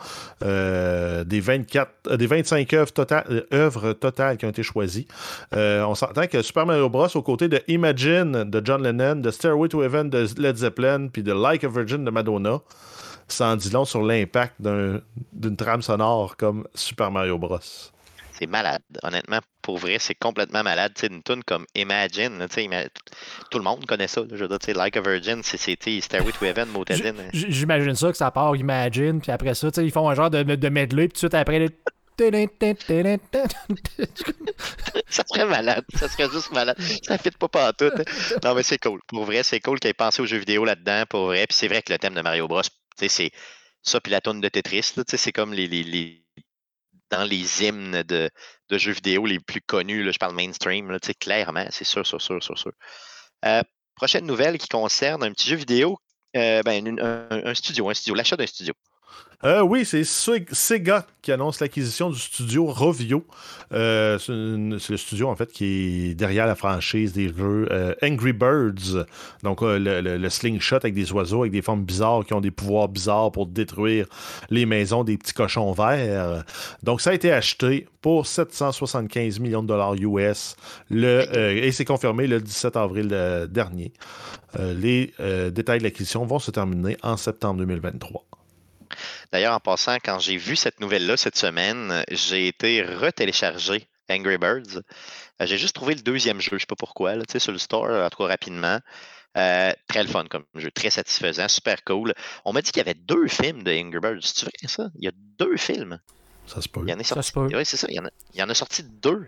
euh, 0.43 1.23
des 1.23 1.39
24, 1.39 1.91
euh, 2.07 2.17
des 2.17 2.27
25 2.27 2.73
œuvres, 2.73 2.91
totales- 2.91 3.25
euh, 3.29 3.43
œuvres 3.53 3.93
totales 3.93 4.37
qui 4.37 4.45
ont 4.45 4.49
été 4.49 4.63
choisies. 4.63 5.07
Euh, 5.55 5.83
on 5.83 5.95
s'entend 5.95 6.27
que 6.27 6.41
Super 6.41 6.65
Mario 6.65 6.89
Bros. 6.89 7.07
aux 7.15 7.21
côtés 7.21 7.47
de 7.47 7.61
Imagine 7.67 8.43
de 8.49 8.61
John 8.63 8.83
Lennon, 8.83 9.17
de 9.17 9.31
Stairway 9.31 9.69
to 9.69 9.83
Heaven 9.83 10.09
de 10.09 10.25
Led 10.37 10.57
Zeppelin 10.57 11.07
puis 11.07 11.23
de 11.23 11.33
Like 11.33 11.63
a 11.63 11.69
Virgin 11.69 12.03
de 12.05 12.11
Madonna, 12.11 12.59
ça 13.27 13.47
en 13.47 13.55
dit 13.55 13.69
long 13.69 13.85
sur 13.85 14.03
l'impact 14.03 14.55
d'un- 14.59 15.01
d'une 15.33 15.55
trame 15.57 15.81
sonore 15.81 16.37
comme 16.37 16.67
Super 16.75 17.11
Mario 17.11 17.37
Bros. 17.37 17.59
C'est 18.37 18.47
malade. 18.47 18.81
Honnêtement, 19.01 19.39
pour 19.65 19.77
vrai, 19.79 19.97
c'est 19.99 20.13
complètement 20.15 20.61
malade. 20.61 20.91
Tu 20.95 21.01
sais, 21.01 21.07
une 21.07 21.23
tune 21.23 21.43
comme 21.43 21.65
Imagine, 21.73 22.37
là, 22.37 22.45
ima- 22.57 22.87
tout 23.49 23.57
le 23.57 23.63
monde 23.63 23.83
connaît 23.87 24.07
ça. 24.07 24.21
là. 24.21 24.27
Je 24.31 24.45
veux 24.45 24.57
dire, 24.57 24.77
Like 24.77 24.95
a 24.95 25.01
Virgin, 25.01 25.41
c'est 25.43 25.57
c'était 25.57 25.99
Stairway 26.01 26.31
to 26.33 26.45
Heaven, 26.45 26.69
Motel 26.69 26.97
J- 26.97 27.07
In. 27.07 27.15
j- 27.33 27.45
J'imagine 27.49 27.95
ça 27.95 28.11
que 28.11 28.17
ça 28.17 28.29
part 28.29 28.55
Imagine, 28.55 29.19
puis 29.21 29.31
après 29.31 29.55
ça, 29.55 29.69
ils 29.77 29.91
font 29.91 30.07
un 30.07 30.13
genre 30.15 30.29
de, 30.29 30.43
de 30.43 30.69
medley, 30.69 31.07
puis 31.07 31.19
tout 31.19 31.27
de 31.27 31.31
suite 31.31 31.33
après. 31.33 31.67
Ça 35.09 35.23
serait 35.27 35.45
malade. 35.45 35.83
Ça 35.95 36.07
serait 36.07 36.29
juste 36.31 36.51
malade. 36.51 36.77
Ça 37.03 37.17
fit 37.17 37.31
pas 37.31 37.47
partout. 37.49 37.89
hein. 37.97 38.03
Non, 38.43 38.55
mais 38.55 38.63
c'est 38.63 38.77
cool. 38.77 39.01
Pour 39.07 39.25
vrai, 39.25 39.43
c'est 39.43 39.59
cool 39.59 39.79
qu'il 39.79 39.89
ait 39.89 39.93
pensé 39.93 40.21
aux 40.21 40.25
jeux 40.25 40.37
vidéo 40.37 40.63
là-dedans. 40.65 41.03
Pour 41.09 41.25
vrai. 41.25 41.45
Puis 41.47 41.57
c'est 41.57 41.67
vrai 41.67 41.81
que 41.81 41.91
le 41.91 41.99
thème 41.99 42.13
de 42.13 42.21
Mario 42.21 42.47
Bros, 42.47 42.61
c'est 42.97 43.31
ça, 43.81 43.99
puis 44.01 44.11
la 44.11 44.21
tune 44.21 44.41
de 44.41 44.47
Tetris, 44.49 44.93
c'est 45.07 45.31
comme 45.31 45.53
les, 45.53 45.67
les, 45.67 45.83
les- 45.83 46.24
dans 47.15 47.23
les 47.23 47.63
hymnes 47.63 48.03
de, 48.03 48.29
jeux 48.71 48.91
vidéo 48.91 49.25
les 49.25 49.39
plus 49.39 49.61
connus. 49.61 50.03
Là, 50.03 50.11
je 50.11 50.19
parle 50.19 50.35
mainstream, 50.35 50.91
là, 50.91 50.99
clairement, 51.19 51.65
c'est 51.69 51.83
sûr, 51.83 52.05
sûr, 52.05 52.21
sûr, 52.21 52.43
sûr, 52.43 52.57
sûr. 52.57 52.71
Euh, 53.45 53.61
prochaine 53.95 54.25
nouvelle 54.25 54.57
qui 54.57 54.67
concerne 54.67 55.23
un 55.23 55.31
petit 55.31 55.49
jeu 55.49 55.55
vidéo, 55.55 55.97
euh, 56.35 56.61
ben, 56.63 56.99
un 56.99 57.53
studio, 57.53 57.89
un 57.89 57.93
studio, 57.93 58.15
l'achat 58.15 58.35
d'un 58.35 58.47
studio. 58.47 58.73
Euh, 59.43 59.61
oui, 59.61 59.85
c'est 59.85 60.03
Se- 60.03 60.43
Sega 60.51 61.05
qui 61.21 61.31
annonce 61.31 61.59
l'acquisition 61.59 62.09
du 62.09 62.17
studio 62.17 62.65
Rovio. 62.65 63.25
Euh, 63.73 64.17
c'est 64.17 64.91
le 64.91 64.97
studio, 64.97 65.27
en 65.27 65.35
fait, 65.35 65.51
qui 65.51 65.65
est 66.11 66.15
derrière 66.15 66.47
la 66.47 66.55
franchise 66.55 67.13
des 67.13 67.31
euh, 67.39 67.93
Angry 68.01 68.33
Birds. 68.33 69.05
Donc, 69.43 69.59
le, 69.61 70.29
slingshot 70.29 70.77
avec 70.77 70.95
des 70.95 71.11
oiseaux, 71.11 71.41
avec 71.41 71.51
des 71.51 71.61
formes 71.61 71.83
bizarres, 71.83 72.25
qui 72.25 72.33
ont 72.33 72.41
des 72.41 72.49
pouvoirs 72.49 72.87
bizarres 72.87 73.31
pour 73.31 73.45
détruire 73.45 74.07
les 74.49 74.65
maisons 74.65 75.03
des 75.03 75.17
petits 75.17 75.33
cochons 75.33 75.71
verts. 75.73 76.43
Donc, 76.81 77.01
ça 77.01 77.11
a 77.11 77.13
été 77.13 77.31
acheté 77.31 77.87
pour 78.01 78.25
775 78.25 79.39
millions 79.39 79.61
de 79.61 79.67
dollars 79.67 79.93
US. 79.95 80.55
Et 80.91 81.71
c'est 81.71 81.85
confirmé 81.85 82.25
le 82.25 82.39
17 82.41 82.77
avril 82.77 83.47
dernier. 83.49 83.93
Les 84.57 85.13
détails 85.51 85.79
de 85.79 85.83
l'acquisition 85.83 86.25
vont 86.25 86.39
se 86.39 86.49
terminer 86.51 86.97
en 87.03 87.17
septembre 87.17 87.59
2023. 87.59 88.23
D'ailleurs, 89.31 89.53
en 89.53 89.59
passant, 89.59 89.95
quand 90.03 90.19
j'ai 90.19 90.37
vu 90.37 90.55
cette 90.55 90.79
nouvelle-là 90.79 91.17
cette 91.17 91.37
semaine, 91.37 92.03
j'ai 92.09 92.47
été 92.47 92.81
retéléchargé 92.83 93.87
Angry 94.09 94.37
Birds. 94.37 94.81
Euh, 95.41 95.45
j'ai 95.45 95.57
juste 95.57 95.75
trouvé 95.75 95.95
le 95.95 96.01
deuxième 96.01 96.39
jeu, 96.41 96.51
je 96.53 96.59
sais 96.59 96.65
pas 96.65 96.75
pourquoi, 96.75 97.15
là, 97.15 97.23
tu 97.25 97.33
sais, 97.33 97.39
sur 97.39 97.51
le 97.51 97.57
store, 97.57 97.89
en 98.05 98.09
tout 98.09 98.17
cas 98.17 98.27
rapidement. 98.27 98.79
Euh, 99.37 99.73
très 99.89 100.01
le 100.01 100.07
fun 100.09 100.23
comme 100.29 100.45
jeu, 100.55 100.71
très 100.71 100.89
satisfaisant, 100.89 101.49
super 101.49 101.83
cool. 101.83 102.13
On 102.45 102.53
m'a 102.53 102.61
dit 102.61 102.71
qu'il 102.71 102.79
y 102.79 102.85
avait 102.85 102.93
deux 102.93 103.27
films 103.27 103.63
de 103.63 103.71
Angry 103.71 103.99
Birds. 103.99 104.21
C'est 104.21 104.43
vrai 104.45 104.53
ça? 104.67 104.89
Il 104.97 105.03
y 105.03 105.07
a 105.09 105.11
deux 105.37 105.57
films. 105.57 105.99
Ça 106.47 106.61
se 106.61 106.69
peut. 106.69 106.81
Il 106.85 106.89
y 106.89 106.93
en 106.93 106.97
Ça 106.99 107.15
sorti. 107.15 107.27
se 107.27 107.33
peut. 107.33 107.49
Oui, 107.53 107.65
c'est 107.65 107.77
ça. 107.77 107.87
Il 107.89 107.95
y 107.95 107.99
en 107.99 108.05
a, 108.05 108.09
il 108.33 108.39
y 108.39 108.43
en 108.43 108.49
a 108.49 108.53
sorti 108.53 108.83
deux 108.83 109.27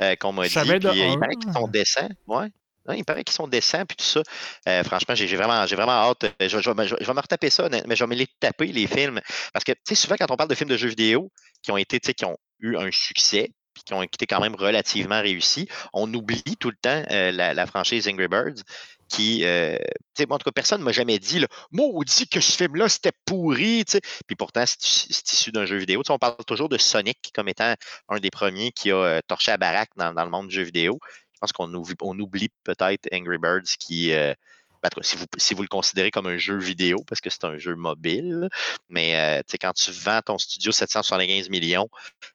euh, 0.00 0.16
qu'on 0.16 0.32
m'a 0.32 0.48
dit. 0.48 0.54
de 0.54 0.60
Puis, 0.90 1.02
euh, 1.02 1.06
il 1.06 1.18
paraît 1.18 1.36
qu'ils 1.36 1.52
sont 1.52 1.68
décents. 1.68 2.08
Ouais. 2.26 2.48
Ouais, 2.86 2.98
il 2.98 3.04
paraît 3.04 3.24
qu'ils 3.24 3.34
sont 3.34 3.48
décents, 3.48 3.84
puis 3.86 3.96
tout 3.96 4.04
ça. 4.04 4.22
Euh, 4.68 4.84
franchement, 4.84 5.14
j'ai 5.14 5.36
vraiment, 5.36 5.64
vraiment 5.64 5.92
hâte. 5.92 6.24
Euh, 6.24 6.30
Je, 6.40 6.58
je 6.58 6.60
je 6.60 7.06
vais 7.06 7.14
me 7.14 7.20
retaper 7.20 7.50
ça, 7.50 7.68
mais 7.70 7.96
je 7.96 8.04
vais 8.04 8.08
me 8.08 8.14
les 8.14 8.26
taper, 8.40 8.66
les 8.66 8.86
films. 8.86 9.20
Parce 9.52 9.64
que, 9.64 9.72
tu 9.72 9.78
sais, 9.88 9.94
souvent, 9.94 10.16
quand 10.18 10.30
on 10.30 10.36
parle 10.36 10.50
de 10.50 10.54
films 10.54 10.70
de 10.70 10.76
jeux 10.76 10.88
vidéo 10.88 11.30
qui 11.62 11.72
ont 11.72 11.76
été, 11.76 11.98
tu 11.98 12.08
sais, 12.08 12.14
qui 12.14 12.24
ont 12.24 12.36
eu 12.60 12.76
un 12.76 12.90
succès 12.92 13.50
puis 13.74 13.82
qui 13.82 13.92
ont 13.92 14.02
été 14.02 14.26
quand 14.26 14.40
même 14.40 14.54
relativement 14.54 15.20
réussis. 15.20 15.68
On 15.92 16.12
oublie 16.14 16.42
tout 16.60 16.70
le 16.70 16.76
temps 16.80 17.02
la, 17.10 17.66
franchise 17.66 18.08
Angry 18.08 18.28
Birds 18.28 18.62
qui, 19.08 19.44
euh, 19.44 19.76
en 20.30 20.38
tout 20.38 20.44
cas, 20.44 20.52
personne 20.52 20.80
ne 20.80 20.84
m'a 20.84 20.92
jamais 20.92 21.18
dit, 21.18 21.38
là, 21.38 21.46
maudit 21.72 22.26
que 22.28 22.40
ce 22.40 22.56
film-là, 22.56 22.88
c'était 22.88 23.12
pourri, 23.26 23.84
Puis 24.26 24.36
pourtant, 24.36 24.64
c'est 24.66 25.32
issu 25.32 25.52
d'un 25.52 25.66
jeu 25.66 25.76
vidéo. 25.76 26.02
on 26.08 26.18
parle 26.18 26.36
toujours 26.46 26.68
de 26.68 26.78
Sonic 26.78 27.18
comme 27.34 27.48
étant 27.48 27.74
un 28.08 28.18
des 28.18 28.30
premiers 28.30 28.72
qui 28.72 28.90
a 28.90 29.20
torché 29.22 29.52
à 29.52 29.56
baraque 29.56 29.90
dans, 29.96 30.12
le 30.12 30.30
monde 30.30 30.48
du 30.48 30.54
jeu 30.54 30.62
vidéo. 30.62 30.98
Qu'on 31.52 31.72
oublie, 31.74 31.94
on 32.00 32.18
oublie 32.18 32.50
peut-être 32.64 33.08
Angry 33.12 33.38
Birds 33.38 33.76
qui, 33.78 34.12
ben, 34.84 34.90
si 35.38 35.54
vous, 35.54 35.62
le 35.62 35.68
considérez 35.68 36.10
comme 36.10 36.26
un 36.26 36.36
jeu 36.36 36.58
vidéo, 36.58 36.98
parce 37.08 37.22
que 37.22 37.30
c'est 37.30 37.44
un 37.44 37.56
jeu 37.56 37.74
mobile, 37.74 38.50
mais 38.90 39.16
euh, 39.16 39.56
quand 39.58 39.72
tu 39.72 39.90
vends 39.90 40.20
ton 40.20 40.36
studio 40.36 40.72
775 40.72 41.48
millions, 41.48 41.88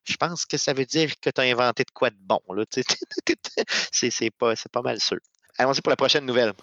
je 0.03 0.15
pense 0.15 0.47
que 0.47 0.57
ça 0.57 0.73
veut 0.73 0.85
dire 0.85 1.11
que 1.21 1.29
tu 1.29 1.41
as 1.41 1.43
inventé 1.43 1.83
de 1.83 1.91
quoi 1.91 2.09
de 2.09 2.17
bon. 2.19 2.39
c'est 3.91 4.31
pas, 4.31 4.81
mal 4.83 4.99
sûr. 4.99 5.19
Allons-y 5.59 5.81
pour 5.81 5.91
la 5.91 5.95
prochaine 5.95 6.25
nouvelle. 6.25 6.53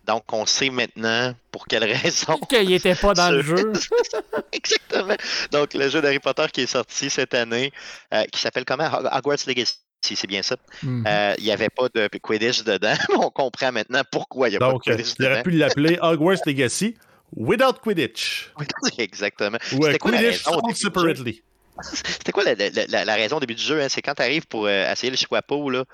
Donc, 0.07 0.33
on 0.33 0.46
sait 0.46 0.70
maintenant 0.70 1.35
pour 1.51 1.66
quelle 1.66 1.85
raison. 1.85 2.38
Qu'il 2.49 2.68
n'était 2.68 2.94
pas 2.94 3.12
dans 3.12 3.31
le 3.31 3.42
jeu. 3.42 3.72
Exactement. 4.53 5.16
Donc, 5.51 5.75
le 5.75 5.88
jeu 5.88 6.01
d'Harry 6.01 6.20
Potter 6.20 6.46
qui 6.53 6.62
est 6.62 6.66
sorti 6.66 7.11
cette 7.11 7.35
année, 7.35 7.72
euh, 8.14 8.25
qui 8.33 8.40
s'appelle 8.40 8.64
comment? 8.64 8.88
Hogwarts 9.12 9.38
Legacy. 9.46 9.75
c'est 10.01 10.29
bien 10.29 10.42
ça. 10.42 10.57
Mhm. 10.83 11.05
Euh, 11.07 11.35
il 11.38 11.44
n'y 11.44 11.51
avait 11.51 11.70
pas 11.70 11.88
de 11.92 12.09
Quidditch 12.18 12.62
dedans. 12.62 12.94
on 13.18 13.31
comprend 13.31 13.72
maintenant 13.72 14.03
pourquoi 14.11 14.49
il 14.49 14.53
n'y 14.53 14.57
a 14.57 14.61
pas 14.61 14.72
de 14.72 14.79
Quidditch 14.79 15.16
dedans. 15.16 15.29
Il 15.29 15.33
aurait 15.33 15.42
pu 15.42 15.51
l'appeler 15.51 15.99
Hogwarts 16.01 16.46
Legacy 16.46 16.94
without 17.35 17.81
Quidditch. 17.83 18.53
Exactement. 18.99 19.59
Ou 19.72 19.81
Quidditch 19.99 20.42
sold 20.42 20.77
separately. 20.77 21.42
C'était 21.83 22.33
quoi 22.33 22.45
la, 22.45 23.15
raison 23.15 23.37
au 23.37 23.41
début 23.41 23.55
du 23.55 23.62
jeu? 23.62 23.83
Hein? 23.83 23.89
C'est 23.89 24.03
quand 24.03 24.15
tu 24.15 24.23
arrives 24.23 24.47
pour 24.47 24.67
euh, 24.67 24.91
essayer 24.91 25.11
le 25.11 25.17
chapeau, 25.17 25.71
là, 25.71 25.85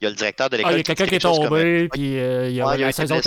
il 0.00 0.04
y 0.04 0.06
a 0.06 0.10
le 0.10 0.16
directeur 0.16 0.48
de 0.48 0.56
l'école. 0.56 0.72
Ah, 0.72 0.74
il 0.76 0.78
y 0.78 0.80
a 0.80 0.84
quelqu'un 0.84 1.06
qui 1.06 1.14
est 1.16 1.18
tombé, 1.18 1.88
puis 1.92 2.18
euh, 2.18 2.48
il 2.48 2.54
y 2.54 2.60
a, 2.60 2.66
ouais, 2.66 2.78
y 2.78 2.84
a, 2.84 2.92
saison 2.92 3.20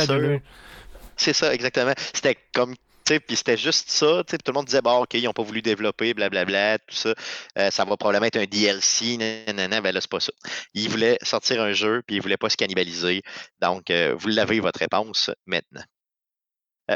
C'est 1.17 1.33
ça, 1.33 1.53
exactement. 1.53 1.93
C'était 2.13 2.37
comme 2.53 2.75
puis 3.03 3.35
c'était 3.35 3.57
juste 3.57 3.89
ça. 3.89 4.23
Tout 4.23 4.37
le 4.47 4.53
monde 4.53 4.67
disait, 4.67 4.81
bon, 4.81 5.01
OK, 5.01 5.15
ils 5.15 5.25
n'ont 5.25 5.33
pas 5.33 5.43
voulu 5.43 5.61
développer, 5.61 6.13
blablabla, 6.13 6.77
tout 6.79 6.95
ça. 6.95 7.13
Euh, 7.57 7.69
ça 7.69 7.83
va 7.83 7.97
probablement 7.97 8.27
être 8.27 8.37
un 8.37 8.45
DLC, 8.45 9.17
nanana. 9.17 9.81
Ben 9.81 9.93
là, 9.93 9.99
c'est 9.99 10.09
pas 10.09 10.21
ça. 10.21 10.31
Ils 10.75 10.89
voulaient 10.89 11.17
sortir 11.21 11.61
un 11.61 11.73
jeu, 11.73 12.03
puis 12.07 12.15
ils 12.15 12.19
ne 12.19 12.23
voulaient 12.23 12.37
pas 12.37 12.49
se 12.49 12.55
cannibaliser. 12.55 13.21
Donc, 13.61 13.91
vous 13.91 14.27
l'avez, 14.29 14.61
votre 14.61 14.79
réponse, 14.79 15.29
maintenant. 15.45 15.83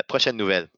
prochaine 0.08 0.38
nouvelle. 0.38 0.70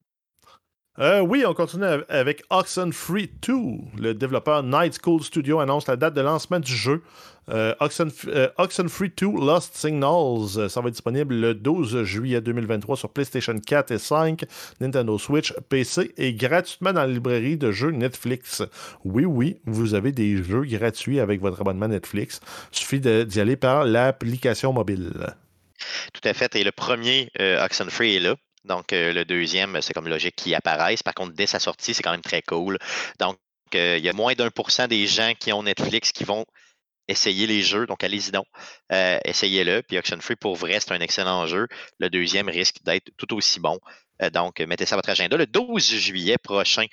Euh, 1.00 1.20
oui, 1.20 1.44
on 1.46 1.54
continue 1.54 1.86
avec 2.10 2.44
Oxenfree 2.50 3.30
2. 3.48 3.54
Le 4.00 4.14
développeur 4.14 4.64
Night 4.64 4.98
School 5.04 5.22
Studio 5.22 5.60
annonce 5.60 5.88
la 5.88 5.96
date 5.96 6.16
de 6.16 6.22
lancement 6.22 6.60
du 6.60 6.76
jeu. 6.76 7.04
Euh, 7.50 7.76
euh 7.80 8.50
Oxenfree 8.58 9.14
2 9.16 9.28
Lost 9.28 9.76
Signals, 9.76 10.58
euh, 10.58 10.68
ça 10.68 10.82
va 10.82 10.88
être 10.88 10.96
disponible 10.96 11.36
le 11.36 11.54
12 11.54 12.04
juillet 12.04 12.42
2023 12.42 12.98
sur 12.98 13.10
PlayStation 13.10 13.58
4 13.58 13.92
et 13.92 14.00
5, 14.00 14.44
Nintendo 14.82 15.20
Switch, 15.20 15.54
PC 15.70 16.14
et 16.18 16.34
gratuitement 16.34 16.94
dans 16.94 17.02
la 17.02 17.08
librairie 17.08 17.58
de 17.58 17.72
jeux 17.72 17.92
Netflix. 17.92 18.64
Oui, 19.06 19.24
oui, 19.24 19.58
vous 19.66 19.94
avez 19.94 20.12
des 20.12 20.44
jeux 20.44 20.64
gratuits 20.64 21.20
avec 21.20 21.40
votre 21.40 21.62
abonnement 21.62 21.88
Netflix. 21.88 22.42
Il 22.74 22.78
suffit 22.80 23.00
d'y 23.00 23.40
aller 23.40 23.56
par 23.56 23.86
l'application 23.86 24.74
mobile. 24.74 25.14
Tout 26.12 26.28
à 26.28 26.34
fait. 26.34 26.56
Et 26.56 26.64
le 26.64 26.72
premier 26.72 27.30
Oxenfree 27.40 28.16
est 28.16 28.20
là. 28.20 28.36
Donc, 28.66 28.94
euh, 28.94 29.14
le 29.14 29.26
deuxième, 29.26 29.82
c'est 29.82 29.94
comme 29.94 30.08
logique 30.08 30.36
qu'il 30.36 30.56
apparaisse. 30.56 31.04
Par 31.04 31.14
contre, 31.14 31.34
dès 31.34 31.48
sa 31.48 31.60
sortie, 31.60 31.94
c'est 31.94 32.04
quand 32.04 32.12
même 32.12 32.22
très 32.22 32.42
cool. 32.42 32.78
Donc, 33.20 33.38
euh, 33.76 33.98
il 33.98 34.04
y 34.04 34.10
a 34.10 34.14
moins 34.14 34.34
d'un 34.34 34.50
pour 34.50 34.72
cent 34.72 34.88
des 34.88 35.08
gens 35.08 35.34
qui 35.40 35.52
ont 35.54 35.64
Netflix 35.64 36.12
qui 36.12 36.24
vont 36.24 36.46
essayer 37.08 37.48
les 37.48 37.62
jeux. 37.62 37.86
Donc, 37.86 38.04
allez-y 38.04 38.32
donc. 38.32 38.46
Euh, 38.92 39.18
essayez-le. 39.26 39.82
Puis 39.84 39.98
Free, 40.20 40.36
pour 40.36 40.56
vrai, 40.56 40.80
c'est 40.80 40.92
un 40.92 41.00
excellent 41.00 41.46
jeu. 41.48 41.68
Le 42.00 42.10
deuxième 42.10 42.50
risque 42.50 42.78
d'être 42.84 43.10
tout 43.18 43.34
aussi 43.34 43.60
bon. 43.60 43.80
donc, 44.34 44.60
mettez 44.62 44.86
ça 44.86 44.96
à 44.96 44.98
votre 44.98 45.10
agenda. 45.10 45.38
Le 45.38 45.46
12 45.46 45.96
juillet 45.96 46.38
prochain. 46.38 46.86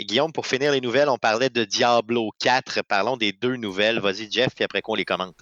Guillaume, 0.00 0.32
pour 0.32 0.46
finir 0.46 0.72
les 0.72 0.80
nouvelles, 0.80 1.08
on 1.08 1.18
parlait 1.18 1.50
de 1.50 1.64
Diablo 1.64 2.30
4. 2.40 2.82
Parlons 2.82 3.16
des 3.16 3.32
deux 3.32 3.56
nouvelles. 3.56 4.00
Vas-y, 4.00 4.30
Jeff, 4.30 4.54
puis 4.54 4.64
après 4.64 4.82
qu'on 4.82 4.94
les 4.94 5.04
commente. 5.04 5.36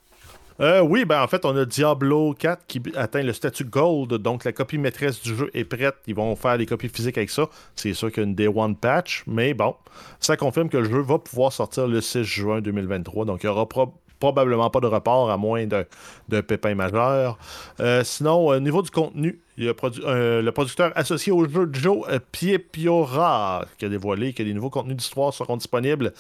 Euh, 0.61 0.81
oui, 0.83 1.05
ben 1.05 1.21
en 1.21 1.27
fait, 1.27 1.45
on 1.45 1.57
a 1.57 1.65
Diablo 1.65 2.33
4 2.35 2.67
qui 2.67 2.81
atteint 2.95 3.23
le 3.23 3.33
statut 3.33 3.65
Gold, 3.65 4.15
donc 4.15 4.45
la 4.45 4.53
copie 4.53 4.79
maîtresse 4.79 5.21
du 5.21 5.35
jeu 5.35 5.51
est 5.53 5.65
prête. 5.65 5.97
Ils 6.07 6.15
vont 6.15 6.37
faire 6.37 6.59
des 6.59 6.67
copies 6.67 6.89
physiques 6.89 7.19
avec 7.19 7.31
ça. 7.31 7.49
C'est 7.75 7.93
sûr 7.93 8.13
qu'il 8.13 8.23
y 8.23 8.27
a 8.27 8.29
une 8.29 8.35
Day 8.37 8.47
One 8.47 8.77
patch, 8.77 9.25
mais 9.27 9.53
bon, 9.53 9.75
ça 10.21 10.37
confirme 10.37 10.69
que 10.69 10.77
le 10.77 10.85
jeu 10.89 11.01
va 11.01 11.19
pouvoir 11.19 11.53
sortir 11.53 11.89
le 11.89 12.01
6 12.01 12.23
juin 12.23 12.61
2023. 12.61 13.25
Donc 13.25 13.43
il 13.43 13.47
y 13.47 13.49
aura 13.49 13.69
probablement 14.19 14.71
pas 14.71 14.81
de 14.81 14.87
report 14.87 15.31
à 15.31 15.37
moins 15.37 15.67
d'un 15.67 16.43
pépin 16.43 16.75
majeur. 16.75 17.39
Euh, 17.81 18.03
sinon, 18.05 18.47
au 18.47 18.61
niveau 18.61 18.83
du 18.83 18.91
contenu, 18.91 19.41
euh, 19.61 20.43
le 20.43 20.53
producteur 20.53 20.91
associé 20.97 21.31
au 21.31 21.49
jeu 21.49 21.69
Joe 21.73 22.05
euh, 22.09 22.19
Piepiora 22.33 23.67
qui 23.79 23.85
a 23.85 23.89
dévoilé 23.89 24.33
que 24.33 24.43
des 24.43 24.53
nouveaux 24.53 24.71
contenus 24.71 24.97
d'histoire 24.97 25.33
seront 25.33 25.57
disponibles 25.57 26.13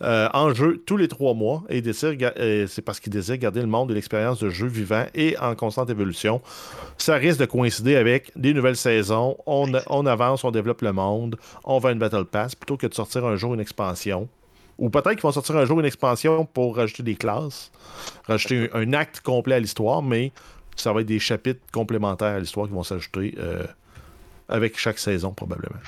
en 0.00 0.52
jeu 0.52 0.82
tous 0.84 0.96
les 0.96 1.06
trois 1.06 1.34
mois 1.34 1.62
et 1.68 1.82
c'est 1.92 2.82
parce 2.82 2.98
qu'il 2.98 3.12
désire 3.12 3.36
garder 3.36 3.60
le 3.60 3.68
monde 3.68 3.92
et 3.92 3.94
l'expérience 3.94 4.40
de 4.40 4.50
jeu 4.50 4.66
vivant 4.66 5.04
et 5.14 5.36
en 5.38 5.54
constante 5.54 5.90
évolution. 5.90 6.40
Ça 6.98 7.14
risque 7.14 7.38
de 7.38 7.46
coïncider 7.46 7.94
avec 7.94 8.32
des 8.34 8.54
nouvelles 8.54 8.76
saisons. 8.76 9.36
On, 9.46 9.70
on 9.88 10.06
avance, 10.06 10.42
on 10.42 10.50
développe 10.50 10.82
le 10.82 10.92
monde, 10.92 11.36
on 11.64 11.78
va 11.78 11.92
une 11.92 11.98
Battle 11.98 12.24
Pass 12.24 12.56
plutôt 12.56 12.76
que 12.76 12.88
de 12.88 12.94
sortir 12.94 13.24
un 13.24 13.36
jour 13.36 13.54
une 13.54 13.60
expansion. 13.60 14.28
Ou 14.80 14.88
peut-être 14.88 15.10
qu'ils 15.10 15.20
vont 15.20 15.32
sortir 15.32 15.56
un 15.56 15.66
jour 15.66 15.78
une 15.78 15.86
expansion 15.86 16.46
pour 16.46 16.76
rajouter 16.76 17.02
des 17.02 17.14
classes, 17.14 17.70
rajouter 18.26 18.70
un 18.72 18.94
acte 18.94 19.20
complet 19.20 19.56
à 19.56 19.60
l'histoire, 19.60 20.02
mais 20.02 20.32
ça 20.74 20.92
va 20.94 21.02
être 21.02 21.06
des 21.06 21.18
chapitres 21.18 21.60
complémentaires 21.70 22.34
à 22.34 22.40
l'histoire 22.40 22.66
qui 22.66 22.72
vont 22.72 22.82
s'ajouter 22.82 23.34
euh, 23.38 23.66
avec 24.48 24.78
chaque 24.78 24.98
saison, 24.98 25.32
probablement. 25.32 25.78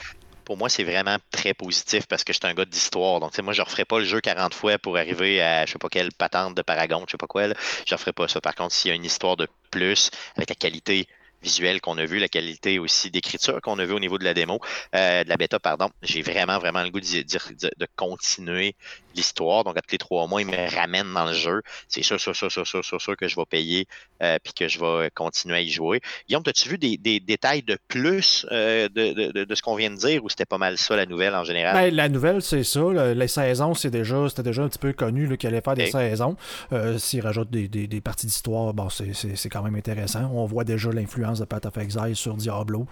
Pour 0.45 0.59
moi, 0.59 0.68
c'est 0.68 0.84
vraiment 0.84 1.16
très 1.30 1.55
positif 1.55 2.07
parce 2.07 2.22
que 2.22 2.34
je 2.34 2.38
suis 2.38 2.47
un 2.47 2.53
gars 2.53 2.66
d'histoire. 2.66 3.20
Donc, 3.20 3.38
moi, 3.38 3.55
je 3.55 3.62
ne 3.62 3.64
referai 3.64 3.86
pas 3.86 3.99
le 3.99 4.05
jeu 4.05 4.20
40 4.20 4.53
fois 4.53 4.76
pour 4.76 4.99
arriver 4.99 5.40
à 5.40 5.64
je 5.64 5.72
sais 5.72 5.78
pas 5.78 5.88
quelle 5.88 6.12
patente 6.12 6.55
de 6.55 6.61
Paragon, 6.61 7.05
je 7.07 7.12
sais 7.12 7.16
pas 7.16 7.26
quoi. 7.26 7.45
Je 7.45 7.49
ne 7.49 7.97
referai 7.97 8.12
pas 8.12 8.28
ça. 8.28 8.43
Par 8.43 8.55
contre, 8.55 8.74
s'il 8.74 8.90
y 8.90 8.93
a 8.93 8.95
une 8.95 9.07
histoire 9.07 9.36
de 9.36 9.49
plus, 9.70 10.11
avec 10.36 10.51
la 10.51 10.55
qualité 10.55 11.09
visuelle 11.43 11.80
qu'on 11.80 11.99
a 11.99 12.05
vue, 12.05 12.18
la 12.18 12.28
qualité 12.28 12.78
aussi 12.78 13.11
d'écriture 13.11 13.61
qu'on 13.61 13.78
a 13.78 13.84
vue 13.84 13.95
au 13.95 14.01
niveau 14.01 14.18
de 14.18 14.24
la 14.24 14.34
démo, 14.34 14.61
euh, 14.95 15.24
de 15.24 15.28
la 15.28 15.36
bêta, 15.36 15.59
pardon, 15.59 15.90
j'ai 16.03 16.22
vraiment, 16.22 16.59
vraiment 16.59 16.82
le 16.82 16.90
goût 16.90 17.01
de 17.01 17.86
continuer 17.97 18.76
l'histoire. 19.14 19.64
Donc, 19.64 19.76
à 19.76 19.80
tous 19.80 19.92
les 19.92 19.98
trois 19.98 20.26
mois, 20.26 20.40
ils 20.40 20.46
me 20.46 20.74
ramènent 20.74 21.12
dans 21.12 21.26
le 21.26 21.32
jeu. 21.32 21.62
C'est 21.88 22.02
sûr, 22.02 22.20
sûr, 22.20 22.34
sûr, 22.34 22.50
sûr, 22.50 22.66
sûr, 22.66 22.84
sûr, 22.84 23.00
sûr 23.00 23.16
que 23.16 23.28
je 23.28 23.36
vais 23.36 23.46
payer 23.46 23.86
euh, 24.22 24.38
puis 24.42 24.52
que 24.52 24.68
je 24.68 24.78
vais 24.78 25.10
continuer 25.14 25.56
à 25.56 25.60
y 25.60 25.68
jouer. 25.68 26.00
Guillaume, 26.28 26.42
as-tu 26.46 26.68
vu 26.68 26.78
des, 26.78 26.96
détails 27.20 27.62
de 27.62 27.78
plus 27.88 28.46
euh, 28.50 28.88
de, 28.88 29.54
ce 29.54 29.62
qu'on 29.62 29.74
vient 29.74 29.90
de 29.90 29.96
dire 29.96 30.24
ou 30.24 30.28
c'était 30.28 30.44
pas 30.44 30.58
mal 30.58 30.78
ça, 30.78 30.96
la 30.96 31.06
nouvelle 31.06 31.34
en 31.34 31.44
général? 31.44 31.74
Ben, 31.74 31.94
la 31.94 32.08
nouvelle, 32.08 32.42
c'est 32.42 32.64
ça. 32.64 32.80
les 33.14 33.28
saisons, 33.28 33.74
c'est 33.74 33.90
déjà, 33.90 34.28
c'était 34.28 34.42
déjà 34.42 34.62
un 34.62 34.68
petit 34.68 34.78
peu 34.78 34.92
connu 34.92 35.36
qu'il 35.36 35.48
allait 35.48 35.60
faire 35.60 35.74
des 35.74 35.90
saisons. 35.90 36.36
Euh, 36.72 36.98
s'ils 36.98 37.20
rajoutent 37.20 37.50
des, 37.50 37.68
des, 37.68 38.00
parties 38.00 38.26
d'histoire, 38.26 38.72
bon, 38.74 38.88
c'est 38.90 39.48
quand 39.48 39.62
même 39.62 39.74
intéressant. 39.74 40.30
On 40.32 40.46
voit 40.46 40.64
déjà 40.64 40.90
l'influence 40.90 41.38
de 41.40 41.44
Path 41.44 41.66
of 41.66 41.76
Exile 41.78 42.16
sur 42.16 42.34
Diablo, 42.34 42.86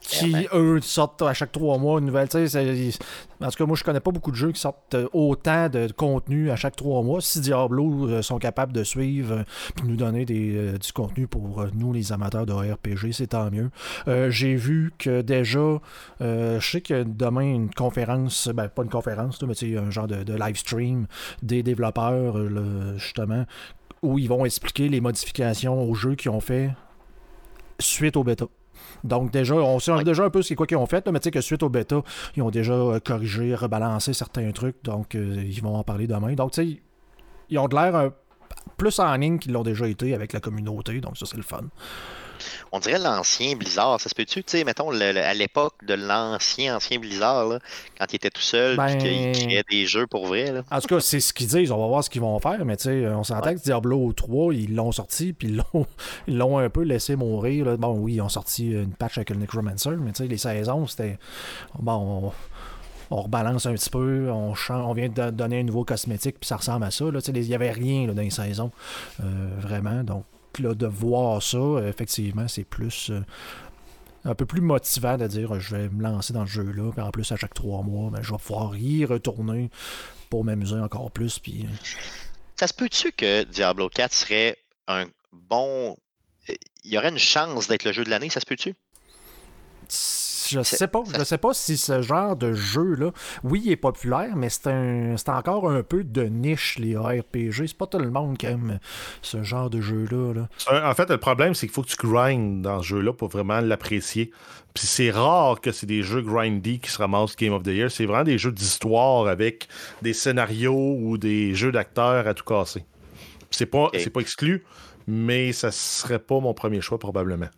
qui, 0.00 0.46
eux, 0.52 0.80
sortent 0.80 1.22
à 1.22 1.34
chaque 1.34 1.52
trois 1.52 1.78
mois 1.78 2.00
une 2.00 2.06
nouvelle. 2.06 2.28
En 2.28 3.50
tout 3.50 3.56
cas, 3.56 3.66
moi, 3.66 3.76
je 3.76 3.84
connais 3.84 4.00
pas 4.00 4.10
beaucoup 4.10 4.30
de 4.30 4.36
jeux 4.36 4.52
qui 4.52 4.60
sortent 4.60 4.96
autant 5.12 5.55
de 5.68 5.92
contenu 5.92 6.50
à 6.50 6.56
chaque 6.56 6.76
trois 6.76 7.02
mois. 7.02 7.20
Si 7.20 7.40
Diablo 7.40 8.08
euh, 8.08 8.22
sont 8.22 8.38
capables 8.38 8.72
de 8.72 8.84
suivre 8.84 9.38
et 9.38 9.40
euh, 9.40 9.84
nous 9.84 9.96
donner 9.96 10.24
des, 10.24 10.78
du 10.78 10.92
contenu 10.92 11.26
pour 11.26 11.66
nous, 11.74 11.92
les 11.92 12.12
amateurs 12.12 12.46
de 12.46 12.52
RPG, 12.52 13.12
c'est 13.12 13.28
tant 13.28 13.50
mieux. 13.50 13.70
J'ai 14.30 14.54
vu 14.54 14.92
que 14.98 15.22
déjà, 15.22 15.80
je 16.20 16.58
sais 16.60 16.80
que 16.80 17.02
demain, 17.04 17.42
une 17.42 17.70
conférence, 17.70 18.48
ben, 18.48 18.68
pas 18.68 18.82
une 18.82 18.90
conférence, 18.90 19.40
mais 19.42 19.76
un 19.76 19.90
genre 19.90 20.06
de, 20.06 20.22
de 20.22 20.34
live 20.34 20.56
stream 20.56 21.06
des 21.42 21.62
développeurs, 21.62 22.36
justement, 22.96 23.44
où 24.02 24.18
ils 24.18 24.28
vont 24.28 24.44
expliquer 24.44 24.88
les 24.88 25.00
modifications 25.00 25.82
au 25.82 25.94
jeu 25.94 26.14
qu'ils 26.14 26.30
ont 26.30 26.40
fait 26.40 26.70
suite 27.78 28.16
au 28.16 28.24
bêta. 28.24 28.46
Donc 29.06 29.30
déjà, 29.30 29.54
on 29.54 29.78
sait 29.78 30.04
déjà 30.04 30.24
un 30.24 30.30
peu 30.30 30.42
ce 30.42 30.54
quoi 30.54 30.66
qu'ils 30.66 30.76
ont 30.76 30.86
fait, 30.86 31.06
mais 31.10 31.20
tu 31.20 31.24
sais 31.24 31.30
que 31.30 31.40
suite 31.40 31.62
au 31.62 31.68
bêta, 31.68 32.02
ils 32.36 32.42
ont 32.42 32.50
déjà 32.50 32.74
euh, 32.74 33.00
corrigé, 33.00 33.54
rebalancé 33.54 34.12
certains 34.12 34.50
trucs, 34.52 34.82
donc 34.84 35.14
euh, 35.14 35.42
ils 35.44 35.62
vont 35.62 35.76
en 35.76 35.84
parler 35.84 36.06
demain. 36.06 36.34
Donc 36.34 36.52
tu 36.52 36.62
sais, 36.62 36.80
ils 37.48 37.58
ont 37.58 37.68
de 37.68 37.74
l'air 37.74 38.10
plus 38.76 38.98
en 38.98 39.14
ligne 39.16 39.38
qu'ils 39.38 39.52
l'ont 39.52 39.62
déjà 39.62 39.86
été 39.88 40.14
avec 40.14 40.32
la 40.32 40.40
communauté, 40.40 41.00
donc 41.00 41.16
ça 41.16 41.26
c'est 41.26 41.36
le 41.36 41.42
fun 41.42 41.62
on 42.72 42.78
dirait 42.78 42.98
l'ancien 42.98 43.54
Blizzard. 43.56 44.00
Ça 44.00 44.08
se 44.08 44.14
peut-tu, 44.14 44.42
tu 44.42 44.58
sais, 44.58 44.64
mettons, 44.64 44.90
à 44.90 45.34
l'époque 45.34 45.74
de 45.86 45.94
l'ancien, 45.94 46.76
ancien 46.76 46.98
Blizzard, 46.98 47.58
quand 47.98 48.06
il 48.12 48.16
était 48.16 48.30
tout 48.30 48.40
seul, 48.40 48.76
ben... 48.76 48.98
qu'il 48.98 49.32
créait 49.32 49.64
des 49.70 49.86
jeux 49.86 50.06
pour 50.06 50.26
vrai. 50.26 50.52
Là? 50.52 50.62
En 50.70 50.80
tout 50.80 50.88
cas, 50.88 51.00
c'est 51.00 51.20
ce 51.20 51.32
qu'ils 51.32 51.48
disent. 51.48 51.70
On 51.70 51.78
va 51.78 51.86
voir 51.86 52.04
ce 52.04 52.10
qu'ils 52.10 52.20
vont 52.20 52.38
faire, 52.38 52.64
mais 52.64 52.76
tu 52.76 52.84
sais, 52.84 53.06
on 53.08 53.24
s'entend 53.24 53.54
que 53.54 53.60
Diablo 53.60 54.12
3, 54.12 54.54
ils 54.54 54.74
l'ont 54.74 54.92
sorti, 54.92 55.32
puis 55.32 55.48
ils 56.26 56.36
l'ont 56.36 56.58
un 56.58 56.70
peu 56.70 56.82
laissé 56.82 57.16
mourir. 57.16 57.76
Bon, 57.78 57.98
oui, 57.98 58.14
ils 58.14 58.20
ont 58.20 58.28
sorti 58.28 58.72
une 58.72 58.92
patch 58.92 59.18
avec 59.18 59.30
le 59.30 59.36
Necromancer, 59.36 59.90
mais 59.98 60.12
tu 60.12 60.24
sais, 60.24 60.28
les 60.28 60.38
saisons, 60.38 60.86
c'était. 60.86 61.18
Bon, 61.78 62.32
on 63.10 63.22
rebalance 63.22 63.66
un 63.66 63.74
petit 63.74 63.90
peu, 63.90 64.30
on, 64.30 64.54
on 64.70 64.92
vient 64.92 65.08
de 65.08 65.30
donner 65.30 65.60
un 65.60 65.62
nouveau 65.62 65.84
cosmétique, 65.84 66.36
puis 66.40 66.48
ça 66.48 66.56
ressemble 66.56 66.84
à 66.84 66.90
ça. 66.90 67.04
Il 67.28 67.40
n'y 67.40 67.54
avait 67.54 67.70
rien 67.70 68.06
dans 68.06 68.20
les 68.20 68.30
saisons, 68.30 68.70
euh, 69.20 69.24
vraiment. 69.60 70.02
Donc, 70.02 70.24
de 70.62 70.86
voir 70.86 71.42
ça, 71.42 71.58
effectivement, 71.86 72.48
c'est 72.48 72.64
plus 72.64 73.10
euh, 73.10 73.20
un 74.24 74.34
peu 74.34 74.46
plus 74.46 74.60
motivant 74.60 75.16
de 75.16 75.26
dire 75.26 75.58
je 75.60 75.76
vais 75.76 75.88
me 75.88 76.02
lancer 76.02 76.32
dans 76.32 76.42
le 76.42 76.46
jeu-là, 76.46 76.92
puis 76.92 77.00
en 77.00 77.10
plus 77.10 77.30
à 77.32 77.36
chaque 77.36 77.54
trois 77.54 77.82
mois, 77.82 78.10
ben, 78.10 78.22
je 78.22 78.32
vais 78.32 78.38
pouvoir 78.38 78.76
y 78.76 79.04
retourner 79.04 79.70
pour 80.30 80.44
m'amuser 80.44 80.76
encore 80.76 81.10
plus. 81.10 81.38
Puis... 81.38 81.64
Euh. 81.64 81.86
Ça 82.56 82.66
se 82.66 82.74
peut-tu 82.74 83.12
que 83.12 83.44
Diablo 83.44 83.88
4 83.88 84.12
serait 84.12 84.56
un 84.88 85.06
bon. 85.32 85.96
Il 86.48 86.92
y 86.92 86.98
aurait 86.98 87.10
une 87.10 87.18
chance 87.18 87.68
d'être 87.68 87.84
le 87.84 87.92
jeu 87.92 88.04
de 88.04 88.10
l'année, 88.10 88.30
ça 88.30 88.40
se 88.40 88.46
peut-tu? 88.46 88.74
Je 90.48 90.62
sais 90.62 90.88
pas. 90.88 91.02
Je 91.16 91.24
sais 91.24 91.38
pas 91.38 91.54
si 91.54 91.76
ce 91.76 92.02
genre 92.02 92.36
de 92.36 92.52
jeu-là, 92.52 93.10
oui, 93.44 93.62
il 93.64 93.72
est 93.72 93.76
populaire, 93.76 94.36
mais 94.36 94.48
c'est 94.48 94.68
un, 94.68 95.14
encore 95.28 95.70
un 95.70 95.82
peu 95.82 96.04
de 96.04 96.24
niche, 96.24 96.78
les 96.78 96.96
RPG. 96.96 97.66
C'est 97.66 97.76
pas 97.76 97.86
tout 97.86 97.98
le 97.98 98.10
monde 98.10 98.38
qui 98.38 98.46
aime 98.46 98.78
ce 99.22 99.42
genre 99.42 99.70
de 99.70 99.80
jeu-là. 99.80 100.48
En 100.70 100.94
fait, 100.94 101.10
le 101.10 101.18
problème, 101.18 101.54
c'est 101.54 101.66
qu'il 101.66 101.74
faut 101.74 101.82
que 101.82 101.88
tu 101.88 101.96
grindes 101.96 102.62
dans 102.62 102.82
ce 102.82 102.88
jeu-là 102.88 103.12
pour 103.12 103.28
vraiment 103.28 103.60
l'apprécier. 103.60 104.30
Puis 104.74 104.86
c'est 104.86 105.10
rare 105.10 105.60
que 105.60 105.72
c'est 105.72 105.86
des 105.86 106.02
jeux 106.02 106.20
grindy 106.20 106.80
qui 106.80 106.90
se 106.90 106.98
ramassent 106.98 107.34
Game 107.34 107.54
of 107.54 107.62
the 107.62 107.68
Year. 107.68 107.90
C'est 107.90 108.04
vraiment 108.04 108.24
des 108.24 108.36
jeux 108.36 108.52
d'histoire 108.52 109.26
avec 109.26 109.68
des 110.02 110.12
scénarios 110.12 110.98
ou 111.00 111.16
des 111.16 111.54
jeux 111.54 111.72
d'acteurs 111.72 112.26
à 112.26 112.34
tout 112.34 112.44
casser. 112.44 112.84
C'est 113.50 113.66
pas, 113.66 113.88
c'est 113.94 114.10
pas 114.10 114.20
exclu, 114.20 114.64
mais 115.06 115.52
ça 115.52 115.70
serait 115.70 116.18
pas 116.18 116.40
mon 116.40 116.52
premier 116.52 116.80
choix 116.82 116.98
probablement. 116.98 117.48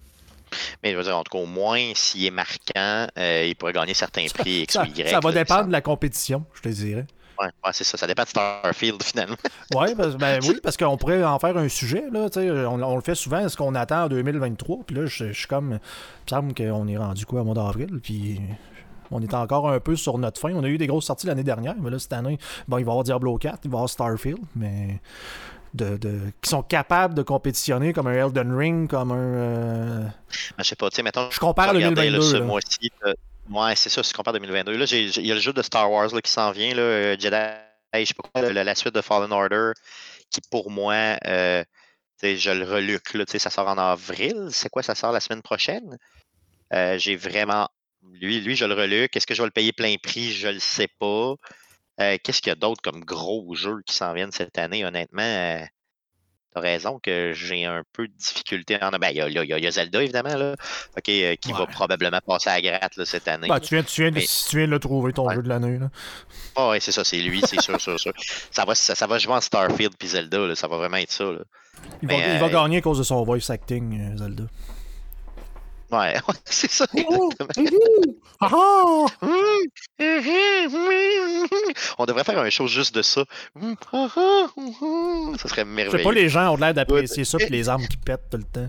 Mais 0.82 0.92
je 0.92 0.96
veux 0.96 1.05
dire, 1.05 1.16
en 1.16 1.24
tout 1.24 1.36
cas, 1.36 1.42
au 1.42 1.46
moins, 1.46 1.92
s'il 1.94 2.24
est 2.24 2.30
marquant, 2.30 3.07
euh, 3.18 3.46
il 3.46 3.55
pourrait 3.57 3.72
gagner 3.72 3.94
certains 3.94 4.26
prix 4.32 4.62
X 4.62 4.74
ça, 4.74 4.82
ou 4.82 4.86
Y. 4.86 5.09
Ça 5.09 5.20
va 5.20 5.32
dépendre 5.32 5.66
de 5.66 5.72
la 5.72 5.80
compétition, 5.80 6.44
je 6.55 6.62
te 6.62 6.68
dirais. 6.68 7.07
Oui, 7.40 7.46
ouais, 7.46 7.70
c'est 7.72 7.84
ça. 7.84 7.96
Ça 7.96 8.07
dépend 8.07 8.24
de 8.24 8.28
Starfield, 8.28 9.03
finalement. 9.03 9.36
ouais, 9.74 9.94
ben, 9.94 10.40
oui, 10.42 10.59
parce 10.62 10.76
qu'on 10.76 10.96
pourrait 10.96 11.22
en 11.22 11.38
faire 11.38 11.57
un 11.57 11.68
sujet. 11.68 12.05
Là, 12.11 12.28
on, 12.68 12.82
on 12.82 12.96
le 12.96 13.03
fait 13.03 13.14
souvent, 13.14 13.38
est-ce 13.38 13.57
qu'on 13.57 13.74
attend 13.76 14.05
en 14.05 14.09
2023? 14.09 14.78
Puis 14.86 14.96
là, 14.96 15.07
je, 15.07 15.32
suis 15.32 15.46
comme... 15.46 15.70
Il 15.70 15.74
me 15.74 16.28
semble 16.28 16.55
qu'on 16.55 16.88
est 16.88 16.96
rendu 16.96 17.26
quoi, 17.26 17.42
au 17.42 17.44
mois 17.44 17.55
d'avril? 17.55 18.01
Puis 18.03 18.40
on 19.11 19.22
est 19.22 19.34
encore 19.34 19.70
un 19.70 19.80
peu 19.80 19.96
sur 19.96 20.18
notre 20.18 20.40
fin. 20.40 20.53
On 20.53 20.64
a 20.64 20.68
eu 20.68 20.78
des 20.78 20.86
grosses 20.86 21.07
sorties 21.07 21.26
l'année 21.26 21.44
dernière, 21.44 21.76
mais 21.80 21.90
là, 21.90 21.99
cette 21.99 22.12
année, 22.12 22.38
bon, 22.66 22.78
il 22.78 22.84
va 22.84 22.90
y 22.90 22.92
avoir 22.92 23.05
Diablo 23.05 23.36
4, 23.36 23.61
il 23.64 23.70
va 23.70 23.74
y 23.74 23.76
avoir 23.76 23.88
Starfield, 23.88 24.40
mais 24.57 25.01
de, 25.74 25.98
qui 26.42 26.50
sont 26.50 26.62
capables 26.62 27.14
de 27.14 27.22
compétitionner 27.22 27.92
comme 27.92 28.06
un 28.06 28.14
Elden 28.14 28.56
Ring, 28.56 28.88
comme 28.88 29.12
un. 29.12 29.16
Euh... 29.16 30.02
Ben, 30.56 30.64
je 30.64 30.64
sais 30.64 30.76
pas, 30.76 30.90
tu 30.90 30.96
sais, 30.96 31.02
mettons. 31.02 31.30
Je 31.30 31.38
compare 31.38 31.70
à 31.70 31.72
2022. 31.72 32.20
ce 32.20 32.36
mois-ci. 32.38 32.90
Ouais, 33.50 33.74
c'est 33.76 33.88
ça, 33.88 34.02
si 34.02 34.10
je 34.10 34.16
compare 34.16 34.34
2022. 34.34 34.76
Là, 34.76 34.84
il 34.90 35.26
y 35.26 35.32
a 35.32 35.34
le 35.34 35.40
jeu 35.40 35.52
de 35.52 35.62
Star 35.62 35.90
Wars 35.90 36.14
là, 36.14 36.20
qui 36.20 36.30
s'en 36.30 36.50
vient, 36.50 36.74
là, 36.74 36.82
euh, 36.82 37.16
Jedi, 37.18 37.36
je 37.94 38.04
sais 38.04 38.14
pas 38.14 38.28
quoi, 38.32 38.52
la, 38.52 38.74
suite 38.74 38.94
de 38.94 39.00
Fallen 39.00 39.32
Order, 39.32 39.72
qui 40.30 40.40
pour 40.50 40.70
moi, 40.70 41.16
euh, 41.26 41.64
je 42.22 42.50
le 42.50 42.64
reluque. 42.64 43.14
Là, 43.14 43.24
ça 43.26 43.50
sort 43.50 43.68
en 43.68 43.78
avril. 43.78 44.48
C'est 44.50 44.68
quoi, 44.68 44.82
ça 44.82 44.94
sort 44.94 45.12
la 45.12 45.20
semaine 45.20 45.42
prochaine? 45.42 45.98
Euh, 46.74 46.98
j'ai 46.98 47.16
vraiment. 47.16 47.68
Lui, 48.20 48.40
lui, 48.40 48.56
je 48.56 48.64
le 48.64 48.74
reluque. 48.74 49.16
Est-ce 49.16 49.26
que 49.26 49.34
je 49.34 49.42
vais 49.42 49.46
le 49.46 49.52
payer 49.52 49.72
plein 49.72 49.94
prix? 50.02 50.32
Je 50.32 50.48
le 50.48 50.58
sais 50.58 50.88
pas. 50.98 51.34
Euh, 52.01 52.16
qu'est-ce 52.22 52.40
qu'il 52.40 52.51
y 52.51 52.53
a 52.53 52.57
d'autre 52.57 52.80
comme 52.82 53.05
gros 53.05 53.55
jeux 53.55 53.82
qui 53.84 53.94
s'en 53.94 54.12
viennent 54.12 54.32
cette 54.32 54.57
année, 54.59 54.84
honnêtement? 54.84 55.22
Euh, 55.22 55.64
t'as 56.55 56.61
raison 56.61 57.01
que 57.03 57.32
j'ai 57.34 57.64
un 57.64 57.82
peu 57.92 58.07
de 58.07 58.12
difficulté 58.12 58.78
en. 58.80 58.90
Ben, 58.90 59.11
il 59.11 59.16
y, 59.16 59.66
a, 59.66 59.70
Zelda, 59.70 60.03
évidemment, 60.03 60.36
là, 60.36 60.55
OK, 60.96 61.09
euh, 61.09 61.34
qui 61.36 61.53
va 61.53 61.66
probablement 61.66 62.20
passer 62.24 62.51
à 62.51 62.61
gratte 62.61 63.05
cette 63.05 63.26
année. 63.26 63.49
Ben, 63.49 63.59
tu, 63.59 63.74
viens, 63.74 63.82
tu, 63.82 64.03
viens 64.03 64.12
de, 64.12 64.20
tu, 64.20 64.57
viens, 64.57 64.66
de 64.66 64.72
le 64.72 64.78
trouver, 64.78 65.12
ton 65.12 65.28
jeu 65.30 65.42
de 65.42 65.49
l'année. 65.49 65.78
Oh, 66.57 66.70
oui, 66.72 66.78
c'est 66.80 66.92
ça, 66.92 67.03
c'est 67.03 67.20
lui, 67.20 67.42
c'est 67.44 67.61
sûr, 67.61 67.80
sûr, 67.80 67.99
sûr. 67.99 68.12
Ça 68.51 68.64
va, 68.64 68.74
ça, 68.74 69.07
va 69.07 69.18
jouer 69.18 69.34
en 69.34 69.40
Starfield 69.40 69.94
puis 69.99 70.09
Zelda, 70.09 70.38
là, 70.38 70.55
ça 70.55 70.68
va 70.68 70.76
vraiment 70.76 70.99
être 70.99 71.12
ça. 71.12 71.24
Là. 71.24 71.40
Il, 72.03 72.09
va, 72.09 72.14
il 72.14 72.38
va 72.38 72.49
gagner 72.49 72.78
à 72.78 72.80
cause 72.80 72.99
de 72.99 73.05
son 73.05 73.22
voice 73.24 73.51
acting, 73.51 74.16
Zelda. 74.16 74.44
Ouais, 75.93 76.16
c'est 76.45 76.70
ça. 76.70 76.84
On 81.99 82.05
devrait 82.05 82.24
faire 82.24 82.39
un 82.39 82.51
show 82.51 82.66
juste 82.66 82.95
de 82.95 83.01
ça. 83.01 83.24
Ça 83.57 83.68
serait 85.49 85.64
merveilleux. 85.64 85.93
Je 85.93 85.97
sais 85.97 86.03
pas, 86.03 86.12
les 86.12 86.28
gens 86.28 86.53
ont 86.53 86.57
l'air 86.57 86.74
d'apprécier 86.74 87.24
ça, 87.24 87.39
puis 87.39 87.49
les 87.49 87.70
armes 87.70 87.86
qui 87.86 87.97
pètent 87.97 88.28
tout 88.30 88.36
le 88.36 88.45
temps. 88.45 88.68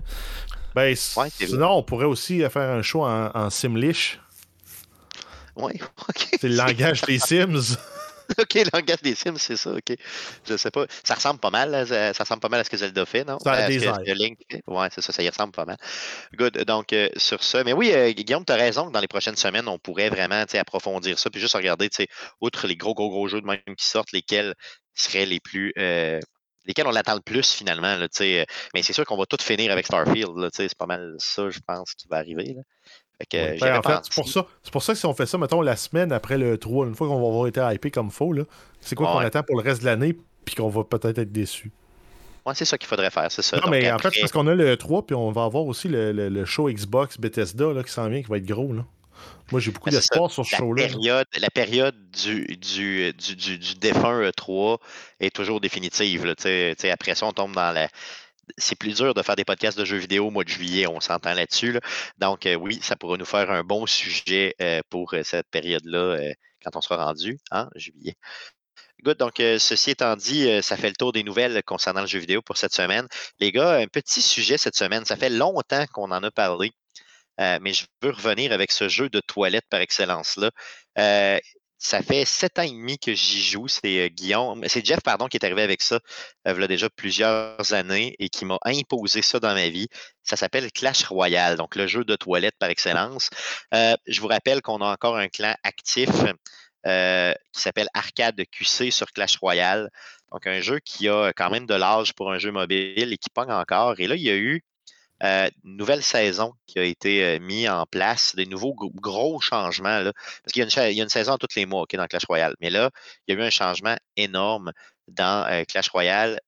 Ben, 0.74 0.96
sinon, 0.96 1.72
on 1.72 1.82
pourrait 1.82 2.06
aussi 2.06 2.38
faire 2.48 2.70
un 2.70 2.80
show 2.82 3.04
en, 3.04 3.30
en 3.34 3.50
Simlish. 3.50 4.18
Ouais, 5.56 5.74
ok. 6.08 6.28
C'est 6.40 6.48
le 6.48 6.56
langage 6.56 7.02
des 7.02 7.18
Sims. 7.26 7.76
OK, 8.38 8.58
langage 8.72 9.02
des 9.02 9.14
Sims, 9.14 9.38
c'est 9.38 9.56
ça, 9.56 9.70
OK. 9.72 9.96
Je 10.48 10.56
sais 10.56 10.70
pas. 10.70 10.86
Ça 11.04 11.14
ressemble 11.14 11.40
pas 11.40 11.50
mal, 11.50 11.86
ça, 11.86 12.12
ressemble 12.18 12.40
pas 12.40 12.48
mal 12.48 12.60
à 12.60 12.64
ce 12.64 12.70
que 12.70 12.76
Zelda 12.76 13.04
fait, 13.06 13.24
non? 13.24 13.38
Ça 13.42 13.52
a 13.52 13.68
des 13.68 14.14
Link 14.14 14.38
Ouais, 14.66 14.88
c'est 14.90 15.00
ça, 15.00 15.12
ça 15.12 15.22
y 15.22 15.28
ressemble 15.28 15.52
pas 15.52 15.64
mal. 15.64 15.76
Good. 16.34 16.64
Donc, 16.64 16.92
euh, 16.92 17.08
sur 17.16 17.42
ça. 17.42 17.64
Mais 17.64 17.72
oui, 17.72 17.92
euh, 17.92 18.12
Guillaume, 18.12 18.44
tu 18.44 18.52
as 18.52 18.56
raison 18.56 18.86
que 18.88 18.92
dans 18.92 19.00
les 19.00 19.08
prochaines 19.08 19.36
semaines, 19.36 19.68
on 19.68 19.78
pourrait 19.78 20.10
vraiment 20.10 20.44
approfondir 20.54 21.18
ça, 21.18 21.30
puis 21.30 21.40
juste 21.40 21.54
regarder, 21.54 21.88
outre 22.40 22.66
les 22.66 22.76
gros, 22.76 22.94
gros, 22.94 23.10
gros 23.10 23.28
jeux 23.28 23.40
de 23.40 23.46
même 23.46 23.60
qui 23.76 23.86
sortent, 23.86 24.12
lesquels 24.12 24.54
seraient 24.94 25.26
les 25.26 25.40
plus. 25.40 25.72
Euh, 25.78 26.20
lesquels 26.66 26.86
on 26.86 26.94
attend 26.94 27.14
le 27.14 27.22
plus 27.22 27.52
finalement. 27.52 27.96
Là, 27.96 28.06
mais 28.74 28.82
c'est 28.82 28.92
sûr 28.92 29.04
qu'on 29.04 29.16
va 29.16 29.26
tout 29.26 29.38
finir 29.40 29.72
avec 29.72 29.86
Starfield. 29.86 30.30
C'est 30.52 30.74
pas 30.76 30.86
mal 30.86 31.14
ça, 31.18 31.48
je 31.48 31.58
pense, 31.66 31.94
qui 31.94 32.06
va 32.08 32.18
arriver. 32.18 32.54
Là. 32.54 32.62
Ben, 33.32 33.78
en 33.78 33.82
fait, 33.82 33.98
c'est 34.02 34.14
pour, 34.14 34.28
ça, 34.28 34.46
c'est 34.62 34.72
pour 34.72 34.82
ça 34.82 34.92
que 34.94 34.98
si 34.98 35.06
on 35.06 35.14
fait 35.14 35.26
ça, 35.26 35.36
mettons, 35.38 35.60
la 35.60 35.76
semaine 35.76 36.12
après 36.12 36.38
le 36.38 36.56
3, 36.58 36.86
une 36.86 36.94
fois 36.94 37.08
qu'on 37.08 37.20
va 37.20 37.26
avoir 37.26 37.46
été 37.46 37.60
hypé 37.72 37.90
comme 37.90 38.10
faux, 38.10 38.34
c'est 38.80 38.94
quoi 38.94 39.12
qu'on 39.12 39.18
attend 39.18 39.42
pour 39.42 39.56
le 39.56 39.62
reste 39.62 39.82
de 39.82 39.86
l'année, 39.86 40.16
puis 40.44 40.54
qu'on 40.54 40.68
va 40.68 40.84
peut-être 40.84 41.18
être 41.18 41.32
déçu? 41.32 41.70
Ouais, 42.46 42.54
c'est 42.54 42.64
ça 42.64 42.78
qu'il 42.78 42.88
faudrait 42.88 43.10
faire, 43.10 43.30
c'est 43.30 43.42
ça. 43.42 43.58
Non, 43.58 43.70
mais 43.70 43.90
en 43.92 43.98
fait, 43.98 44.10
c'est 44.12 44.20
parce 44.20 44.32
qu'on 44.32 44.46
a 44.46 44.54
le 44.54 44.76
3, 44.76 45.06
puis 45.06 45.14
on 45.14 45.30
va 45.30 45.44
avoir 45.44 45.66
aussi 45.66 45.88
le, 45.88 46.12
le, 46.12 46.44
show 46.44 46.70
Xbox 46.70 47.18
Bethesda 47.18 47.72
là, 47.72 47.82
qui 47.82 47.92
s'en 47.92 48.08
vient, 48.08 48.22
qui 48.22 48.28
va 48.28 48.38
être 48.38 48.46
gros. 48.46 48.72
Là. 48.72 48.84
Moi, 49.52 49.60
j'ai 49.60 49.70
beaucoup 49.70 49.90
d'espoir 49.90 50.30
sur 50.30 50.46
ce 50.46 50.56
show-là. 50.56 50.88
La 51.38 51.50
période 51.50 51.96
du, 52.12 52.46
du, 52.56 53.12
du, 53.12 53.36
du, 53.36 53.58
du 53.58 53.74
défunt 53.74 54.22
E3 54.22 54.78
est 55.20 55.34
toujours 55.34 55.60
définitive. 55.60 56.24
Là, 56.24 56.34
après 56.92 57.14
ça, 57.14 57.26
on 57.26 57.32
tombe 57.32 57.54
dans 57.54 57.72
la 57.72 57.88
c'est 58.58 58.76
plus 58.76 58.96
dur 58.96 59.14
de 59.14 59.22
faire 59.22 59.36
des 59.36 59.44
podcasts 59.44 59.78
de 59.78 59.84
jeux 59.84 59.96
vidéo 59.98 60.26
au 60.28 60.30
mois 60.30 60.44
de 60.44 60.48
juillet, 60.48 60.86
on 60.86 61.00
s'entend 61.00 61.34
là-dessus. 61.34 61.78
Donc, 62.18 62.46
euh, 62.46 62.54
oui, 62.54 62.80
ça 62.82 62.96
pourrait 62.96 63.18
nous 63.18 63.24
faire 63.24 63.50
un 63.50 63.62
bon 63.64 63.86
sujet 63.86 64.54
euh, 64.60 64.80
pour 64.90 65.14
euh, 65.14 65.22
cette 65.22 65.48
période-là 65.50 66.18
quand 66.62 66.76
on 66.76 66.80
sera 66.80 67.04
rendu 67.04 67.38
en 67.50 67.66
juillet. 67.74 68.14
Good. 69.02 69.16
Donc, 69.18 69.36
ceci 69.38 69.92
étant 69.92 70.14
dit, 70.14 70.62
ça 70.62 70.76
fait 70.76 70.88
le 70.88 70.94
tour 70.94 71.12
des 71.12 71.22
nouvelles 71.22 71.62
concernant 71.62 72.02
le 72.02 72.06
jeu 72.06 72.18
vidéo 72.18 72.42
pour 72.42 72.58
cette 72.58 72.74
semaine. 72.74 73.06
Les 73.38 73.50
gars, 73.50 73.76
un 73.76 73.86
petit 73.86 74.20
sujet 74.20 74.58
cette 74.58 74.76
semaine. 74.76 75.06
Ça 75.06 75.16
fait 75.16 75.30
longtemps 75.30 75.86
qu'on 75.94 76.10
en 76.10 76.22
a 76.22 76.30
parlé, 76.30 76.72
mais 77.38 77.72
je 77.72 77.86
veux 78.02 78.10
revenir 78.10 78.52
avec 78.52 78.72
ce 78.72 78.90
jeu 78.90 79.08
de 79.08 79.20
toilette 79.20 79.64
par 79.70 79.80
excellence-là. 79.80 80.50
Ça 81.82 82.02
fait 82.02 82.26
sept 82.26 82.58
ans 82.58 82.62
et 82.62 82.70
demi 82.70 82.98
que 82.98 83.14
j'y 83.14 83.42
joue. 83.42 83.66
C'est 83.66 84.00
euh, 84.04 84.08
Guillaume, 84.08 84.62
c'est 84.68 84.84
Jeff, 84.84 85.00
pardon, 85.02 85.28
qui 85.28 85.38
est 85.38 85.44
arrivé 85.44 85.62
avec 85.62 85.80
ça 85.80 85.98
euh, 86.46 86.52
il 86.54 86.60
y 86.60 86.64
a 86.64 86.66
déjà 86.68 86.90
plusieurs 86.90 87.72
années 87.72 88.14
et 88.18 88.28
qui 88.28 88.44
m'a 88.44 88.58
imposé 88.66 89.22
ça 89.22 89.40
dans 89.40 89.54
ma 89.54 89.70
vie. 89.70 89.88
Ça 90.22 90.36
s'appelle 90.36 90.70
Clash 90.72 91.04
Royale, 91.04 91.56
donc 91.56 91.76
le 91.76 91.86
jeu 91.86 92.04
de 92.04 92.16
toilette 92.16 92.54
par 92.58 92.68
excellence. 92.68 93.30
Euh, 93.74 93.94
je 94.06 94.20
vous 94.20 94.26
rappelle 94.28 94.60
qu'on 94.60 94.82
a 94.82 94.92
encore 94.92 95.16
un 95.16 95.28
clan 95.28 95.54
actif 95.62 96.10
qui 96.84 97.60
s'appelle 97.60 97.88
Arcade 97.94 98.42
QC 98.50 98.90
sur 98.90 99.10
Clash 99.12 99.38
Royale. 99.38 99.90
Donc, 100.32 100.46
un 100.46 100.60
jeu 100.60 100.80
qui 100.80 101.08
a 101.08 101.32
quand 101.34 101.50
même 101.50 101.66
de 101.66 101.74
l'âge 101.74 102.12
pour 102.14 102.30
un 102.30 102.38
jeu 102.38 102.52
mobile 102.52 103.12
et 103.12 103.18
qui 103.18 103.30
pogne 103.30 103.50
encore. 103.52 103.98
Et 104.00 104.06
là, 104.06 104.14
il 104.16 104.22
y 104.22 104.30
a 104.30 104.36
eu 104.36 104.62
euh, 105.22 105.50
nouvelle 105.64 106.02
saison 106.02 106.54
qui 106.66 106.78
a 106.78 106.84
été 106.84 107.22
euh, 107.24 107.38
mise 107.40 107.68
en 107.68 107.84
place, 107.84 108.34
des 108.34 108.46
nouveaux 108.46 108.74
gros 108.74 109.38
changements. 109.40 110.02
parce 110.42 110.52
qu'il 110.52 110.64
y, 110.64 111.00
a 111.00 111.02
une 111.02 111.08
saison 111.10 111.36
tous 111.36 111.54
les 111.56 111.66
mois 111.66 111.84
dans 111.92 112.06
Clash 112.06 112.24
Royale. 112.24 112.54
Mais 112.60 112.70
là, 112.70 112.90
il 113.26 113.34
y 113.34 113.38
a 113.38 113.40
eu 113.40 113.46
un 113.46 113.50
changement 113.50 113.96
énorme 114.16 114.72
dans 115.08 115.46
euh, 115.46 115.64
Clash 115.64 115.90
Royale 115.90 116.40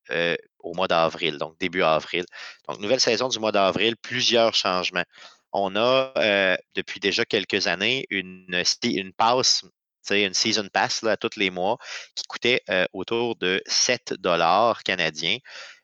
au 0.59 0.73
mois 0.73 0.87
d'avril, 0.87 1.37
donc 1.37 1.59
début 1.59 1.83
avril. 1.83 2.25
Donc, 2.67 2.79
nouvelle 2.79 2.99
saison 2.99 3.27
du 3.27 3.37
mois 3.37 3.51
d'avril, 3.51 3.95
plusieurs 3.97 4.55
changements. 4.55 5.03
On 5.51 5.75
a 5.75 6.57
depuis 6.73 6.99
déjà 6.99 7.25
quelques 7.25 7.67
années 7.67 8.07
une, 8.09 8.63
une 8.83 9.13
passe 9.13 9.63
une 10.11 10.33
season 10.33 10.67
pass 10.67 11.01
à 11.05 11.15
tous 11.15 11.37
les 11.37 11.49
mois 11.49 11.77
qui 12.15 12.23
coûtait 12.23 12.61
autour 12.91 13.35
de 13.37 13.61
7 13.67 14.15
dollars 14.19 14.83
canadiens 14.83 15.37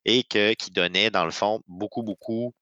et 0.05 0.23
qui 0.23 0.71
donnait, 0.71 1.09
dans 1.09 1.25
le 1.25 1.31
fond, 1.31 1.61
beaucoup, 1.67 2.03
beaucoup 2.03 2.53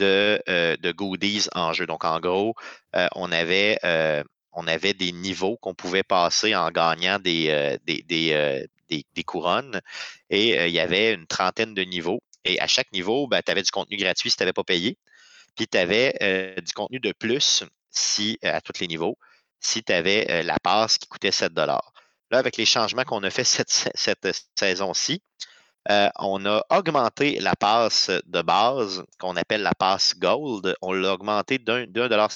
euh, 0.00 0.76
de, 0.76 0.92
goodies 0.92 1.46
en 1.54 1.72
jeu. 1.72 1.86
Donc, 1.86 2.04
en 2.04 2.20
gros, 2.20 2.54
euh, 2.96 3.08
on, 3.14 3.30
avait, 3.32 3.78
euh, 3.84 4.22
on 4.52 4.66
avait 4.66 4.94
des 4.94 5.12
niveaux 5.12 5.56
qu'on 5.56 5.74
pouvait 5.74 6.02
passer 6.02 6.54
en 6.54 6.70
gagnant 6.70 7.18
des, 7.18 7.78
des, 7.84 9.24
couronnes. 9.24 9.80
Et 10.30 10.66
il 10.66 10.72
y 10.72 10.80
avait 10.80 11.14
une 11.14 11.26
trentaine 11.26 11.74
de 11.74 11.82
niveaux. 11.82 12.20
Et 12.44 12.60
à 12.60 12.66
chaque 12.66 12.92
niveau, 12.92 13.26
ben, 13.26 13.42
tu 13.44 13.50
avais 13.50 13.62
du 13.62 13.70
contenu 13.70 13.96
gratuit 13.96 14.30
si 14.30 14.36
tu 14.36 14.42
n'avais 14.42 14.52
pas 14.52 14.64
payé. 14.64 14.96
Puis 15.56 15.66
tu 15.66 15.78
avais 15.78 16.56
du 16.62 16.72
contenu 16.72 17.00
de 17.00 17.12
plus 17.12 17.64
si, 17.90 18.38
à 18.42 18.60
tous 18.60 18.80
les 18.80 18.86
niveaux 18.86 19.18
si 19.60 19.82
tu 19.82 19.92
avais 19.92 20.42
la 20.44 20.58
passe 20.60 20.98
qui 20.98 21.08
coûtait 21.08 21.32
7 21.32 21.52
Là, 21.56 21.80
avec 22.38 22.56
les 22.56 22.66
changements 22.66 23.04
qu'on 23.04 23.22
a 23.24 23.30
fait 23.30 23.44
cette, 23.44 23.90
cette 23.94 24.28
saison-ci, 24.54 25.22
euh, 25.90 26.08
on 26.18 26.44
a 26.44 26.62
augmenté 26.70 27.40
la 27.40 27.54
passe 27.56 28.10
de 28.26 28.42
base, 28.42 29.04
qu'on 29.18 29.36
appelle 29.36 29.62
la 29.62 29.74
passe 29.74 30.14
Gold. 30.18 30.76
On 30.82 30.92
l'a 30.92 31.14
augmenté 31.14 31.58
d'un 31.58 31.86
dollar 31.86 32.30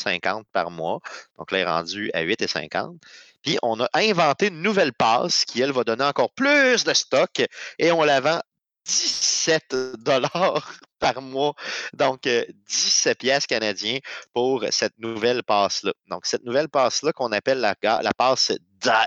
par 0.52 0.70
mois. 0.70 1.00
Donc 1.38 1.52
elle 1.52 1.58
est 1.58 1.64
rendu 1.64 2.10
à 2.14 2.22
8,50. 2.22 2.98
Puis 3.42 3.58
on 3.62 3.80
a 3.80 3.88
inventé 3.94 4.48
une 4.48 4.62
nouvelle 4.62 4.92
passe 4.92 5.44
qui, 5.44 5.60
elle, 5.60 5.72
va 5.72 5.84
donner 5.84 6.04
encore 6.04 6.32
plus 6.32 6.84
de 6.84 6.94
stock 6.94 7.42
et 7.78 7.92
on 7.92 8.04
la 8.04 8.20
vend 8.20 8.40
17 8.86 9.76
dollars 9.98 10.80
par 10.98 11.20
mois. 11.20 11.54
Donc, 11.92 12.22
17 12.22 13.06
euh, 13.06 13.14
pièces 13.14 13.46
canadiens 13.46 13.98
pour 14.32 14.64
cette 14.70 14.96
nouvelle 14.98 15.42
passe-là. 15.42 15.92
Donc, 16.08 16.26
cette 16.26 16.44
nouvelle 16.44 16.68
passe-là 16.68 17.12
qu'on 17.12 17.32
appelle 17.32 17.58
la, 17.58 17.74
la 17.82 18.14
passe 18.14 18.52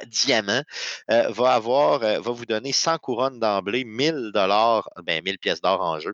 diamant 0.08 0.64
euh, 1.12 1.30
va 1.30 1.54
avoir, 1.54 2.04
euh, 2.04 2.20
va 2.20 2.32
vous 2.32 2.46
donner 2.46 2.72
100 2.72 2.98
couronnes 3.00 3.40
d'emblée, 3.40 3.84
1000 3.84 4.32
dollars, 4.34 4.90
ben 5.04 5.24
1000 5.24 5.40
pièces 5.40 5.62
d'or 5.62 5.82
en 5.82 6.00
jeu, 6.00 6.14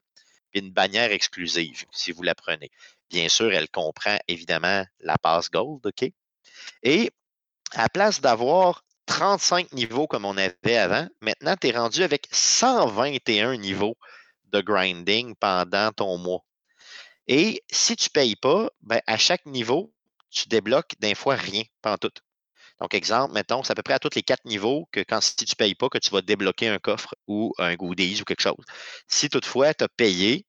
puis 0.51 0.61
une 0.61 0.71
bannière 0.71 1.11
exclusive 1.11 1.85
si 1.91 2.11
vous 2.11 2.23
la 2.23 2.35
prenez. 2.35 2.69
Bien 3.09 3.29
sûr, 3.29 3.51
elle 3.51 3.69
comprend 3.69 4.17
évidemment 4.27 4.85
la 4.99 5.17
passe 5.17 5.49
gold, 5.49 5.85
OK? 5.85 6.11
Et 6.83 7.11
à 7.73 7.89
place 7.89 8.21
d'avoir 8.21 8.83
35 9.05 9.73
niveaux 9.73 10.07
comme 10.07 10.25
on 10.25 10.37
avait 10.37 10.77
avant. 10.77 11.07
Maintenant, 11.21 11.55
tu 11.59 11.67
es 11.67 11.71
rendu 11.71 12.03
avec 12.03 12.27
121 12.31 13.57
niveaux 13.57 13.97
de 14.45 14.61
grinding 14.61 15.35
pendant 15.35 15.91
ton 15.91 16.17
mois. 16.17 16.43
Et 17.27 17.63
si 17.71 17.95
tu 17.95 18.09
ne 18.09 18.13
payes 18.13 18.35
pas, 18.35 18.69
ben, 18.81 19.01
à 19.07 19.17
chaque 19.17 19.45
niveau, 19.45 19.93
tu 20.29 20.47
débloques 20.47 20.95
d'un 20.99 21.15
fois 21.15 21.35
rien, 21.35 21.63
pas 21.81 21.97
tout. 21.97 22.11
Donc, 22.81 22.93
exemple, 22.93 23.33
mettons, 23.33 23.63
c'est 23.63 23.71
à 23.71 23.75
peu 23.75 23.83
près 23.83 23.93
à 23.93 23.99
tous 23.99 24.15
les 24.15 24.23
quatre 24.23 24.45
niveaux 24.45 24.87
que 24.91 25.01
quand 25.01 25.21
si 25.21 25.35
tu 25.35 25.45
ne 25.47 25.55
payes 25.55 25.75
pas, 25.75 25.89
que 25.89 25.99
tu 25.99 26.09
vas 26.09 26.21
débloquer 26.21 26.67
un 26.67 26.79
coffre 26.79 27.15
ou 27.27 27.53
un 27.59 27.75
goodies 27.75 28.21
ou 28.21 28.25
quelque 28.25 28.41
chose. 28.41 28.65
Si 29.07 29.29
toutefois, 29.29 29.73
tu 29.73 29.83
as 29.83 29.89
payé, 29.89 30.45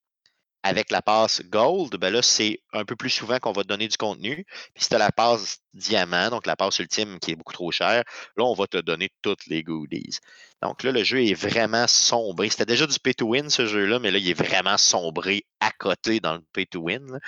avec 0.63 0.91
la 0.91 1.03
passe 1.03 1.43
Gold, 1.45 1.97
ben 1.97 2.11
là, 2.13 2.23
c'est 2.23 2.61
un 2.73 2.85
peu 2.85 2.97
plus 2.97 3.11
souvent 3.11 3.39
qu'on 3.39 3.53
va 3.53 3.63
te 3.63 3.69
donner 3.69 3.89
du 3.89 3.97
contenu. 3.97 4.45
Puis 4.75 4.85
si 4.85 4.89
tu 4.89 4.95
as 4.95 4.99
la 4.99 5.11
passe 5.11 5.59
Diamant, 5.75 6.31
donc 6.31 6.47
la 6.47 6.57
passe 6.57 6.79
ultime 6.79 7.19
qui 7.19 7.33
est 7.33 7.37
beaucoup 7.37 7.53
trop 7.53 7.73
chère, 7.73 8.05
là, 8.37 8.45
on 8.45 8.55
va 8.55 8.67
te 8.67 8.79
donner 8.79 9.11
toutes 9.23 9.47
les 9.47 9.63
goodies. 9.63 10.19
Donc 10.63 10.83
là, 10.85 10.93
le 10.93 11.03
jeu 11.03 11.25
est 11.25 11.35
vraiment 11.35 11.87
sombré. 11.89 12.49
C'était 12.49 12.67
déjà 12.67 12.87
du 12.87 12.99
pay-to-win, 13.01 13.51
ce 13.51 13.67
jeu-là, 13.67 13.99
mais 13.99 14.11
là, 14.11 14.19
il 14.19 14.29
est 14.29 14.35
vraiment 14.35 14.79
sombré 14.79 15.45
à 15.61 15.71
côté 15.73 16.21
dans 16.21 16.35
le 16.35 16.43
pay-to-win. 16.53 17.19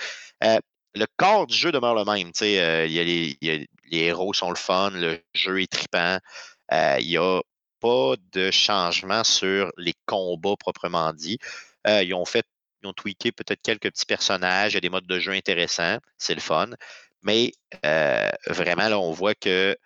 Euh, 0.45 0.59
le 0.95 1.07
corps 1.17 1.47
du 1.47 1.57
jeu 1.57 1.73
demeure 1.73 1.95
le 1.95 2.05
même. 2.05 2.31
Euh, 2.43 2.87
les, 2.87 3.37
les, 3.43 3.69
héros 3.91 4.33
sont 4.33 4.51
le 4.51 4.57
fun, 4.57 4.91
le 4.91 5.19
jeu 5.35 5.63
est 5.63 5.71
trippant. 5.71 6.19
Euh, 6.73 6.97
il 7.01 7.09
n'y 7.09 7.17
a 7.17 7.41
pas 7.81 8.15
de 8.33 8.51
changement 8.51 9.25
sur 9.25 9.71
les 9.77 9.95
combats 10.07 10.57
proprement 10.59 11.13
dit. 11.13 11.39
ils 11.87 12.15
ont 12.15 12.25
fait 12.25 12.47
ils 12.85 12.89
ont 12.89 12.93
tweaké 12.93 13.33
peut-être 13.33 13.63
quelques 13.63 13.91
petits 13.91 14.07
personnages, 14.07 14.73
il 14.73 14.75
y 14.75 14.79
a 14.79 14.81
des 14.81 14.91
modes 14.91 15.07
de 15.07 15.19
jeu 15.19 15.33
intéressants, 15.33 15.99
c'est 16.19 16.35
le 16.35 16.41
fun. 16.41 16.71
Mais 17.23 17.53
euh, 17.85 18.31
vraiment, 18.47 18.89
là, 18.89 18.99
on 19.01 19.13
voit 19.13 19.35
que 19.35 19.77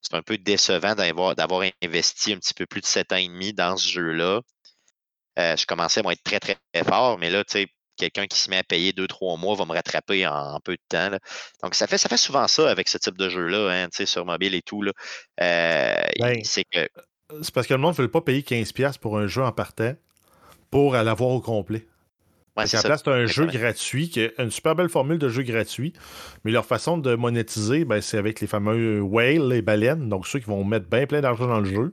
c'est 0.00 0.14
un 0.14 0.22
peu 0.22 0.38
décevant 0.38 0.94
d'avoir 0.94 1.64
investi 1.82 2.32
un 2.32 2.38
petit 2.38 2.54
peu 2.54 2.66
plus 2.66 2.80
de 2.80 2.86
7 2.86 3.12
ans 3.12 3.16
et 3.16 3.28
demi 3.28 3.52
dans 3.52 3.76
ce 3.76 3.88
jeu-là. 3.88 4.40
Euh, 5.38 5.56
je 5.56 5.66
commençais 5.66 6.00
à 6.06 6.12
être 6.12 6.22
très, 6.22 6.40
très, 6.40 6.56
fort, 6.84 7.18
mais 7.18 7.30
là, 7.30 7.44
tu 7.44 7.52
sais, 7.52 7.66
quelqu'un 7.96 8.26
qui 8.26 8.38
se 8.38 8.50
met 8.50 8.58
à 8.58 8.64
payer 8.64 8.92
2-3 8.92 9.38
mois 9.38 9.54
va 9.56 9.64
me 9.64 9.72
rattraper 9.72 10.26
en, 10.26 10.60
peu 10.60 10.72
de 10.72 10.82
temps. 10.88 11.16
Donc, 11.62 11.74
ça 11.74 11.86
fait, 11.86 11.98
ça 11.98 12.08
fait 12.08 12.16
souvent 12.16 12.46
ça 12.48 12.70
avec 12.70 12.88
ce 12.88 12.98
type 12.98 13.16
de 13.16 13.28
jeu-là, 13.28 13.70
hein, 13.70 13.88
sur 13.90 14.24
mobile 14.24 14.54
et 14.54 14.62
tout. 14.62 14.82
Euh, 15.40 15.94
ben, 16.18 16.40
c'est 16.44 16.64
que. 16.64 16.88
C'est 17.42 17.52
parce 17.52 17.66
que 17.66 17.74
le 17.74 17.80
monde 17.80 17.96
ne 17.98 18.02
veut 18.02 18.10
pas 18.10 18.20
payer 18.20 18.42
15$ 18.42 18.98
pour 18.98 19.18
un 19.18 19.26
jeu 19.26 19.42
en 19.42 19.50
partant 19.50 19.94
pour 20.70 20.92
l'avoir 20.94 21.30
au 21.30 21.40
complet. 21.40 21.86
Ouais, 22.56 22.66
c'est 22.66 22.82
place, 22.82 23.02
un 23.06 23.26
jeu 23.26 23.46
gratuit, 23.46 24.08
qui 24.08 24.26
une 24.38 24.50
super 24.50 24.74
belle 24.74 24.88
formule 24.88 25.18
de 25.18 25.28
jeu 25.28 25.42
gratuit, 25.42 25.92
mais 26.42 26.50
leur 26.50 26.64
façon 26.64 26.96
de 26.96 27.14
monétiser, 27.14 27.84
ben, 27.84 28.00
c'est 28.00 28.16
avec 28.16 28.40
les 28.40 28.46
fameux 28.46 29.02
whales, 29.02 29.48
les 29.48 29.60
baleines, 29.60 30.08
donc 30.08 30.26
ceux 30.26 30.38
qui 30.38 30.46
vont 30.46 30.64
mettre 30.64 30.86
bien 30.88 31.06
plein 31.06 31.20
d'argent 31.20 31.46
dans 31.46 31.60
le 31.60 31.66
jeu. 31.66 31.92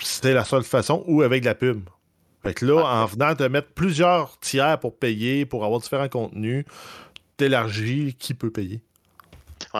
C'était 0.00 0.32
la 0.32 0.44
seule 0.44 0.62
façon, 0.62 1.02
ou 1.08 1.22
avec 1.22 1.44
la 1.44 1.56
pub. 1.56 1.80
Fait 2.44 2.54
que 2.54 2.66
là, 2.66 2.84
en 2.84 3.06
venant 3.06 3.34
de 3.34 3.48
mettre 3.48 3.68
plusieurs 3.68 4.38
tiers 4.38 4.78
pour 4.78 4.98
payer, 4.98 5.46
pour 5.46 5.64
avoir 5.64 5.80
différents 5.80 6.08
contenus, 6.08 6.64
t'élargis 7.36 8.14
qui 8.18 8.34
peut 8.34 8.50
payer 8.50 8.80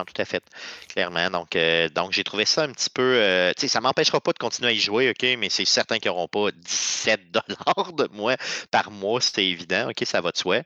tout 0.04 0.20
à 0.20 0.24
fait. 0.24 0.42
Clairement. 0.88 1.30
Donc, 1.30 1.54
euh, 1.54 1.88
donc 1.88 2.12
j'ai 2.12 2.24
trouvé 2.24 2.44
ça 2.44 2.64
un 2.64 2.72
petit 2.72 2.90
peu. 2.90 3.02
Euh, 3.02 3.52
tu 3.56 3.62
sais, 3.62 3.68
ça 3.68 3.78
ne 3.78 3.84
m'empêchera 3.84 4.20
pas 4.20 4.32
de 4.32 4.38
continuer 4.38 4.70
à 4.70 4.72
y 4.72 4.80
jouer, 4.80 5.10
OK, 5.10 5.22
mais 5.38 5.48
c'est 5.50 5.64
certain 5.64 5.98
qu'ils 5.98 6.10
n'auront 6.10 6.26
pas 6.26 6.50
17 6.50 7.30
dollars 7.30 7.92
de 7.92 8.08
moins 8.12 8.34
par 8.70 8.90
mois, 8.90 9.20
c'est 9.20 9.44
évident. 9.44 9.90
OK, 9.90 10.02
ça 10.04 10.20
va 10.20 10.32
de 10.32 10.36
soi. 10.36 10.62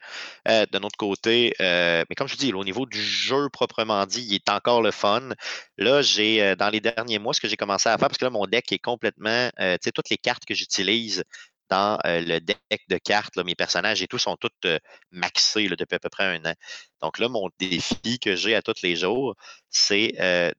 Euh, 0.48 0.64
de 0.70 0.78
notre 0.78 0.96
côté, 0.96 1.54
mais 1.58 2.14
comme 2.16 2.28
je 2.28 2.34
vous 2.34 2.38
dis, 2.38 2.52
au 2.52 2.64
niveau 2.64 2.86
du 2.86 3.02
jeu 3.02 3.48
proprement 3.50 4.06
dit, 4.06 4.24
il 4.28 4.34
est 4.34 4.48
encore 4.48 4.82
le 4.82 4.90
fun. 4.90 5.30
Là, 5.76 6.02
j'ai, 6.02 6.56
dans 6.56 6.70
les 6.70 6.80
derniers 6.80 7.18
mois, 7.18 7.34
ce 7.34 7.40
que 7.40 7.48
j'ai 7.48 7.56
commencé 7.56 7.88
à 7.88 7.98
faire, 7.98 8.08
parce 8.08 8.18
que 8.18 8.24
là, 8.24 8.30
mon 8.30 8.46
deck 8.46 8.70
est 8.72 8.78
complètement. 8.78 9.50
tu 9.58 9.64
sais, 9.82 9.92
toutes 9.92 10.10
les 10.10 10.16
cartes 10.16 10.44
que 10.46 10.54
j'utilise 10.54 11.24
dans 11.68 11.98
le 12.04 12.38
deck 12.38 12.82
de 12.88 12.98
cartes. 12.98 13.36
mes 13.36 13.54
personnages 13.54 14.02
et 14.02 14.06
tout 14.06 14.18
sont 14.18 14.36
tous 14.36 14.78
maxés 15.10 15.68
depuis 15.68 15.96
à 15.96 15.98
peu 15.98 16.08
près 16.08 16.24
un 16.24 16.44
an. 16.44 16.54
Donc 17.02 17.18
là, 17.18 17.28
mon 17.28 17.48
défi 17.58 18.18
que 18.18 18.36
j'ai 18.36 18.54
à 18.54 18.62
tous 18.62 18.82
les 18.82 18.96
jours, 18.96 19.34
c'est 19.70 20.12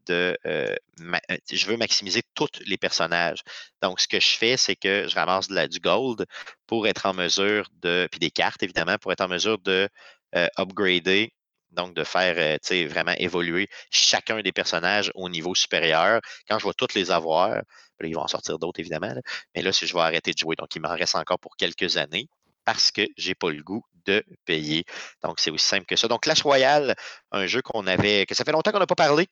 de. 0.08 0.38
je 0.46 1.66
veux 1.66 1.78
maximiser 1.78 2.22
tous 2.36 2.50
les 2.66 2.78
personnages. 2.78 3.40
Donc, 3.82 4.00
ce 4.00 4.08
que 4.08 4.20
je 4.20 4.30
fais, 4.30 4.58
c'est 4.58 4.76
que 4.76 5.08
je 5.08 5.16
ramasse 5.16 5.48
de 5.48 5.66
du 5.68 5.80
gold 5.80 6.26
pour 6.68 6.88
être 6.88 7.06
en 7.06 7.14
mesure 7.14 7.70
de. 7.82 8.08
Puis 8.12 8.20
des 8.20 8.32
cartes, 8.32 8.64
évidemment, 8.64 8.98
pour 8.98 9.12
être 9.12 9.22
en 9.22 9.28
mesure 9.28 9.58
de 9.60 9.90
upgrader 10.58 11.34
donc 11.72 11.94
de 11.94 12.04
faire 12.04 12.58
vraiment 12.88 13.14
évoluer 13.18 13.68
chacun 13.92 14.42
des 14.42 14.52
personnages 14.52 15.12
au 15.14 15.30
niveau 15.30 15.54
supérieur. 15.54 16.20
Quand 16.48 16.58
je 16.58 16.66
vais 16.68 16.74
tous 16.76 16.96
les 16.96 17.12
avoir, 17.12 17.62
ils 18.08 18.14
vont 18.16 18.22
en 18.22 18.28
sortir 18.28 18.58
d'autres, 18.60 18.80
évidemment. 18.80 19.14
Mais 19.56 19.62
là, 19.62 19.72
si 19.72 19.86
je 19.88 19.94
vais 19.94 20.02
arrêter 20.02 20.32
de 20.32 20.38
jouer, 20.38 20.56
donc 20.56 20.76
il 20.76 20.82
m'en 20.82 20.96
reste 20.96 21.16
encore 21.16 21.40
pour 21.40 21.56
quelques 21.58 21.98
années 21.98 22.28
parce 22.66 22.92
que 22.92 23.02
je 23.18 23.30
n'ai 23.30 23.36
pas 23.36 23.50
le 23.50 23.64
goût 23.64 23.84
de 24.06 24.24
payer. 24.46 24.86
Donc, 25.24 25.40
c'est 25.40 25.50
aussi 25.50 25.66
simple 25.66 25.86
que 25.86 25.96
ça. 25.96 26.08
Donc, 26.08 26.24
Clash 26.24 26.42
Royale, 26.42 26.96
un 27.32 27.48
jeu 27.48 27.62
qu'on 27.62 27.88
avait, 27.88 28.26
que 28.26 28.36
ça 28.36 28.44
fait 28.44 28.52
longtemps 28.52 28.72
qu'on 28.72 28.80
n'a 28.80 28.88
pas 28.88 28.96
parlé, 28.96 29.28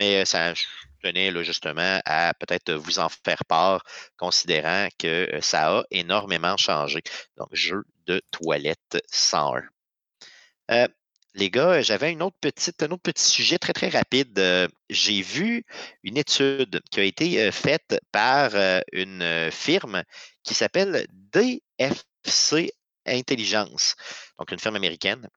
mais 0.00 0.24
ça, 0.24 0.54
je 0.54 0.64
tenais 1.02 1.32
justement 1.44 2.00
à 2.04 2.32
peut-être 2.34 2.72
vous 2.72 2.98
en 2.98 3.08
faire 3.08 3.44
part, 3.46 3.84
considérant 4.16 4.88
que 4.98 5.28
ça 5.40 5.78
a 5.78 5.84
énormément 5.90 6.56
changé. 6.56 7.00
Donc, 7.36 7.48
jeu 7.52 7.82
de 8.06 8.20
toilette 8.30 9.00
101. 9.10 10.88
Les 11.34 11.48
gars, 11.48 11.80
j'avais 11.80 12.20
autre 12.20 12.36
petite, 12.40 12.82
un 12.82 12.90
autre 12.90 13.02
petit 13.02 13.22
sujet 13.24 13.58
très, 13.58 13.72
très 13.72 13.88
rapide. 13.88 14.68
J'ai 14.88 15.22
vu 15.22 15.64
une 16.02 16.16
étude 16.16 16.80
qui 16.90 17.00
a 17.00 17.04
été 17.04 17.52
faite 17.52 18.00
par 18.10 18.50
une 18.92 19.50
firme 19.52 20.02
qui 20.42 20.54
s'appelle 20.54 21.06
DFC 21.32 22.72
Intelligence, 23.06 23.94
donc 24.38 24.50
une 24.50 24.58
firme 24.58 24.76
américaine, 24.76 25.28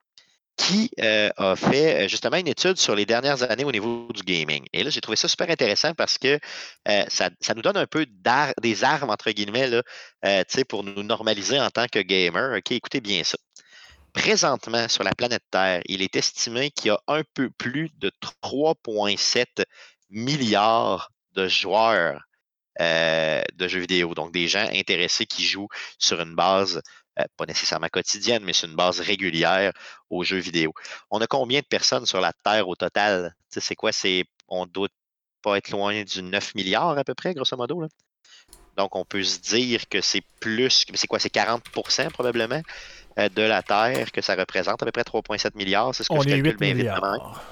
qui 0.57 0.89
a 0.97 1.55
fait 1.55 2.09
justement 2.09 2.37
une 2.37 2.47
étude 2.47 2.77
sur 2.77 2.95
les 2.95 3.05
dernières 3.05 3.43
années 3.43 3.63
au 3.63 3.71
niveau 3.71 4.07
du 4.13 4.23
gaming. 4.23 4.65
Et 4.73 4.83
là, 4.83 4.89
j'ai 4.89 5.01
trouvé 5.01 5.15
ça 5.15 5.27
super 5.27 5.49
intéressant 5.49 5.93
parce 5.93 6.17
que 6.17 6.39
ça, 7.07 7.29
nous 7.55 7.61
donne 7.61 7.77
un 7.77 7.87
peu 7.87 8.07
des 8.61 8.83
armes, 8.83 9.11
entre 9.11 9.29
guillemets, 9.29 9.67
là, 9.67 9.83
pour 10.67 10.83
nous 10.83 11.03
normaliser 11.03 11.59
en 11.59 11.69
tant 11.69 11.85
que 11.87 11.99
gamer. 11.99 12.57
OK, 12.57 12.71
écoutez 12.71 12.99
bien 12.99 13.23
ça. 13.23 13.37
Présentement, 14.13 14.87
sur 14.87 15.03
la 15.03 15.13
planète 15.15 15.43
Terre, 15.49 15.81
il 15.85 16.01
est 16.01 16.15
estimé 16.15 16.71
qu'il 16.71 16.87
y 16.87 16.91
a 16.91 17.01
un 17.07 17.23
peu 17.33 17.49
plus 17.49 17.89
de 17.97 18.11
3,7 18.21 19.65
milliards 20.09 21.11
de 21.33 21.47
joueurs 21.47 22.21
euh, 22.81 23.41
de 23.55 23.67
jeux 23.67 23.79
vidéo. 23.79 24.13
Donc, 24.13 24.31
des 24.31 24.47
gens 24.47 24.67
intéressés 24.71 25.25
qui 25.25 25.43
jouent 25.43 25.69
sur 25.99 26.19
une 26.21 26.35
base, 26.35 26.81
euh, 27.19 27.23
pas 27.37 27.45
nécessairement 27.45 27.87
quotidienne, 27.87 28.43
mais 28.43 28.53
sur 28.53 28.69
une 28.69 28.75
base 28.75 28.99
régulière 28.99 29.73
aux 30.09 30.23
jeux 30.23 30.37
vidéo. 30.37 30.73
On 31.11 31.19
a 31.19 31.27
combien 31.27 31.59
de 31.59 31.65
personnes 31.65 32.05
sur 32.05 32.21
la 32.21 32.33
Terre 32.43 32.67
au 32.67 32.75
total? 32.75 33.35
c'est 33.49 33.75
quoi? 33.75 33.91
C'est, 33.91 34.25
on 34.47 34.65
doit 34.65 34.89
pas 35.43 35.57
être 35.57 35.69
loin 35.69 36.03
du 36.03 36.23
9 36.23 36.55
milliards 36.55 36.97
à 36.97 37.03
peu 37.03 37.13
près, 37.13 37.33
grosso 37.33 37.55
modo. 37.57 37.85
Donc, 38.75 38.95
on 38.95 39.05
peut 39.05 39.23
se 39.23 39.39
dire 39.39 39.87
que 39.87 40.01
c'est 40.01 40.23
plus, 40.39 40.85
c'est 40.95 41.07
quoi? 41.07 41.19
C'est 41.19 41.33
40% 41.33 42.09
probablement? 42.09 42.61
Euh, 43.19 43.29
de 43.29 43.43
la 43.43 43.61
Terre 43.61 44.11
que 44.11 44.21
ça 44.21 44.33
représente, 44.33 44.81
à 44.81 44.85
peu 44.85 44.91
près 44.91 45.03
3,7 45.03 45.55
milliards. 45.55 45.93
C'est 45.93 46.03
ce 46.03 46.09
que 46.09 46.15
On 46.15 46.21
je 46.21 46.29
calcule 46.29 46.53
8 46.53 46.59
bien 46.59 46.73
milliards. 46.73 47.43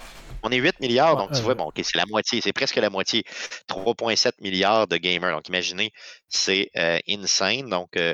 On 0.44 0.50
est 0.50 0.58
8 0.58 0.80
milliards, 0.80 1.18
donc 1.18 1.32
tu 1.34 1.42
vois, 1.42 1.54
bon, 1.54 1.72
c'est 1.76 1.98
la 1.98 2.06
moitié, 2.08 2.42
c'est 2.42 2.52
presque 2.52 2.78
la 2.78 2.90
moitié. 2.90 3.24
3,7 3.70 4.32
milliards 4.42 4.88
de 4.88 4.98
gamers. 4.98 5.32
Donc 5.32 5.48
imaginez, 5.50 5.92
c'est 6.30 6.72
euh, 6.76 6.98
insane. 7.08 7.70
Donc 7.70 7.96
euh, 7.96 8.14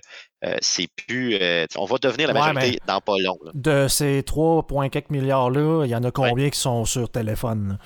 c'est 0.59 0.89
plus. 1.07 1.39
on 1.77 1.85
va 1.85 1.97
devenir 1.99 2.27
la 2.27 2.33
majorité 2.33 2.79
dans 2.85 2.99
pas 2.99 3.15
long. 3.19 3.37
De 3.53 3.87
ces 3.87 4.23
3,4 4.23 5.05
milliards-là, 5.09 5.85
il 5.85 5.89
y 5.89 5.95
en 5.95 6.03
a 6.03 6.11
combien 6.11 6.49
qui 6.49 6.59
sont 6.59 6.83
sur 6.83 7.09
téléphone? 7.09 7.79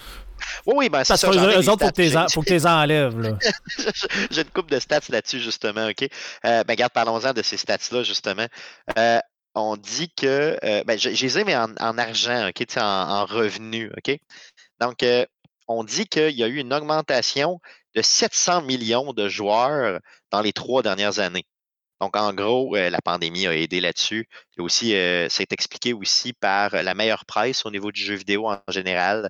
Oui, 0.65 0.73
oui, 0.75 0.89
ben 0.89 1.03
c'est 1.03 1.17
ça. 1.17 1.29
Eux 1.29 1.69
autres, 1.69 1.91
il 1.99 2.11
faut 2.33 2.41
que 2.41 2.47
tu 2.47 2.53
les 2.53 2.65
enlèves. 2.65 3.37
J'ai 4.31 4.41
une 4.41 4.49
coupe 4.49 4.71
de 4.71 4.79
stats 4.79 5.01
là-dessus, 5.09 5.39
justement, 5.39 5.87
OK? 5.87 6.09
ben, 6.41 6.63
regarde, 6.67 6.91
parlons-en 6.91 7.31
de 7.33 7.43
ces 7.43 7.57
stats-là, 7.57 8.01
justement 8.01 8.47
on 9.55 9.77
dit 9.77 10.11
que, 10.15 10.57
euh, 10.63 10.83
ben, 10.85 10.97
je, 10.97 11.09
les 11.09 11.39
ai, 11.39 11.43
mais 11.43 11.55
en, 11.55 11.97
argent, 11.97 12.49
en, 12.49 12.81
en 12.81 13.25
revenu, 13.25 13.91
OK? 13.97 14.17
Donc, 14.79 15.03
euh, 15.03 15.25
on 15.67 15.83
dit 15.83 16.07
qu'il 16.07 16.31
y 16.31 16.43
a 16.43 16.47
eu 16.47 16.57
une 16.57 16.73
augmentation 16.73 17.59
de 17.95 18.01
700 18.01 18.61
millions 18.63 19.13
de 19.13 19.27
joueurs 19.29 19.99
dans 20.31 20.41
les 20.41 20.53
trois 20.53 20.81
dernières 20.81 21.19
années. 21.19 21.45
Donc, 21.99 22.17
en 22.17 22.33
gros, 22.33 22.75
euh, 22.75 22.89
la 22.89 23.01
pandémie 23.01 23.47
a 23.47 23.55
aidé 23.55 23.79
là-dessus. 23.81 24.27
aussi, 24.57 24.91
c'est 25.29 25.53
expliqué 25.53 25.93
aussi 25.93 26.33
par 26.33 26.71
la 26.71 26.93
meilleure 26.95 27.25
presse 27.25 27.65
au 27.65 27.71
niveau 27.71 27.91
du 27.91 28.01
jeu 28.01 28.15
vidéo 28.15 28.49
en 28.49 28.59
général, 28.69 29.29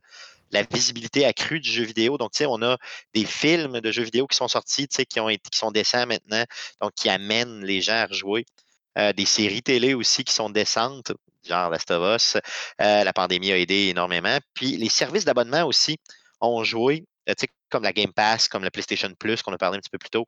la 0.51 0.63
visibilité 0.63 1.25
accrue 1.25 1.59
du 1.59 1.69
jeu 1.69 1.83
vidéo. 1.83 2.17
Donc, 2.17 2.31
tu 2.31 2.39
sais, 2.39 2.45
on 2.45 2.61
a 2.61 2.77
des 3.13 3.25
films 3.25 3.79
de 3.81 3.91
jeux 3.91 4.03
vidéo 4.03 4.27
qui 4.27 4.35
sont 4.35 4.47
sortis, 4.47 4.87
tu 4.87 4.95
sais, 4.97 5.05
qui, 5.05 5.19
qui 5.19 5.57
sont 5.57 5.71
décents 5.71 6.05
maintenant, 6.05 6.43
donc 6.81 6.93
qui 6.95 7.09
amènent 7.09 7.63
les 7.65 7.81
gens 7.81 7.95
à 7.95 8.05
rejouer. 8.05 8.45
Euh, 8.97 9.13
des 9.13 9.25
séries 9.25 9.61
télé 9.61 9.93
aussi 9.93 10.23
qui 10.23 10.33
sont 10.33 10.49
décentes, 10.49 11.13
genre 11.47 11.69
Last 11.69 11.91
of 11.91 12.15
Us. 12.15 12.35
Euh, 12.81 13.03
la 13.03 13.13
pandémie 13.13 13.51
a 13.51 13.57
aidé 13.57 13.87
énormément. 13.89 14.37
Puis 14.53 14.77
les 14.77 14.89
services 14.89 15.23
d'abonnement 15.23 15.63
aussi 15.63 15.97
ont 16.41 16.63
joué, 16.63 17.05
euh, 17.29 17.33
comme 17.69 17.83
la 17.83 17.93
Game 17.93 18.11
Pass, 18.13 18.49
comme 18.49 18.63
la 18.63 18.71
PlayStation 18.71 19.09
Plus 19.17 19.41
qu'on 19.41 19.53
a 19.53 19.57
parlé 19.57 19.77
un 19.77 19.81
petit 19.81 19.89
peu 19.89 19.97
plus 19.97 20.09
tôt, 20.09 20.25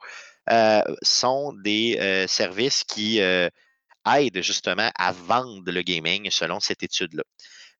sont 1.01 1.53
des 1.63 2.25
services 2.27 2.83
qui 2.83 3.19
aident 3.19 4.41
justement 4.41 4.89
à 4.97 5.11
vendre 5.11 5.71
le 5.71 5.81
gaming 5.81 6.29
selon 6.29 6.59
cette 6.59 6.83
étude-là. 6.83 7.23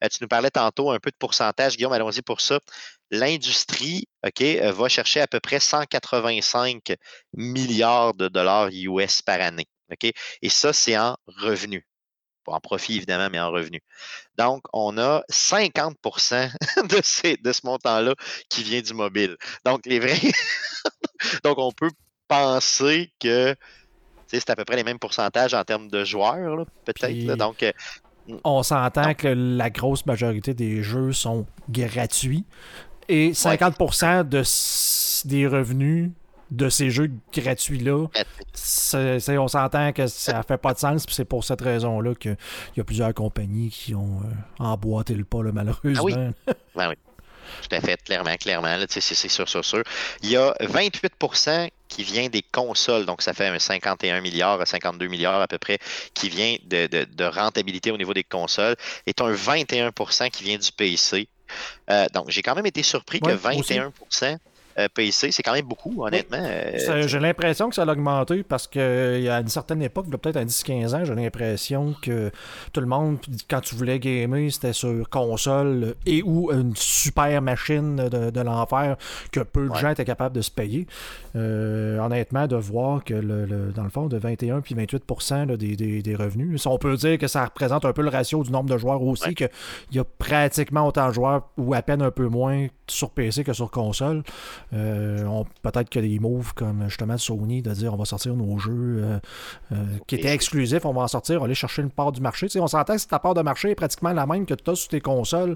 tu 0.10 0.18
nous 0.22 0.28
parlais 0.28 0.50
tantôt 0.52 0.92
un 0.92 1.00
peu 1.00 1.12
de 1.12 1.16
pourcentage, 1.18 1.78
Guillaume, 1.78 1.94
allons-y 1.94 2.22
pour 2.22 2.42
ça. 2.42 2.60
L'industrie, 3.12 4.08
va 4.24 4.90
chercher 4.90 5.22
à 5.22 5.28
peu 5.28 5.40
près 5.40 5.60
185 5.60 6.96
milliards 7.34 8.14
de 8.14 8.28
dollars 8.28 8.70
US 8.72 9.22
par 9.22 9.40
année. 9.42 9.68
Et 10.42 10.50
ça, 10.50 10.74
c'est 10.74 10.98
en 10.98 11.18
revenu. 11.28 11.86
Pas 12.46 12.54
en 12.54 12.60
profit, 12.60 12.98
évidemment, 12.98 13.30
mais 13.32 13.40
en 13.40 13.52
revenu. 13.52 13.82
Donc, 14.38 14.64
on 14.74 14.98
a 14.98 15.24
50 15.30 15.98
de, 16.90 17.00
ces, 17.04 17.38
de 17.38 17.54
ce 17.54 17.62
montant-là 17.66 18.16
qui 18.50 18.64
vient 18.64 18.82
du 18.82 18.94
mobile. 18.94 19.38
Donc, 19.66 19.86
les 19.86 20.00
vrais. 20.00 20.20
Donc, 21.44 21.58
on 21.58 21.72
peut 21.72 21.92
penser 22.28 23.14
que 23.20 23.56
c'est 24.28 24.50
à 24.50 24.56
peu 24.56 24.66
près 24.66 24.76
les 24.76 24.84
mêmes 24.84 25.00
pourcentages 25.00 25.54
en 25.54 25.64
termes 25.64 25.90
de 25.90 26.04
joueurs, 26.04 26.66
peut-être. 26.86 27.36
Donc, 27.36 27.64
euh, 27.64 27.72
on 28.44 28.64
s'entend 28.64 29.14
que 29.14 29.28
la 29.28 29.70
grosse 29.70 30.06
majorité 30.06 30.54
des 30.54 30.82
jeux 30.82 31.12
sont 31.12 31.46
gratuits 31.70 32.46
et 33.10 33.32
50% 33.32 34.28
de, 34.28 35.28
des 35.28 35.48
revenus 35.48 36.12
de 36.54 36.70
ces 36.70 36.90
jeux 36.92 37.12
gratuits-là, 37.34 38.08
on 38.94 39.48
s'entend 39.48 39.92
que 39.92 40.08
ça 40.08 40.44
fait 40.44 40.58
pas 40.58 40.74
de 40.74 40.80
sens, 40.80 41.06
puis 41.06 41.16
c'est 41.16 41.26
pour 41.26 41.44
cette 41.44 41.62
raison-là 41.62 42.14
qu'il 42.14 42.38
y 42.78 42.80
a 42.80 42.84
plusieurs 42.84 43.14
compagnies 43.14 43.70
qui 43.70 43.96
ont 43.96 44.22
euh, 44.22 44.64
emboîté 44.64 45.16
le 45.16 45.26
pas, 45.26 45.40
malheureusement. 45.52 45.94
Ah 45.96 46.04
oui. 46.48 46.54
Ben 46.76 46.90
oui. 46.90 46.96
Tout 47.62 47.76
à 47.76 47.82
fait, 47.82 48.02
clairement, 48.04 48.36
clairement. 48.38 48.76
C'est 48.90 49.02
sûr, 49.02 49.48
sûr, 49.48 49.64
sûr. 49.64 49.84
Il 50.24 50.32
y 50.32 50.38
a 50.38 50.54
28% 50.62 51.70
qui 51.88 52.04
vient 52.04 52.28
des 52.28 52.42
consoles, 52.42 53.06
donc 53.06 53.22
ça 53.22 53.34
fait 53.34 53.48
un 53.48 53.60
51 53.60 54.22
milliards 54.22 54.60
à 54.60 54.66
52 54.66 55.08
milliards 55.08 55.42
à 55.42 55.48
peu 55.48 55.60
près, 55.60 55.78
qui 56.14 56.30
vient 56.30 56.56
de, 56.66 57.24
rentabilité 57.24 57.92
au 57.92 57.98
niveau 57.98 58.14
des 58.14 58.24
consoles, 58.24 58.76
et 59.06 59.14
un 59.20 59.34
21% 59.34 60.32
qui 60.32 60.44
vient 60.44 60.58
du 60.58 60.72
PC. 60.72 61.28
Euh, 61.92 62.08
donc, 62.14 62.30
j'ai 62.30 62.42
quand 62.42 62.56
même 62.56 62.66
été 62.66 62.82
surpris 62.82 63.20
que 63.20 63.32
21 63.32 63.92
euh, 64.80 64.88
PC, 64.94 65.32
c'est 65.32 65.44
quand 65.44 65.54
même 65.54 65.66
beaucoup, 65.66 66.04
honnêtement. 66.04 66.38
Euh, 66.40 67.08
j'ai 67.08 67.20
l'impression 67.20 67.70
que 67.70 67.76
ça 67.76 67.84
a 67.84 67.92
augmenté 67.92 68.44
parce 68.44 68.68
qu'à 68.68 69.40
une 69.40 69.48
certaine 69.48 69.82
époque, 69.82 70.10
peut-être 70.10 70.38
à 70.38 70.46
10-15 70.46 70.96
ans, 70.96 71.06
j'ai 71.06 71.16
l'impression 71.16 71.96
que 72.02 72.32
tout 72.72 72.80
le 72.80 72.88
monde, 72.88 73.18
quand 73.50 73.62
tu 73.62 73.76
voulais 73.76 74.00
gamer, 74.00 74.52
c'était 74.52 74.74
sur 74.74 75.08
console 75.10 75.96
et 76.06 76.24
ou 76.24 76.52
une 76.52 76.76
super 76.76 77.42
machine 77.42 77.96
de, 77.96 78.42
l'enfer 78.42 78.98
que 79.32 79.40
peu 79.40 79.70
de 79.70 79.76
gens 79.76 79.92
étaient 79.92 80.06
capables 80.06 80.36
de 80.36 80.42
se 80.42 80.52
payer. 80.52 80.88
Euh, 81.36 81.98
honnêtement, 82.00 82.48
de 82.48 82.56
voir 82.56 83.04
que 83.04 83.14
le, 83.14 83.72
dans 83.76 83.84
le 83.84 83.90
fond, 83.90 84.08
de 84.08 84.18
21 84.18 84.62
puis 84.62 84.76
28% 84.76 85.56
des, 85.56 86.16
revenus, 86.16 86.66
on 86.66 86.78
peut 86.78 86.96
dire 86.96 87.18
que 87.18 87.28
ça 87.28 87.46
représente 87.46 87.86
un 87.86 87.94
peu 87.94 88.02
le 88.02 88.10
ratio 88.10 88.44
du 88.44 88.52
nombre 88.52 88.70
de 88.70 88.78
joueurs 88.78 89.02
aussi, 89.02 89.34
qu'il 89.34 89.50
y 89.92 90.00
a 90.00 90.04
pratiquement 90.04 90.88
autant 90.88 91.08
de 91.10 91.14
joueurs 91.14 91.50
ou 91.58 91.74
à 91.74 91.82
peine 91.82 92.02
un 92.02 92.12
peu 92.12 92.28
moins 92.28 92.68
sur 92.88 93.12
PC 93.12 93.44
que 93.44 93.54
sur 93.54 93.72
console. 93.72 94.24
Euh, 94.74 95.44
peut-être 95.62 95.90
que 95.90 96.00
des 96.00 96.20
moves 96.20 96.54
comme 96.54 96.84
justement 96.88 97.18
Sony 97.18 97.62
de 97.62 97.72
dire 97.72 97.94
on 97.94 97.98
va 97.98 98.06
sortir 98.06 98.36
nos 98.36 98.58
jeux 98.58 99.02
euh, 99.04 99.20
euh, 99.72 99.86
qui 100.08 100.16
étaient 100.16 100.34
exclusifs, 100.34 100.86
on 100.86 100.94
va 100.94 101.02
en 101.02 101.08
sortir, 101.08 101.44
aller 101.44 101.56
chercher 101.56 101.82
une 101.82 101.90
part 101.90 102.12
du 102.12 102.22
marché. 102.22 102.48
on 102.58 102.68
s'entend 102.68 102.94
que 102.94 103.00
si 103.00 103.08
ta 103.08 103.20
part 103.20 103.34
de 103.34 103.42
marché 103.42 103.72
est 103.72 103.76
pratiquement 103.76 104.12
la 104.12 104.26
même 104.26 104.46
que 104.46 104.54
tu 104.54 104.70
as 104.70 104.76
sur 104.76 104.90
tes 104.90 105.02
consoles, 105.02 105.56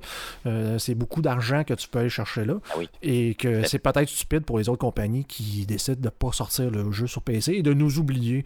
c'est 0.77 0.95
beaucoup 0.95 1.21
d'argent 1.21 1.63
que 1.63 1.73
tu 1.73 1.87
peux 1.87 1.99
aller 1.99 2.09
chercher 2.09 2.45
là. 2.45 2.55
Ah 2.71 2.77
et 3.01 3.35
que 3.35 3.67
c'est 3.67 3.79
peut-être 3.79 4.09
stupide 4.09 4.43
pour 4.43 4.57
les 4.57 4.69
autres 4.69 4.79
compagnies 4.79 5.25
qui 5.25 5.65
décident 5.65 5.99
de 5.99 6.05
ne 6.05 6.09
pas 6.09 6.31
sortir 6.31 6.69
le 6.71 6.91
jeu 6.91 7.07
sur 7.07 7.21
PC 7.21 7.53
et 7.53 7.63
de 7.63 7.73
nous 7.73 7.99
oublier 7.99 8.45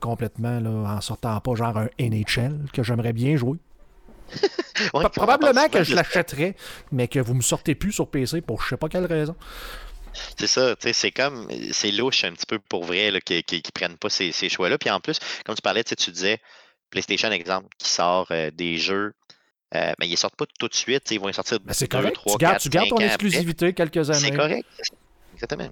complètement 0.00 0.60
là, 0.60 0.96
en 0.96 1.00
sortant 1.00 1.38
pas 1.40 1.54
genre 1.54 1.76
un 1.76 1.88
NHL 1.98 2.58
que 2.72 2.82
j'aimerais 2.82 3.12
bien 3.12 3.36
jouer. 3.36 3.58
Probablement 5.14 5.68
que 5.68 5.84
je 5.84 5.94
l'achèterais, 5.94 6.56
mais 6.92 7.08
que 7.08 7.18
vous 7.18 7.34
me 7.34 7.42
sortez 7.42 7.74
plus 7.74 7.92
sur 7.92 8.08
PC 8.08 8.40
pour 8.40 8.62
je 8.62 8.70
sais 8.70 8.76
pas 8.76 8.88
quelle 8.88 9.06
raison. 9.06 9.36
C'est 10.38 10.46
ça, 10.46 10.74
c'est 10.80 11.10
comme, 11.10 11.48
c'est 11.72 11.90
louche 11.90 12.24
un 12.24 12.32
petit 12.32 12.46
peu 12.46 12.58
pour 12.58 12.84
vrai 12.84 13.12
qu'ils 13.24 13.42
ne 13.52 13.70
prennent 13.74 13.98
pas 13.98 14.08
ces, 14.08 14.32
choix-là. 14.48 14.78
Puis 14.78 14.90
en 14.90 15.00
plus, 15.00 15.18
comme 15.44 15.54
tu 15.54 15.62
parlais, 15.62 15.84
tu 15.84 16.10
disais, 16.10 16.38
PlayStation, 16.90 17.30
exemple, 17.30 17.68
qui 17.78 17.88
sort 17.88 18.28
euh, 18.30 18.50
des 18.50 18.78
jeux, 18.78 19.12
euh, 19.74 19.92
mais 19.98 20.06
ils 20.06 20.12
ne 20.12 20.16
sortent 20.16 20.36
pas 20.36 20.46
tout 20.58 20.68
de 20.68 20.74
suite, 20.74 21.10
ils 21.10 21.20
vont 21.20 21.30
sortir 21.32 21.58
ben 21.60 21.72
c'est 21.72 21.88
correct. 21.88 22.18
tu 22.24 22.36
gardes, 22.38 22.60
tu 22.60 22.68
gardes 22.68 22.88
ton 22.88 22.98
exclusivité 22.98 23.72
quelques 23.74 24.08
années. 24.08 24.20
C'est 24.20 24.36
correct, 24.36 24.66
exactement. 25.34 25.70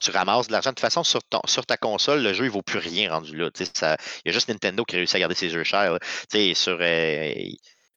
Tu, 0.00 0.10
ramasses 0.10 0.48
de 0.48 0.52
l'argent. 0.52 0.70
De 0.70 0.74
toute 0.74 0.80
façon, 0.80 1.04
sur, 1.04 1.22
ta 1.66 1.76
console, 1.76 2.22
le 2.22 2.32
jeu, 2.32 2.44
il 2.44 2.48
ne 2.48 2.52
vaut 2.52 2.62
plus 2.62 2.78
rien 2.78 3.10
rendu 3.10 3.36
là. 3.36 3.50
Il 3.58 3.66
y 4.26 4.28
a 4.28 4.32
juste 4.32 4.48
Nintendo 4.48 4.84
qui 4.84 4.96
réussit 4.96 5.16
à 5.16 5.20
garder 5.20 5.34
ses 5.34 5.50
jeux 5.50 5.64
chers. 5.64 5.98
Sur, 6.54 6.78
euh, 6.80 7.34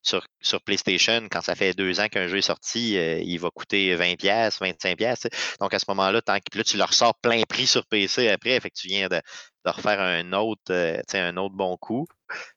sur, 0.01 0.25
sur, 0.41 0.61
PlayStation, 0.61 1.27
quand 1.29 1.41
ça 1.41 1.55
fait 1.55 1.73
deux 1.73 1.99
ans 1.99 2.07
qu'un 2.07 2.27
jeu 2.27 2.37
est 2.37 2.41
sorti, 2.41 2.97
euh, 2.97 3.19
il 3.19 3.39
va 3.39 3.49
coûter 3.49 3.95
20$, 3.95 4.17
25$. 4.17 5.27
Donc 5.59 5.73
à 5.73 5.79
ce 5.79 5.85
moment-là, 5.89 6.21
tant 6.21 6.37
que 6.39 6.57
là, 6.57 6.63
tu 6.63 6.77
le 6.77 6.83
ressors 6.83 7.15
plein 7.21 7.43
prix 7.43 7.67
sur 7.67 7.85
PC 7.85 8.29
après, 8.29 8.59
tu 8.73 8.87
viens 8.87 9.07
de, 9.09 9.21
de 9.65 9.71
refaire 9.71 9.99
un 9.99 10.33
autre, 10.33 10.71
euh, 10.71 11.01
un 11.13 11.37
autre 11.37 11.55
bon 11.55 11.77
coup. 11.77 12.07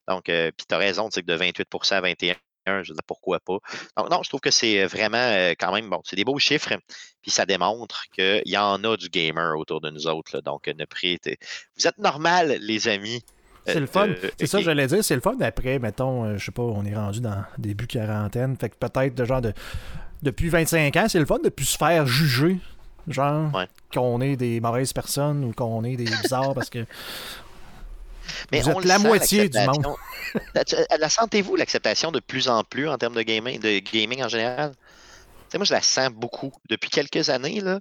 Donc, 0.09 0.25
puis 0.25 0.67
tu 0.69 0.75
as 0.75 0.79
raison, 0.79 1.09
que 1.09 1.21
de 1.21 1.37
28% 1.37 1.95
à 1.95 2.01
21 2.01 2.37
je 2.83 2.93
dire, 2.93 3.03
pourquoi 3.07 3.41
pas. 3.41 3.59
Donc, 3.97 4.11
non, 4.11 4.23
je 4.23 4.29
trouve 4.29 4.41
que 4.41 4.51
c'est 4.51 4.85
vraiment 4.87 5.53
quand 5.59 5.73
même 5.73 5.89
bon. 5.89 6.01
C'est 6.05 6.17
des 6.17 6.25
beaux 6.25 6.39
chiffres, 6.39 6.75
puis 7.23 7.31
ça 7.31 7.47
démontre 7.47 8.05
qu'il 8.15 8.43
y 8.47 8.57
en 8.57 8.83
a 8.85 8.97
du 8.97 9.09
gamer 9.09 9.57
autour 9.59 9.81
de 9.81 9.91
nous 9.91 10.07
autres. 10.07 10.41
donc, 10.41 10.67
ne 10.67 10.85
prêtez. 10.85 11.39
Vous 11.77 11.87
êtes 11.87 11.99
normal, 11.99 12.59
les 12.61 12.89
amis. 12.89 13.23
C'est 13.67 13.81
le 13.81 13.87
fun. 13.87 14.09
c'est 14.39 14.47
ça 14.47 14.59
que 14.59 14.65
j'allais 14.65 14.87
dire. 14.87 15.05
C'est 15.05 15.15
le 15.15 15.21
fun 15.21 15.37
après, 15.41 15.79
mettons, 15.79 16.37
je 16.37 16.45
sais 16.45 16.53
pas, 16.53 16.63
on 16.63 16.85
est 16.85 16.95
rendu 16.95 17.21
dans 17.21 17.45
début 17.59 17.87
quarantaine. 17.87 18.57
Fait 18.57 18.71
que 18.71 18.77
peut-être 18.77 19.15
de 19.15 19.25
genre 19.25 19.41
de. 19.41 19.53
Depuis 20.23 20.49
25 20.49 20.97
ans, 20.97 21.07
c'est 21.09 21.19
le 21.19 21.27
fun 21.27 21.39
de 21.43 21.49
plus 21.49 21.65
se 21.65 21.79
faire 21.79 22.07
juger. 22.07 22.59
Genre, 23.09 23.51
qu'on 23.93 24.21
est 24.21 24.37
des 24.37 24.61
mauvaises 24.61 24.93
personnes 24.93 25.45
ou 25.45 25.53
qu'on 25.53 25.83
est 25.85 25.97
des 25.97 26.05
bizarres 26.05 26.55
parce 26.55 26.71
que. 26.71 26.85
Mais 28.53 28.61
Vous 28.61 28.71
êtes 28.71 28.85
la 28.85 28.99
moitié 28.99 29.49
du 29.49 29.59
monde. 29.59 29.97
la 30.99 31.09
sentez-vous 31.09 31.57
l'acceptation 31.57 32.13
de 32.13 32.21
plus 32.21 32.49
en 32.49 32.65
plus 32.65 32.89
en 32.89 32.99
termes 32.99 33.15
de 33.15 33.23
gaming, 33.23 33.59
de 33.61 33.79
gaming 33.79 34.23
en 34.23 34.29
général? 34.29 34.73
moi, 35.55 35.65
je 35.65 35.73
la 35.73 35.83
sens 35.83 36.11
beaucoup. 36.11 36.53
Depuis 36.69 36.91
quelques 36.91 37.29
années, 37.29 37.61
là, 37.61 37.81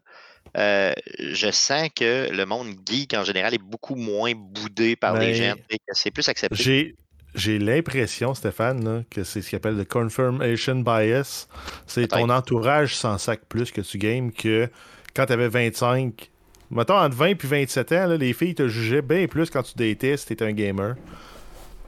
euh, 0.57 0.93
je 1.19 1.51
sens 1.51 1.89
que 1.95 2.29
le 2.31 2.45
monde 2.45 2.73
geek 2.87 3.13
en 3.13 3.23
général 3.23 3.53
est 3.53 3.61
beaucoup 3.61 3.95
moins 3.95 4.33
boudé 4.35 4.95
par 4.95 5.17
les 5.17 5.35
gens. 5.35 5.53
C'est 5.91 6.11
plus 6.11 6.27
accepté. 6.29 6.95
J'ai 7.35 7.59
l'impression, 7.59 8.33
Stéphane, 8.33 9.05
que 9.09 9.23
c'est 9.23 9.43
ce 9.43 9.51
qu'on 9.51 9.57
appelle 9.57 9.77
le 9.77 9.85
confirmation 9.85 10.75
bias. 10.77 11.47
C'est 11.85 12.07
ton 12.07 12.29
entourage 12.29 12.95
sans 12.95 13.17
sac 13.19 13.41
plus 13.47 13.71
que 13.71 13.81
tu 13.81 13.99
games 13.99 14.31
que 14.31 14.67
quand 15.15 15.27
tu 15.27 15.33
avais 15.33 15.47
25. 15.47 16.31
Mettons, 16.71 16.97
entre 16.97 17.15
20 17.15 17.27
et 17.27 17.37
27 17.41 17.91
ans, 17.93 18.07
les 18.07 18.33
filles 18.33 18.55
te 18.55 18.67
jugeaient 18.67 19.01
bien 19.01 19.27
plus 19.27 19.49
quand 19.49 19.63
tu 19.63 19.73
datais 19.75 20.17
si 20.17 20.35
tu 20.35 20.43
un 20.43 20.51
gamer. 20.51 20.95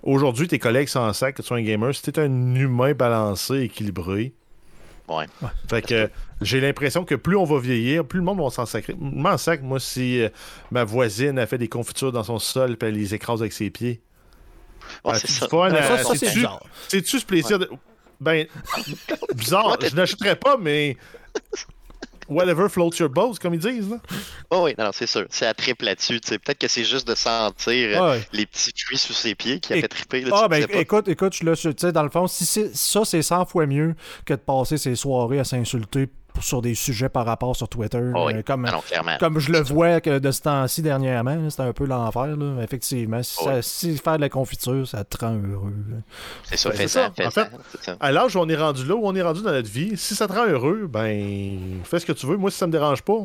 Aujourd'hui, 0.04 0.48
tes 0.48 0.58
collègues 0.58 0.88
sans 0.88 1.14
sac 1.14 1.36
que 1.36 1.42
tu 1.42 1.48
sois 1.48 1.58
un 1.58 1.62
gamer, 1.62 1.94
si 1.94 2.12
tu 2.12 2.20
un 2.20 2.56
humain 2.56 2.94
balancé, 2.94 3.62
équilibré, 3.62 4.34
fait 5.70 5.82
que 5.82 6.10
j'ai 6.42 6.62
l'impression 6.62 7.06
que 7.06 7.16
plus 7.16 7.36
on 7.36 7.44
va 7.44 7.60
vieillir, 7.60 8.06
plus 8.06 8.20
le 8.20 8.26
monde 8.26 8.42
va 8.42 8.50
s'en 8.50 8.66
sacrer. 8.66 8.96
M'en 9.00 9.38
sac, 9.38 9.62
moi, 9.62 9.80
si 9.80 10.22
euh, 10.22 10.30
ma 10.72 10.84
voisine 10.84 11.38
a 11.40 11.46
fait 11.46 11.58
des 11.58 11.68
confitures 11.68 12.12
dans 12.12 12.24
son 12.24 12.40
sol 12.40 12.78
et 12.80 12.86
elle 12.86 12.96
les 12.96 13.14
écrase 13.14 13.42
avec 13.42 13.54
ses 13.54 13.70
pieds. 13.70 14.02
Ouais, 15.04 15.16
c'est 15.16 15.28
ça. 15.28 15.48
C'est-tu 16.88 17.20
ce 17.20 17.26
plaisir 17.26 17.60
de. 17.60 17.70
Ben, 18.20 18.46
bizarre, 19.36 19.78
je 19.82 19.96
n'achèterais 19.96 20.36
pas, 20.36 20.58
mais 20.58 20.98
whatever 22.32 22.70
floats 22.70 23.00
your 23.00 23.10
boat, 23.10 23.34
comme 23.42 23.54
ils 23.54 23.60
disent. 23.60 23.90
Là. 23.90 23.98
Oh 24.50 24.64
oui, 24.64 24.74
non, 24.78 24.90
c'est 24.94 25.08
sûr. 25.08 25.26
C'est 25.30 25.46
à 25.46 25.54
trip 25.54 25.82
là-dessus. 25.82 26.20
Peut-être 26.20 26.58
que 26.58 26.68
c'est 26.68 26.84
juste 26.84 27.08
de 27.08 27.16
sentir 27.16 28.02
euh, 28.02 28.20
les 28.34 28.46
petits 28.46 28.72
fruits 28.86 28.98
sous 28.98 29.14
ses 29.14 29.36
pieds 29.36 29.60
qui 29.60 29.74
a 29.74 29.82
fait 29.82 29.88
triper. 29.88 30.26
ah, 30.32 30.48
ben 30.48 30.66
écoute, 30.72 31.08
écoute, 31.08 31.42
là, 31.44 31.54
dans 31.92 32.04
le 32.04 32.10
fond, 32.10 32.28
si 32.28 32.46
ça, 32.46 33.06
c'est 33.06 33.22
100 33.22 33.46
fois 33.46 33.66
mieux 33.66 33.96
que 34.26 34.34
de 34.34 34.40
passer 34.40 34.78
ses 34.78 34.96
soirées 34.96 35.40
à 35.40 35.44
s'insulter 35.44 36.08
sur 36.40 36.62
des 36.62 36.76
sujets 36.76 37.10
par 37.10 37.26
rapport 37.26 37.56
sur 37.56 37.68
Twitter. 37.68 38.12
Oh 38.16 38.30
euh, 38.30 38.42
comme, 38.44 38.66
ah 38.66 39.18
comme 39.20 39.40
je 39.40 39.52
le 39.52 39.60
vois 39.60 40.02
que 40.02 40.20
de 40.20 40.32
ce 40.32 40.42
temps-ci 40.42 40.82
dernièrement, 40.82 41.50
c'est 41.50 41.62
un 41.62 41.74
peu 41.74 41.86
l'enfer. 41.86 42.36
Effectivement, 42.62 43.22
si, 43.24 43.38
oh 43.42 43.50
si, 43.62 43.98
faire 43.98 44.16
de 44.16 44.22
la 44.22 44.30
confiture, 44.30 44.88
ça 44.88 45.04
te 45.04 45.18
rend 45.18 45.36
heureux. 45.36 45.74
C'est 46.44 46.58
ça, 46.58 46.72
fait 46.72 46.88
ça. 46.88 47.12
en 47.24 47.32
fait, 47.32 47.48
à 48.00 48.12
l'âge 48.12 48.36
où 48.36 48.40
on 48.40 48.50
est 48.50 48.56
rendu 48.56 48.86
là, 48.86 48.96
où 48.96 49.06
on 49.06 49.16
est 49.16 49.22
rendu 49.22 49.42
dans 49.42 49.52
notre 49.52 49.70
vie, 49.70 49.98
si 49.98 50.16
ça 50.16 50.28
te 50.28 50.34
rend 50.34 50.46
heureux, 50.46 50.88
ben 50.88 51.82
fais 51.84 52.00
ce 52.00 52.06
que 52.06 52.14
tu 52.14 52.26
veux. 52.26 52.38
Moi, 52.38 52.52
si 52.52 52.58
ça 52.58 52.68
me 52.68 52.72
dérange 52.72 53.02
pas, 53.02 53.18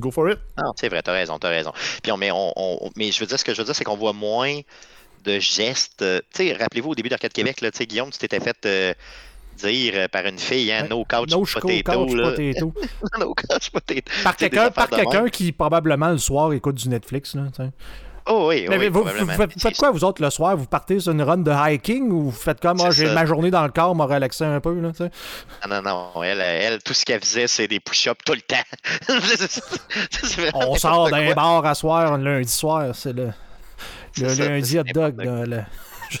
go 0.00 0.10
for 0.10 0.30
it. 0.30 0.38
Non, 0.58 0.72
c'est 0.76 0.88
vrai, 0.88 1.02
t'as 1.02 1.12
raison, 1.12 1.38
t'as 1.38 1.48
raison. 1.48 1.72
Puis 2.02 2.12
on, 2.12 2.16
mais, 2.16 2.30
on, 2.32 2.90
mais 2.96 3.12
je 3.12 3.20
veux 3.20 3.26
dire, 3.26 3.38
ce 3.38 3.44
que 3.44 3.52
je 3.52 3.58
veux 3.58 3.64
dire, 3.64 3.74
c'est 3.74 3.84
qu'on 3.84 3.96
voit 3.96 4.12
moins 4.12 4.60
de 5.24 5.38
gestes. 5.38 6.04
Tu 6.34 6.46
sais, 6.48 6.52
rappelez-vous 6.52 6.90
au 6.90 6.94
début 6.94 7.08
d'Arcade 7.08 7.32
Québec, 7.32 7.60
là, 7.60 7.70
Guillaume, 7.70 8.10
tu 8.10 8.18
t'étais 8.18 8.40
fait. 8.40 8.56
Euh, 8.66 8.94
dire 9.56 9.92
euh, 9.96 10.08
par 10.08 10.24
une 10.26 10.38
fille, 10.38 10.72
hein, 10.72 10.86
no 10.88 11.04
couch 11.04 11.30
no 11.30 11.44
potato. 11.44 12.06
Couch 12.06 12.16
potato. 12.16 12.72
no 13.18 13.34
couch 13.34 13.70
potato. 13.70 14.12
Par 14.24 14.36
quelqu'un 14.36 14.70
quelqu 14.70 15.30
qui, 15.30 15.52
probablement, 15.52 16.10
le 16.10 16.18
soir, 16.18 16.52
écoute 16.52 16.76
du 16.76 16.88
Netflix. 16.88 17.34
Là, 17.34 17.44
Oh 18.26 18.46
oui, 18.48 18.66
Mais 18.68 18.88
vous, 18.88 19.04
faites 19.58 19.76
quoi, 19.76 19.90
vous 19.90 20.04
autres, 20.04 20.22
le 20.22 20.30
soir? 20.30 20.56
Vous 20.56 20.66
partez 20.66 21.00
sur 21.00 21.12
une 21.12 21.22
run 21.22 21.38
de 21.38 21.50
hiking 21.50 22.08
ou 22.12 22.30
vous 22.30 22.30
faites 22.30 22.60
comme, 22.60 22.76
moi, 22.76 22.90
j'ai 22.92 23.12
ma 23.12 23.26
journée 23.26 23.50
dans 23.50 23.64
le 23.64 23.70
corps, 23.70 23.96
m'a 23.96 24.04
relaxé 24.04 24.44
un 24.44 24.60
peu, 24.60 24.78
là, 24.80 24.90
tu 24.92 24.98
sais? 24.98 25.10
Non, 25.68 25.82
non, 25.82 26.10
non. 26.14 26.22
Elle, 26.22 26.40
elle 26.40 26.82
tout 26.82 26.94
ce 26.94 27.04
qu'elle 27.04 27.20
faisait, 27.20 27.48
c'est 27.48 27.66
des 27.66 27.80
push-ups 27.80 28.24
tout 28.24 28.34
le 28.34 28.42
temps. 28.42 28.62
On 30.54 30.76
sort 30.76 31.10
d'un 31.10 31.34
bar 31.34 31.66
à 31.66 31.74
soir, 31.74 32.12
un 32.12 32.18
lundi 32.18 32.52
soir, 32.52 32.94
c'est 32.94 33.12
le, 33.12 33.30
le 34.18 34.34
lundi 34.34 34.78
hot 34.78 34.84
dog. 34.84 35.20
Là, 35.20 35.64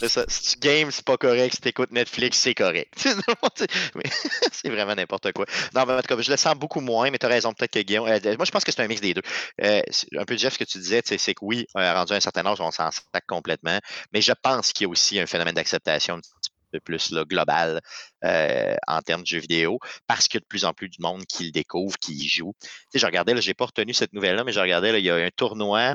ça. 0.08 0.24
Si 0.28 0.56
tu 0.56 0.58
games, 0.60 0.90
c'est 0.90 1.04
pas 1.04 1.16
correct. 1.16 1.54
Si 1.54 1.60
tu 1.60 1.68
écoutes 1.68 1.92
Netflix, 1.92 2.38
c'est 2.38 2.54
correct. 2.54 2.92
c'est 4.52 4.68
vraiment 4.68 4.94
n'importe 4.94 5.32
quoi. 5.32 5.46
Non, 5.74 5.82
en 5.82 6.00
je 6.20 6.30
le 6.30 6.36
sens 6.36 6.54
beaucoup 6.54 6.80
moins, 6.80 7.10
mais 7.10 7.18
tu 7.18 7.26
as 7.26 7.28
raison, 7.28 7.52
peut-être 7.52 7.72
que 7.72 7.80
Guillaume. 7.80 8.08
Euh, 8.08 8.36
moi, 8.36 8.44
je 8.44 8.50
pense 8.50 8.64
que 8.64 8.72
c'est 8.72 8.82
un 8.82 8.88
mix 8.88 9.00
des 9.00 9.14
deux. 9.14 9.22
Euh, 9.62 9.82
un 10.16 10.24
peu, 10.24 10.36
Jeff, 10.36 10.54
ce 10.54 10.58
que 10.58 10.64
tu 10.64 10.78
disais, 10.78 11.02
c'est 11.04 11.34
que 11.34 11.44
oui, 11.44 11.66
euh, 11.76 11.92
rendu 11.92 12.12
à 12.12 12.16
un 12.16 12.20
certain 12.20 12.46
âge, 12.46 12.60
on 12.60 12.70
s'en 12.70 12.90
sac 12.90 13.26
complètement. 13.26 13.78
Mais 14.12 14.20
je 14.20 14.32
pense 14.42 14.72
qu'il 14.72 14.84
y 14.84 14.86
a 14.86 14.90
aussi 14.90 15.18
un 15.18 15.26
phénomène 15.26 15.54
d'acceptation 15.54 16.14
un 16.14 16.20
petit 16.20 16.50
peu 16.72 16.80
plus 16.80 17.10
là, 17.10 17.24
global 17.24 17.80
en 18.22 19.00
termes 19.02 19.22
de 19.22 19.26
jeux 19.26 19.40
vidéo, 19.40 19.78
parce 20.06 20.28
qu'il 20.28 20.38
y 20.38 20.40
a 20.40 20.40
de 20.40 20.46
plus 20.46 20.64
en 20.64 20.72
plus 20.72 20.88
de 20.88 20.96
monde 21.00 21.24
qui 21.26 21.44
le 21.44 21.50
découvre, 21.50 21.98
qui 21.98 22.14
y 22.14 22.28
joue. 22.28 22.54
Je 22.94 23.04
regardais, 23.04 23.40
je 23.40 23.46
n'ai 23.46 23.54
pas 23.54 23.66
retenu 23.66 23.92
cette 23.92 24.12
nouvelle-là, 24.12 24.44
mais 24.44 24.52
je 24.52 24.60
regardais, 24.60 24.98
il 24.98 25.04
y 25.04 25.10
a 25.10 25.16
un 25.16 25.30
tournoi 25.36 25.94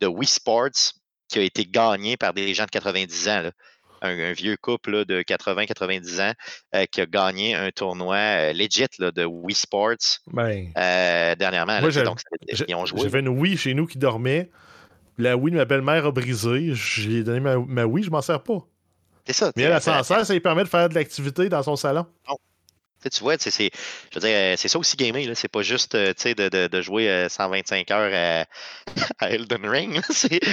de 0.00 0.06
Wii 0.06 0.28
Sports 0.28 0.92
qui 1.28 1.38
a 1.38 1.42
été 1.42 1.64
gagné 1.64 2.16
par 2.16 2.32
des 2.32 2.52
gens 2.54 2.64
de 2.64 2.70
90 2.70 3.28
ans. 3.28 3.50
Un, 4.02 4.32
vieux 4.32 4.56
couple 4.60 5.06
de 5.06 5.22
80-90 5.22 6.20
ans 6.20 6.32
euh, 6.74 6.84
qui 6.84 7.00
a 7.00 7.06
gagné 7.06 7.54
un 7.54 7.70
tournoi 7.70 8.16
euh, 8.16 8.52
legit 8.52 8.84
de 9.00 9.24
Wii 9.24 9.54
Sports 9.54 10.20
ben, 10.26 10.70
euh, 10.76 11.34
dernièrement. 11.34 11.80
J'avais 11.90 13.20
une 13.20 13.28
Wii 13.28 13.56
chez 13.56 13.72
nous 13.72 13.86
qui 13.86 13.98
dormait. 13.98 14.50
La 15.16 15.36
Wii 15.36 15.52
de 15.52 15.56
ma 15.56 15.64
belle-mère 15.64 16.04
a 16.04 16.12
brisé. 16.12 16.72
J'ai 16.74 17.24
donné 17.24 17.40
ma, 17.40 17.56
ma 17.56 17.86
Wii, 17.86 18.04
je 18.04 18.10
m'en 18.10 18.20
sers 18.20 18.42
pas. 18.42 18.58
C'est 19.26 19.32
ça. 19.32 19.50
Mais 19.56 19.62
elle, 19.62 19.80
s'en 19.80 20.02
sert, 20.02 20.26
ça 20.26 20.32
lui 20.34 20.40
permet 20.40 20.62
de 20.62 20.68
faire 20.68 20.88
de 20.90 20.94
l'activité 20.94 21.48
dans 21.48 21.62
son 21.62 21.74
salon 21.74 22.06
tu 23.10 23.22
vois, 23.22 23.36
c'est, 23.38 23.50
je 23.50 24.18
veux 24.18 24.26
dire, 24.26 24.58
c'est 24.58 24.68
ça 24.68 24.78
aussi 24.78 24.96
gamer. 24.96 25.24
C'est 25.34 25.48
pas 25.48 25.62
juste 25.62 25.96
de, 25.96 26.48
de, 26.48 26.68
de, 26.68 26.80
jouer 26.82 27.26
125 27.28 27.90
heures 27.90 28.46
à, 29.20 29.30
Elden 29.30 29.66
Ring. 29.66 30.00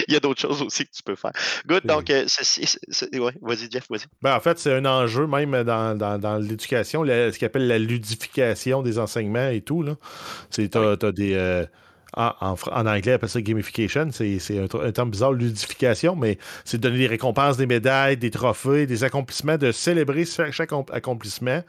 Il 0.07 0.13
y 0.13 0.15
a 0.15 0.19
d'autres 0.19 0.41
choses 0.41 0.61
aussi 0.61 0.85
que 0.85 0.91
tu 0.91 1.03
peux 1.03 1.15
faire. 1.15 1.31
Good, 1.67 1.85
donc, 1.85 2.09
ouais, 2.09 3.33
vas-y, 3.41 3.71
Jeff, 3.71 3.85
vas-y. 3.89 4.05
Ben, 4.21 4.35
en 4.35 4.39
fait, 4.39 4.59
c'est 4.59 4.73
un 4.73 4.85
enjeu 4.85 5.27
même 5.27 5.63
dans, 5.63 5.97
dans, 5.97 6.17
dans 6.17 6.37
l'éducation, 6.37 7.05
ce 7.05 7.37
qu'on 7.37 7.45
appelle 7.45 7.67
la 7.67 7.79
ludification 7.79 8.81
des 8.81 8.99
enseignements 8.99 9.49
et 9.49 9.61
tout. 9.61 9.85
Tu 10.51 10.69
as, 10.73 11.11
des. 11.11 11.65
en, 12.15 12.31
en, 12.41 12.85
anglais, 12.85 13.13
on 13.13 13.15
appelle 13.15 13.29
ça 13.29 13.41
gamification. 13.41 14.09
C'est 14.11 14.59
un, 14.59 14.91
terme 14.91 15.11
bizarre, 15.11 15.33
ludification, 15.33 16.15
mais 16.15 16.37
c'est 16.65 16.77
de 16.77 16.83
donner 16.83 16.99
des 16.99 17.07
récompenses, 17.07 17.57
des 17.57 17.65
médailles, 17.65 18.17
des 18.17 18.31
trophées, 18.31 18.85
des 18.85 19.03
accomplissements, 19.03 19.57
de 19.57 19.71
célébrer 19.71 20.25
chaque 20.25 20.71
accomplissement. 20.91 21.63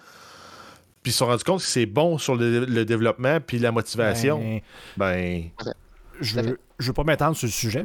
Puis 1.04 1.10
ils 1.10 1.12
se 1.12 1.18
sont 1.18 1.26
rendus 1.26 1.44
compte 1.44 1.60
que 1.60 1.66
c'est 1.66 1.84
bon 1.84 2.16
sur 2.16 2.34
le, 2.34 2.84
développement 2.84 3.38
puis 3.38 3.58
la 3.58 3.70
motivation. 3.70 4.38
Ben. 4.38 4.60
ben 4.96 5.50
je 6.18 6.40
veux, 6.40 6.58
je 6.78 6.86
veux 6.86 6.92
pas 6.94 7.04
m'étendre 7.04 7.36
sur 7.36 7.46
le 7.46 7.52
sujet, 7.52 7.84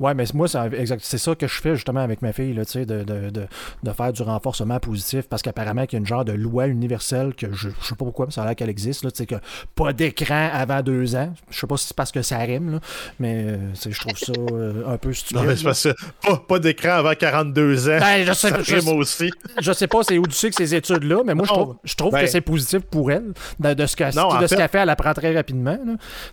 Ouais, 0.00 0.14
mais 0.14 0.24
moi, 0.34 0.46
c'est 0.48 1.18
ça 1.18 1.34
que 1.34 1.46
je 1.46 1.60
fais 1.60 1.74
justement 1.74 2.00
avec 2.00 2.22
ma 2.22 2.32
fille, 2.32 2.54
là, 2.54 2.62
de, 2.64 2.84
de, 2.84 3.30
de, 3.30 3.46
de, 3.82 3.92
faire 3.92 4.12
du 4.12 4.22
renforcement 4.22 4.80
positif 4.80 5.28
parce 5.28 5.42
qu'apparemment 5.42 5.86
qu'il 5.86 5.96
y 5.96 5.98
a 5.98 6.00
une 6.00 6.06
genre 6.06 6.24
de 6.24 6.32
loi 6.32 6.66
universelle 6.66 7.34
que 7.34 7.52
je, 7.52 7.68
je 7.68 7.86
sais 7.86 7.94
pas 7.94 8.04
pourquoi, 8.04 8.26
mais 8.26 8.32
ça 8.32 8.42
a 8.42 8.46
l'air 8.46 8.56
qu'elle 8.56 8.70
existe, 8.70 9.04
là, 9.04 9.10
que 9.10 9.36
pas 9.74 9.92
d'écran 9.92 10.50
avant 10.52 10.82
deux 10.82 11.14
ans. 11.16 11.32
Je 11.50 11.58
sais 11.58 11.66
pas 11.66 11.76
si 11.76 11.88
c'est 11.88 11.96
parce 11.96 12.12
que 12.12 12.22
ça 12.22 12.38
rime, 12.38 12.72
là, 12.72 12.80
mais 13.18 13.44
euh, 13.46 13.56
je 13.74 13.98
trouve 14.00 14.18
ça 14.18 14.32
euh, 14.52 14.86
un 14.86 14.98
peu 14.98 15.12
stupide. 15.12 15.36
Non, 15.36 15.44
mais 15.44 15.56
c'est 15.56 15.64
parce 15.64 15.82
que 15.82 15.94
pas, 16.26 16.36
pas 16.36 16.58
d'écran 16.58 16.92
avant 16.92 17.14
42 17.14 17.88
ans. 17.88 17.98
Ben, 18.00 18.24
je 18.26 18.32
sais, 18.32 18.50
ça 18.50 18.62
je, 18.62 18.90
aussi. 18.90 19.30
Je 19.60 19.72
sais 19.72 19.86
pas 19.86 20.02
c'est 20.02 20.18
où 20.18 20.24
sais 20.30 20.50
que 20.50 20.56
ces 20.56 20.74
études-là, 20.74 21.22
mais 21.24 21.34
moi, 21.34 21.46
je 21.46 21.52
trouve, 21.52 21.76
je 21.84 21.94
trouve 21.94 22.10
que 22.12 22.16
ben 22.16 22.26
c'est 22.26 22.40
positif 22.40 22.80
pour 22.80 23.10
elle. 23.10 23.32
De, 23.58 23.86
ce 23.86 23.96
qu'elle 23.96 24.12
fait, 24.12 24.68
fait, 24.68 24.78
elle 24.78 24.90
apprend 24.90 25.14
très 25.14 25.34
rapidement. 25.34 25.78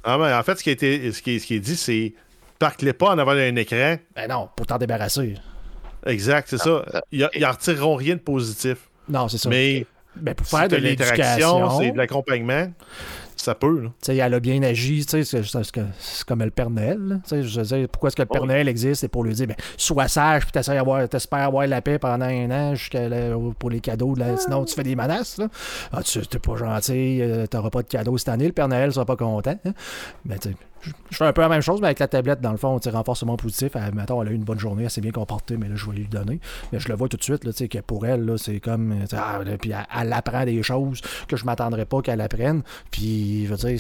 Ah, 0.04 0.18
mais 0.18 0.34
en 0.34 0.44
fait, 0.44 0.56
ce 0.56 0.64
qui, 0.64 0.70
a 0.70 0.74
été, 0.74 1.12
ce 1.12 1.22
qui, 1.22 1.40
ce 1.40 1.46
qui 1.46 1.56
est 1.56 1.60
dit, 1.60 1.76
c'est 1.76 2.14
parque-les 2.60 2.94
pas 2.94 3.12
en 3.12 3.18
avant 3.18 3.34
d'un 3.34 3.56
écran. 3.56 3.96
Ben 4.16 4.30
non, 4.30 4.50
pour 4.56 4.68
t'en 4.68 4.78
débarrasser. 4.78 5.36
Exact, 6.06 6.48
c'est 6.50 6.58
ça. 6.58 6.84
Ils, 7.12 7.28
ils 7.34 7.46
en 7.46 7.52
retireront 7.52 7.96
rien 7.96 8.16
de 8.16 8.22
positif. 8.22 8.90
Non, 9.08 9.28
c'est 9.28 9.38
ça. 9.38 9.50
Mais, 9.50 9.86
ben, 10.16 10.36
pour 10.36 10.48
faire 10.48 10.68
de 10.68 10.76
l'interaction, 10.76 11.80
c'est 11.80 11.92
de 11.92 11.98
l'accompagnement. 11.98 12.72
Ça 13.36 13.56
peut. 13.56 13.84
Là. 13.84 13.90
elle 14.26 14.34
a 14.34 14.40
bien 14.42 14.62
agi. 14.64 15.06
C'est 15.08 16.26
comme 16.26 16.44
le 16.44 16.50
Père 16.52 16.70
Noël. 16.70 17.22
Je 17.32 17.86
pourquoi 17.86 18.08
est-ce 18.08 18.16
que 18.18 18.24
le 18.24 18.28
Père 18.28 18.46
Noël 18.46 18.68
existe? 18.68 19.00
C'est 19.00 19.08
pour 19.08 19.24
lui 19.24 19.34
dire 19.34 19.48
ben, 19.48 19.56
sois 19.78 20.10
sage, 20.10 20.44
puis 20.44 20.52
t'espères 20.52 20.82
avoir, 20.82 21.08
avoir 21.32 21.68
la 21.68 21.82
paix 21.82 22.00
pendant 22.00 22.26
un 22.26 22.52
an 22.52 22.74
pour 23.58 23.70
les 23.70 23.80
cadeaux. 23.80 24.14
Là. 24.16 24.36
Sinon, 24.36 24.66
tu 24.66 24.76
fais 24.76 24.84
des 24.84 24.98
menaces. 24.98 25.38
Là. 25.38 25.48
Ah, 25.94 26.04
tu 26.04 26.20
n'es 26.20 26.40
pas 26.40 26.58
gentil, 26.58 27.22
euh, 27.22 27.46
tu 27.50 27.56
n'auras 27.56 27.70
pas 27.70 27.82
de 27.82 27.88
cadeaux 27.88 28.18
cette 28.18 28.28
année. 28.28 28.48
Le 28.48 28.52
Père 28.52 28.68
Noël 28.68 28.92
sera 28.92 29.06
pas 29.06 29.16
content. 29.16 29.58
Hein? 29.66 29.74
Ben, 30.26 30.38
je 30.82 31.18
fais 31.18 31.26
un 31.26 31.34
peu 31.34 31.42
la 31.42 31.50
même 31.50 31.62
chose, 31.62 31.82
mais 31.82 31.88
avec 31.88 32.00
la 32.00 32.08
tablette, 32.08 32.42
dans 32.42 32.52
le 32.52 32.58
fond, 32.58 32.80
renforcement 32.92 33.38
positif. 33.38 33.72
Elle, 33.76 33.94
mettons, 33.94 34.22
elle 34.22 34.30
a 34.30 34.32
eu 34.32 34.36
une 34.36 34.44
bonne 34.44 34.60
journée, 34.60 34.84
elle 34.84 34.90
s'est 34.90 35.02
bien 35.02 35.12
comportée, 35.12 35.58
mais 35.58 35.68
là, 35.68 35.76
je 35.76 35.86
vais 35.90 35.98
lui 35.98 36.08
donner. 36.08 36.40
Mais 36.72 36.80
je 36.80 36.88
le 36.88 36.96
vois 36.96 37.08
tout 37.08 37.18
de 37.18 37.24
suite, 37.24 37.44
là, 37.44 37.52
que 37.52 37.80
pour 37.80 38.06
elle, 38.06 38.34
c'est 38.38 38.60
comme. 38.60 39.06
Ah, 39.14 39.40
puis 39.60 39.72
elle, 39.72 40.14
apprend 40.14 40.46
des 40.46 40.64
choses 40.64 41.02
que 41.28 41.36
je 41.36 41.46
m'attendrais 41.46 41.86
pas 41.86 42.02
qu'elle 42.02 42.22
apprenne. 42.22 42.64
Puis, 42.92 43.46
je 43.46 43.52
veux 43.52 43.58
dire, 43.58 43.80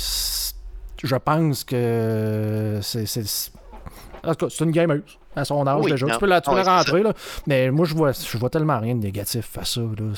je 1.03 1.15
pense 1.15 1.63
que 1.63 2.79
c'est. 2.81 3.05
C'est 3.05 4.65
une 4.65 4.71
gameuse 4.71 5.17
à 5.33 5.45
son 5.45 5.65
âge 5.65 5.85
déjà. 5.85 6.07
tu 6.07 6.17
peux 6.17 6.25
la, 6.25 6.41
tu 6.41 6.49
rentrer, 6.49 7.03
là, 7.03 7.13
mais 7.47 7.71
moi, 7.71 7.85
je 7.85 7.93
vois, 7.93 8.11
je 8.11 8.37
vois 8.37 8.49
tellement 8.49 8.79
rien 8.79 8.95
de 8.95 9.01
négatif 9.01 9.57
à 9.57 9.63
ça. 9.63 9.79
Là, 9.79 10.13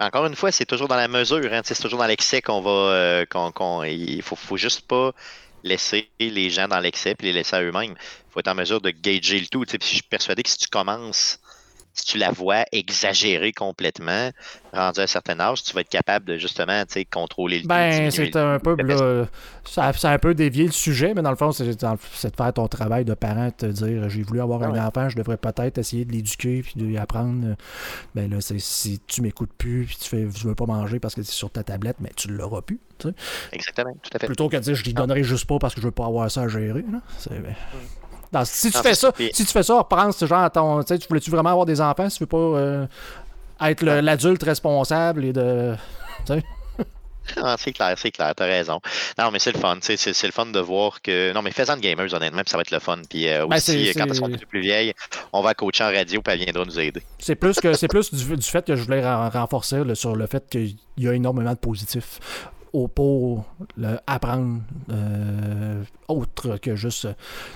Encore 0.00 0.26
une 0.26 0.34
fois, 0.34 0.50
c'est 0.50 0.64
toujours 0.64 0.88
dans 0.88 0.96
la 0.96 1.06
mesure. 1.06 1.48
Hein, 1.52 1.60
c'est 1.62 1.80
toujours 1.80 2.00
dans 2.00 2.06
l'excès 2.06 2.42
qu'on 2.42 2.60
va. 2.60 2.70
Euh, 2.70 3.24
qu'on, 3.26 3.84
il 3.84 4.20
faut, 4.22 4.34
faut 4.34 4.56
juste 4.56 4.80
pas 4.88 5.12
laisser 5.62 6.10
les 6.18 6.50
gens 6.50 6.68
dans 6.68 6.80
l'excès 6.80 7.14
et 7.18 7.22
les 7.22 7.32
laisser 7.32 7.56
à 7.56 7.62
eux-mêmes. 7.62 7.94
Il 7.98 8.32
faut 8.32 8.40
être 8.40 8.48
en 8.48 8.54
mesure 8.54 8.80
de 8.80 8.90
gager 8.90 9.40
le 9.40 9.46
tout. 9.46 9.64
je 9.68 9.86
suis 9.86 10.02
persuadé 10.02 10.42
que 10.42 10.50
si 10.50 10.58
tu 10.58 10.68
commences 10.68 11.38
si 11.98 12.06
tu 12.06 12.18
la 12.18 12.30
vois 12.30 12.64
exagérer 12.70 13.52
complètement, 13.52 14.30
rendu 14.72 15.00
à 15.00 15.02
un 15.02 15.06
certain 15.06 15.40
âge, 15.40 15.62
tu 15.64 15.74
vas 15.74 15.80
être 15.80 15.88
capable 15.88 16.26
de 16.26 16.36
justement 16.36 16.82
contrôler 17.10 17.60
le 17.60 17.66
Ben, 17.66 18.10
c'est 18.10 18.36
un 18.36 18.58
peu. 18.58 18.76
ça, 19.64 19.86
a 19.86 20.12
un 20.12 20.18
peu 20.18 20.34
dévié 20.34 20.66
le 20.66 20.72
sujet, 20.72 21.12
mais 21.14 21.22
dans 21.22 21.30
le 21.30 21.36
fond, 21.36 21.50
c'est 21.52 21.64
de 21.64 22.36
faire 22.36 22.52
ton 22.52 22.68
travail 22.68 23.04
de 23.04 23.14
parent, 23.14 23.50
te 23.50 23.66
dire 23.66 24.08
j'ai 24.08 24.22
voulu 24.22 24.40
avoir 24.40 24.62
ah 24.62 24.66
un 24.66 24.86
enfant, 24.86 25.08
je 25.08 25.16
devrais 25.16 25.36
peut-être 25.36 25.78
essayer 25.78 26.04
de 26.04 26.12
l'éduquer 26.12 26.62
puis 26.62 26.74
de 26.76 26.84
lui 26.84 26.98
apprendre. 26.98 27.56
Ben 28.14 28.30
là, 28.30 28.36
si 28.40 29.00
tu 29.06 29.22
m'écoutes 29.22 29.52
plus 29.58 29.86
puis 29.86 29.96
tu 30.00 30.08
fais 30.08 30.24
veux 30.24 30.54
pas 30.54 30.66
manger 30.66 31.00
parce 31.00 31.14
que 31.14 31.22
c'est 31.22 31.32
sur 31.32 31.50
ta 31.50 31.64
tablette, 31.64 31.96
mais 32.00 32.10
tu 32.14 32.28
l'auras 32.28 32.62
plus. 32.62 32.78
Exactement, 33.52 33.94
tout 34.02 34.10
à 34.14 34.18
fait. 34.18 34.26
Plutôt 34.26 34.48
que 34.48 34.56
de 34.56 34.62
dire 34.62 34.74
je 34.74 34.84
lui 34.84 34.94
donnerai 34.94 35.24
juste 35.24 35.46
pas 35.46 35.58
parce 35.58 35.74
que 35.74 35.80
je 35.80 35.86
veux 35.86 35.92
pas 35.92 36.06
avoir 36.06 36.30
ça 36.30 36.42
à 36.42 36.48
gérer. 36.48 36.84
C'est. 37.18 37.30
Ben, 38.32 38.44
si 38.44 38.70
tu 38.70 38.78
fais 38.78 38.94
ça, 38.94 39.12
si 39.16 39.44
tu 39.44 39.52
fais 39.52 39.62
ça, 39.62 39.84
pense 39.84 40.24
genre 40.24 40.50
ton. 40.50 40.82
Tu 40.82 40.98
voulais-tu 41.08 41.30
vraiment 41.30 41.50
avoir 41.50 41.66
des 41.66 41.80
enfants 41.80 42.08
si 42.10 42.18
tu 42.18 42.24
veux 42.24 42.28
pas 42.28 42.36
euh, 42.36 42.86
être 43.60 43.82
l'adulte 43.84 44.42
responsable 44.42 45.24
et 45.24 45.32
de. 45.32 45.74
Ah, 47.36 47.56
c'est 47.58 47.72
clair, 47.72 47.94
c'est 47.98 48.10
clair, 48.10 48.32
t'as 48.34 48.46
raison. 48.46 48.80
Non, 49.18 49.30
mais 49.30 49.38
c'est 49.38 49.52
le 49.52 49.58
fun, 49.58 49.76
c'est, 49.82 50.22
le 50.22 50.32
fun 50.32 50.46
de 50.46 50.60
voir 50.60 51.02
que. 51.02 51.32
Non, 51.34 51.42
mais 51.42 51.50
faisant 51.50 51.76
de 51.76 51.80
gamers, 51.82 52.12
honnêtement, 52.14 52.40
ça 52.46 52.56
va 52.56 52.62
être 52.62 52.70
le 52.70 52.78
fun. 52.78 53.02
Puis 53.08 53.28
euh, 53.28 53.46
ben, 53.46 53.56
aussi, 53.56 53.92
quand 53.94 54.06
on 54.22 54.32
est 54.32 54.46
plus 54.46 54.62
vieille, 54.62 54.94
on 55.34 55.42
va 55.42 55.52
coacher 55.52 55.84
en 55.84 55.92
radio, 55.92 56.22
puis 56.22 56.32
elle 56.32 56.40
viendra 56.44 56.64
nous 56.64 56.80
aider. 56.80 57.02
C'est 57.18 57.34
plus 57.34 57.60
que 57.60 57.74
c'est 57.74 57.86
plus 57.86 58.12
du, 58.14 58.42
fait 58.42 58.64
que 58.64 58.76
je 58.76 58.82
voulais 58.82 59.02
renforcer 59.28 59.82
sur 59.94 60.16
le 60.16 60.26
fait 60.26 60.48
qu'il 60.48 60.76
y 60.96 61.06
a 61.06 61.12
énormément 61.12 61.52
de 61.52 61.58
positifs 61.58 62.18
au 62.78 62.88
pour 62.88 63.44
apprendre 64.06 64.60
euh, 64.90 65.82
autre 66.08 66.56
que 66.58 66.76
juste 66.76 67.08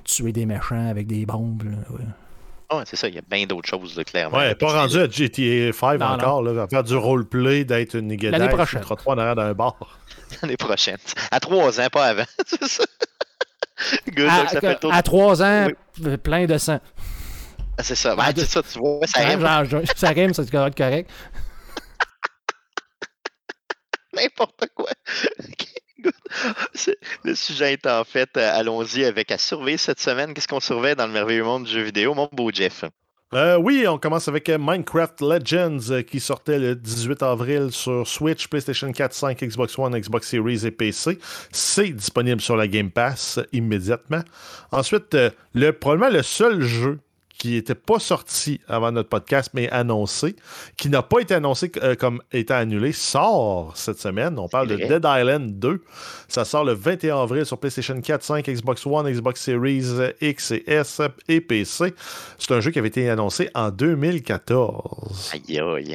tuer 0.04 0.32
des 0.32 0.46
méchants 0.46 0.88
avec 0.88 1.06
des 1.06 1.24
bombes. 1.26 1.62
ouais. 1.90 2.82
c'est 2.84 2.96
ça, 2.96 3.08
il 3.08 3.14
y 3.14 3.18
a 3.18 3.22
bien 3.28 3.46
d'autres 3.46 3.68
choses, 3.68 4.00
clairement. 4.06 4.38
Ouais, 4.38 4.54
pas 4.54 4.72
rendu 4.72 4.98
à 4.98 5.08
GTA 5.08 5.72
5 5.72 6.00
encore, 6.02 6.42
Là, 6.42 6.62
à 6.62 6.68
faire 6.68 6.82
du 6.82 6.96
roleplay, 6.96 7.64
d'être 7.64 7.94
une 7.94 8.08
négative. 8.08 8.38
L'année 8.38 8.52
prochaine. 8.52 8.82
trois 8.82 9.16
derrière 9.16 9.36
d'un 9.36 9.54
bar. 9.54 9.76
L'année 10.42 10.56
prochaine. 10.56 10.98
À 11.30 11.40
trois 11.40 11.80
ans, 11.80 11.88
pas 11.92 12.06
avant. 12.06 12.24
c'est 12.46 12.66
ça. 12.66 12.84
Good, 14.08 14.28
à, 14.28 14.48
ça 14.48 14.60
fait 14.60 14.84
à 14.90 15.02
trois 15.02 15.42
ans, 15.42 15.68
plein 16.22 16.46
de 16.46 16.58
sang. 16.58 16.80
Ah, 17.78 17.82
c'est 17.82 17.94
ça. 17.94 18.14
Ben, 18.14 18.26
c'est 18.36 18.44
ça, 18.44 18.62
tu 18.62 18.78
vois, 18.78 19.06
ça 19.06 19.20
rime. 19.20 19.46
ça 19.96 20.08
rime, 20.10 20.34
c'est 20.34 20.50
correct 20.50 20.80
n'importe 24.12 24.66
quoi. 24.71 24.71
Le 27.24 27.34
sujet 27.34 27.74
est 27.74 27.86
en 27.86 28.04
fait, 28.04 28.30
euh, 28.36 28.50
allons-y 28.52 29.04
avec 29.04 29.30
à 29.30 29.38
surveiller 29.38 29.76
cette 29.76 30.00
semaine. 30.00 30.34
Qu'est-ce 30.34 30.48
qu'on 30.48 30.60
surveille 30.60 30.96
dans 30.96 31.06
le 31.06 31.12
merveilleux 31.12 31.44
monde 31.44 31.64
du 31.64 31.70
jeu 31.70 31.82
vidéo, 31.82 32.14
mon 32.14 32.28
beau 32.32 32.50
Jeff? 32.52 32.84
Euh, 33.34 33.56
oui, 33.56 33.86
on 33.88 33.96
commence 33.96 34.28
avec 34.28 34.48
euh, 34.50 34.58
Minecraft 34.60 35.22
Legends 35.22 36.02
qui 36.06 36.20
sortait 36.20 36.58
le 36.58 36.74
18 36.74 37.22
avril 37.22 37.72
sur 37.72 38.06
Switch, 38.06 38.46
PlayStation 38.48 38.92
4, 38.92 39.14
5, 39.14 39.42
Xbox 39.42 39.78
One, 39.78 39.98
Xbox 39.98 40.28
Series 40.28 40.66
et 40.66 40.70
PC. 40.70 41.18
C'est 41.50 41.88
disponible 41.90 42.42
sur 42.42 42.56
la 42.56 42.68
Game 42.68 42.90
Pass 42.90 43.40
immédiatement. 43.52 44.20
Ensuite, 44.70 45.16
le, 45.54 45.70
probablement 45.70 46.10
le 46.10 46.22
seul 46.22 46.60
jeu 46.60 46.98
qui 47.42 47.54
n'était 47.54 47.74
pas 47.74 47.98
sorti 47.98 48.60
avant 48.68 48.92
notre 48.92 49.08
podcast, 49.08 49.50
mais 49.52 49.68
annoncé, 49.70 50.36
qui 50.76 50.88
n'a 50.88 51.02
pas 51.02 51.18
été 51.18 51.34
annoncé 51.34 51.72
euh, 51.82 51.96
comme 51.96 52.22
étant 52.32 52.54
annulé, 52.54 52.92
sort 52.92 53.72
cette 53.74 53.98
semaine. 53.98 54.38
On 54.38 54.46
parle 54.46 54.68
de 54.68 54.76
Dead 54.76 55.04
Island 55.04 55.58
2. 55.58 55.82
Ça 56.28 56.44
sort 56.44 56.64
le 56.64 56.72
21 56.72 57.20
avril 57.20 57.44
sur 57.44 57.58
PlayStation 57.58 58.00
4, 58.00 58.22
5, 58.22 58.46
Xbox 58.48 58.86
One, 58.86 59.10
Xbox 59.10 59.40
Series 59.40 60.12
X 60.20 60.52
et 60.52 60.62
S 60.68 61.00
et 61.26 61.40
PC. 61.40 61.94
C'est 62.38 62.52
un 62.52 62.60
jeu 62.60 62.70
qui 62.70 62.78
avait 62.78 62.86
été 62.86 63.10
annoncé 63.10 63.50
en 63.56 63.72
2014. 63.72 65.32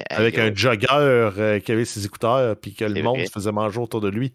avec 0.10 0.38
un 0.38 0.54
jogger 0.54 0.88
euh, 0.92 1.60
qui 1.62 1.72
avait 1.72 1.86
ses 1.86 2.06
écouteurs 2.06 2.58
puis 2.58 2.74
que 2.74 2.84
le 2.84 3.02
monde 3.02 3.20
se 3.26 3.32
faisait 3.32 3.54
manger 3.54 3.80
autour 3.80 4.02
de 4.02 4.10
lui. 4.10 4.34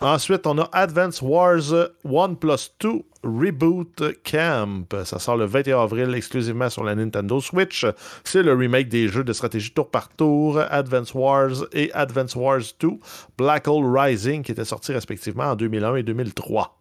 Ensuite, 0.00 0.46
on 0.46 0.58
a 0.58 0.68
Advance 0.72 1.22
Wars 1.22 1.72
1 2.04 2.34
plus 2.34 2.74
2 2.80 2.88
Reboot 3.22 4.02
Camp. 4.24 4.94
Ça 5.04 5.18
sort 5.18 5.36
le 5.36 5.44
21 5.44 5.80
avril 5.80 6.14
exclusivement 6.14 6.70
sur 6.70 6.84
la 6.84 6.94
Nintendo 6.94 7.40
Switch. 7.40 7.86
C'est 8.24 8.42
le 8.42 8.54
remake 8.54 8.88
des 8.88 9.08
jeux 9.08 9.24
de 9.24 9.32
stratégie 9.32 9.72
tour 9.72 9.90
par 9.90 10.08
tour 10.08 10.60
Advance 10.70 11.14
Wars 11.14 11.66
et 11.72 11.92
Advance 11.92 12.36
Wars 12.36 12.62
2 12.80 12.88
Black 13.36 13.68
Hole 13.68 13.86
Rising 13.96 14.42
qui 14.42 14.52
étaient 14.52 14.64
sortis 14.64 14.92
respectivement 14.92 15.44
en 15.44 15.56
2001 15.56 15.96
et 15.96 16.02
2003. 16.02 16.78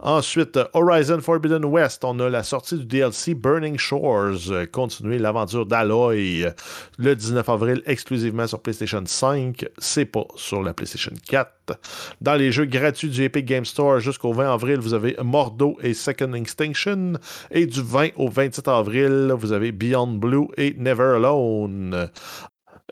Ensuite, 0.00 0.58
Horizon 0.74 1.20
Forbidden 1.20 1.64
West, 1.64 2.04
on 2.04 2.18
a 2.20 2.28
la 2.28 2.42
sortie 2.42 2.78
du 2.78 2.84
DLC 2.84 3.34
Burning 3.34 3.78
Shores, 3.78 4.52
continuer 4.70 5.18
l'aventure 5.18 5.64
d'Aloy 5.64 6.44
le 6.98 7.16
19 7.16 7.48
avril 7.48 7.82
exclusivement 7.86 8.46
sur 8.46 8.60
PlayStation 8.60 9.02
5, 9.04 9.64
c'est 9.78 10.04
pas 10.04 10.26
sur 10.36 10.62
la 10.62 10.74
PlayStation 10.74 11.12
4. 11.28 11.50
Dans 12.20 12.34
les 12.34 12.52
jeux 12.52 12.66
gratuits 12.66 13.08
du 13.08 13.24
Epic 13.24 13.46
Game 13.46 13.64
Store 13.64 13.98
jusqu'au 14.00 14.32
20 14.32 14.52
avril, 14.52 14.78
vous 14.78 14.94
avez 14.94 15.16
Mordo 15.22 15.75
et 15.82 15.94
Second 15.94 16.32
Extinction 16.34 17.14
et 17.50 17.66
du 17.66 17.82
20 17.82 18.10
au 18.16 18.28
27 18.28 18.68
avril, 18.68 19.32
vous 19.36 19.52
avez 19.52 19.72
Beyond 19.72 20.18
Blue 20.18 20.46
et 20.56 20.74
Never 20.78 21.14
Alone. 21.16 22.10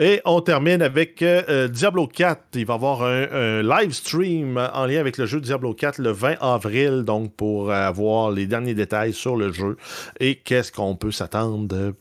Et 0.01 0.21
on 0.25 0.41
termine 0.41 0.83
avec 0.83 1.23
euh, 1.23 1.69
Diablo 1.69 2.09
4. 2.09 2.43
Il 2.55 2.67
va 2.67 2.75
y 2.75 2.77
avoir 2.77 3.03
un, 3.05 3.63
live 3.63 3.93
stream 3.93 4.57
en 4.57 4.87
lien 4.87 4.99
avec 4.99 5.19
le 5.19 5.27
jeu 5.27 5.41
Diablo 5.41 5.73
4 5.73 5.99
le 5.99 6.11
20 6.11 6.37
avril, 6.41 7.05
donc 7.05 7.33
pour 7.35 7.71
avoir 7.71 8.33
les 8.33 8.47
derniers 8.47 8.75
détails 8.75 9.13
sur 9.13 9.37
le 9.37 9.53
jeu 9.53 9.77
et 10.19 10.37
qu'est-ce 10.37 10.73
qu'on 10.73 10.97
peut 10.97 11.13
s'attendre 11.13 11.95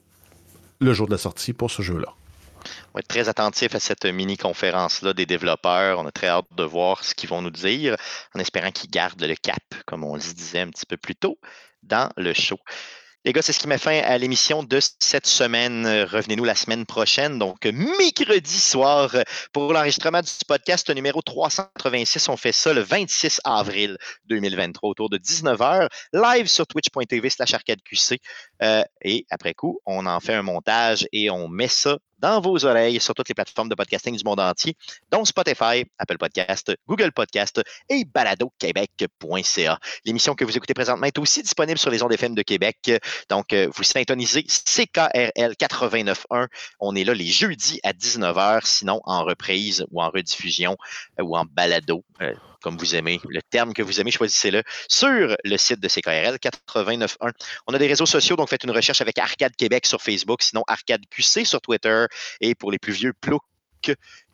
le 0.80 0.94
jour 0.94 1.06
de 1.06 1.12
la 1.12 1.20
sortie 1.20 1.54
pour 1.54 1.70
ce 1.70 1.84
jeu-là. 1.84 2.14
On 2.66 2.93
va 2.95 2.99
être 2.99 3.07
très 3.07 3.30
attentif 3.30 3.76
à 3.76 3.80
cette 3.80 4.05
mini-conférence-là 4.05 5.14
des 5.14 5.26
développeurs. 5.26 5.99
On 5.99 6.05
a 6.05 6.11
très 6.11 6.28
hâte 6.28 6.45
de 6.51 6.64
voir 6.64 7.03
ce 7.03 7.16
qu'ils 7.16 7.30
vont 7.30 7.41
nous 7.41 7.51
dire, 7.51 7.95
en 8.36 8.39
espérant 8.39 8.72
qu'ils 8.72 8.89
gardent 8.89 9.24
le 9.24 9.36
cap, 9.36 9.64
comme 9.86 10.03
on 10.03 10.20
se 10.20 10.34
disait 10.34 10.61
un 10.61 10.70
petit 10.70 10.86
peu 10.86 10.97
plus 10.97 11.16
tôt 11.16 11.38
dans 11.84 12.09
le 12.18 12.34
show. 12.34 12.59
Les 13.26 13.32
gars, 13.32 13.41
c'est 13.41 13.53
ce 13.53 13.59
qui 13.59 13.70
met 13.70 13.78
fin 13.78 14.01
à 14.03 14.18
l'émission 14.18 14.64
de 14.64 14.80
cette 14.99 15.28
semaine. 15.28 15.88
Revenez-nous 15.88 16.43
la 16.43 16.55
semaine 16.55 16.86
prochaine, 16.86 17.39
donc 17.39 17.64
mercredi 17.64 18.59
soir, 18.59 19.16
pour 19.53 19.72
l'enregistrement 19.72 20.20
du 20.20 20.30
podcast 20.45 20.89
numéro 20.89 21.22
386. 21.22 22.28
On 22.28 22.36
fait 22.36 22.51
ça 22.51 22.74
le 22.74 22.82
26 22.82 23.39
avril 23.45 23.97
2023 24.26 24.89
autour 24.89 25.09
de 25.09 25.18
19h, 25.18 25.88
live 26.11 26.47
sur 26.47 26.68
twitch.tv 26.68 27.30
slash 27.30 27.53
arcadeqc. 27.53 28.20
Euh, 28.61 28.84
et 29.01 29.26
après 29.30 29.53
coup, 29.53 29.80
on 29.86 30.05
en 30.05 30.20
fait 30.20 30.34
un 30.34 30.41
montage 30.41 31.07
et 31.14 31.30
on 31.30 31.47
met 31.47 31.70
ça 31.70 31.99
dans 32.24 32.39
vos 32.39 32.65
oreilles 32.65 33.01
sur 33.01 33.13
toutes 33.13 33.28
les 33.28 33.36
plateformes 33.36 33.67
de 33.67 33.76
podcasting 33.76 34.15
du 34.15 34.24
monde 34.24 34.39
entier, 34.39 34.78
dont 35.11 35.26
Spotify, 35.26 35.84
Apple 35.99 36.17
Podcast, 36.17 36.74
Google 36.88 37.11
Podcast 37.11 37.61
et 37.89 38.05
baladoquebec.ca. 38.05 39.80
L'émission 40.05 40.34
que 40.34 40.45
vous 40.45 40.55
écoutez 40.55 40.74
présentement 40.74 41.05
est 41.05 41.19
aussi 41.19 41.43
disponible 41.43 41.78
sur 41.78 41.91
les 41.91 42.01
ondes 42.01 42.13
FM 42.13 42.34
de 42.34 42.41
Québec. 42.41 42.93
Donc, 43.30 43.51
euh, 43.51 43.67
vous 43.76 43.84
syntonisez 43.84 44.43
CKRL 44.43 45.55
89.1. 45.59 46.47
On 46.80 46.95
est 46.95 47.03
là 47.03 47.13
les 47.13 47.26
jeudis 47.26 47.82
à 47.84 47.91
19h, 47.91 48.61
sinon 48.65 49.01
en 49.03 49.26
reprise 49.26 49.86
ou 49.91 50.01
en 50.01 50.09
rediffusion 50.09 50.78
euh, 51.19 51.24
ou 51.24 51.36
en 51.36 51.43
balado. 51.43 52.05
Comme 52.64 52.78
vous 52.78 52.95
aimez, 52.95 53.20
le 53.28 53.41
terme 53.41 53.74
que 53.74 53.84
vous 53.84 53.99
aimez, 53.99 54.09
choisissez-le 54.09 54.64
sur 54.88 55.36
le 55.43 55.57
site 55.57 55.82
de 55.82 55.88
CKRL 55.89 56.38
89.1. 56.38 57.32
On 57.68 57.74
a 57.74 57.78
des 57.78 57.88
réseaux 57.88 58.05
sociaux, 58.05 58.38
donc 58.38 58.49
faites 58.49 58.64
une 58.64 58.72
recherche 58.72 59.01
avec 59.01 59.20
Arcade 59.20 59.53
Québec 59.57 59.86
sur 59.86 60.01
Facebook, 60.01 60.41
sinon 60.41 60.64
Arcade 60.68 61.01
QC 61.09 61.43
sur 61.43 61.59
Twitter. 61.59 62.05
Et 62.39 62.55
pour 62.55 62.72
les 62.72 62.80
plus 62.80 62.93
vieux 62.93 63.11
ploucs 63.20 63.43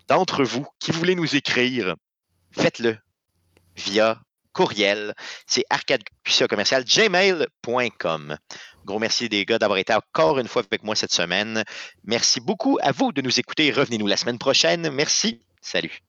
d'entre 0.08 0.44
vous 0.44 0.68
qui 0.78 0.92
voulez 0.92 1.16
nous 1.16 1.36
écrire, 1.36 1.96
faites-le 2.52 3.00
via 3.76 4.22
courriel. 4.54 5.16
C'est 5.48 5.66
commercial 6.48 6.84
gmail.com. 6.84 8.38
Gros 8.86 9.00
merci 9.00 9.28
des 9.28 9.44
gars 9.44 9.58
d'avoir 9.58 9.80
été 9.80 9.94
encore 9.94 10.38
une 10.38 10.48
fois 10.48 10.62
avec 10.70 10.84
moi 10.84 10.96
cette 10.96 11.14
semaine. 11.14 11.64
Merci 12.04 12.42
beaucoup 12.42 12.78
à 12.84 12.92
vous 12.92 13.12
de 13.12 13.24
nous 13.24 13.40
écouter. 13.40 13.72
Revenez-nous 13.72 14.08
la 14.08 14.18
semaine 14.18 14.38
prochaine. 14.38 14.92
Merci. 14.92 15.42
Salut. 15.62 16.04